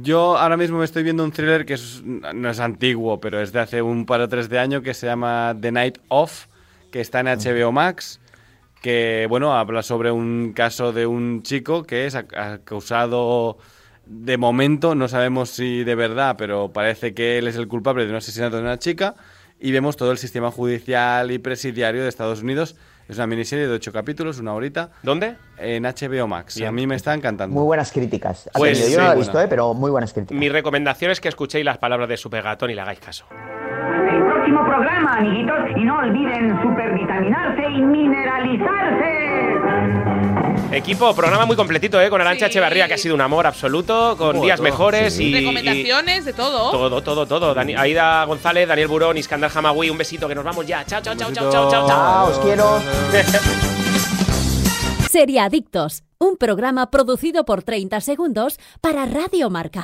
Yo 0.00 0.38
ahora 0.38 0.56
mismo 0.56 0.78
me 0.78 0.84
estoy 0.86 1.02
viendo 1.02 1.22
un 1.22 1.32
thriller 1.32 1.66
que 1.66 1.74
es- 1.74 2.02
no 2.02 2.48
es 2.48 2.60
antiguo, 2.60 3.20
pero 3.20 3.40
es 3.42 3.52
de 3.52 3.60
hace 3.60 3.82
un 3.82 4.06
par 4.06 4.20
o 4.22 4.28
tres 4.28 4.48
de 4.48 4.58
años 4.58 4.82
que 4.82 4.94
se 4.94 5.06
llama 5.06 5.54
The 5.60 5.70
Night 5.70 5.98
Of, 6.08 6.46
que 6.90 7.00
está 7.02 7.20
en 7.20 7.28
HBO 7.28 7.72
Max, 7.72 8.18
que 8.80 9.26
bueno, 9.28 9.52
habla 9.54 9.82
sobre 9.82 10.10
un 10.10 10.52
caso 10.54 10.92
de 10.92 11.06
un 11.06 11.42
chico 11.42 11.84
que 11.84 12.06
es 12.06 12.14
ac- 12.16 12.34
acusado 12.36 13.58
de 14.06 14.36
momento, 14.38 14.94
no 14.94 15.08
sabemos 15.08 15.50
si 15.50 15.84
de 15.84 15.94
verdad, 15.94 16.36
pero 16.38 16.72
parece 16.72 17.12
que 17.12 17.36
él 17.38 17.46
es 17.46 17.56
el 17.56 17.68
culpable 17.68 18.04
de 18.04 18.10
un 18.10 18.16
asesinato 18.16 18.56
de 18.56 18.62
una 18.62 18.78
chica 18.78 19.14
y 19.60 19.72
vemos 19.72 19.96
todo 19.96 20.10
el 20.10 20.18
sistema 20.18 20.50
judicial 20.50 21.30
y 21.30 21.38
presidiario 21.38 22.02
de 22.02 22.08
Estados 22.08 22.42
Unidos. 22.42 22.76
Es 23.08 23.16
una 23.16 23.26
miniserie 23.26 23.66
de 23.66 23.74
ocho 23.74 23.92
capítulos, 23.92 24.38
una 24.38 24.54
horita, 24.54 24.90
¿Dónde? 25.02 25.36
en 25.58 25.82
HBO 25.84 26.26
Max. 26.26 26.56
Bien. 26.56 26.68
A 26.68 26.72
mí 26.72 26.86
me 26.86 26.94
está 26.94 27.14
encantando. 27.14 27.54
Muy 27.54 27.64
buenas 27.64 27.92
críticas. 27.92 28.48
Pues 28.54 28.78
yo 28.78 28.86
sí, 28.86 28.96
no 28.96 29.02
la 29.02 29.12
he 29.12 29.16
visto, 29.16 29.40
eh, 29.40 29.46
pero 29.48 29.74
muy 29.74 29.90
buenas 29.90 30.12
críticas. 30.12 30.38
Mi 30.38 30.48
recomendación 30.48 31.10
es 31.10 31.20
que 31.20 31.28
escuchéis 31.28 31.64
las 31.64 31.78
palabras 31.78 32.08
de 32.08 32.16
Supergatón 32.16 32.70
y 32.70 32.74
le 32.74 32.80
hagáis 32.80 33.00
caso. 33.00 33.26
El 33.30 34.22
próximo 34.24 34.64
programa, 34.64 35.16
amiguitos, 35.18 35.56
y 35.76 35.84
no 35.84 35.98
olviden 35.98 36.62
supervitaminarse 36.62 37.62
y 37.70 37.80
mineralizarse. 37.82 39.41
Equipo, 40.72 41.14
programa 41.14 41.44
muy 41.44 41.54
completito, 41.54 42.00
¿eh? 42.00 42.08
Con 42.08 42.20
Arancha 42.20 42.46
Sí. 42.46 42.50
Echevarría, 42.52 42.88
que 42.88 42.94
ha 42.94 42.98
sido 42.98 43.14
un 43.14 43.20
amor 43.20 43.46
absoluto, 43.46 44.16
con 44.16 44.40
días 44.40 44.60
mejores 44.60 45.18
y, 45.20 45.24
y 45.24 45.34
Recomendaciones 45.40 46.24
de 46.24 46.32
todo. 46.32 46.70
todo, 46.70 47.02
todo, 47.02 47.26
todo. 47.26 47.54
Dani- 47.54 47.76
Aida 47.78 48.24
González, 48.24 48.66
Daniel 48.66 48.88
Burón, 48.88 49.18
Iskandar 49.18 49.50
Hamawi, 49.54 49.90
un 49.90 49.98
besito, 49.98 50.26
que 50.28 50.34
nos 50.34 50.44
vamos 50.44 50.66
ya. 50.66 50.84
Chao, 50.86 51.02
chao, 51.02 51.14
chao, 51.14 51.30
chao, 51.32 51.50
chao, 51.50 51.70
chao, 51.70 51.86
chao. 51.86 51.88
Chao, 51.88 52.28
os 52.30 52.38
quiero. 52.38 52.80
Seriadictos, 55.10 56.04
un 56.18 56.36
programa 56.38 56.90
producido 56.90 57.44
por 57.44 57.62
30 57.62 58.00
segundos 58.00 58.58
para 58.80 59.04
Radio 59.04 59.50
Marca. 59.50 59.80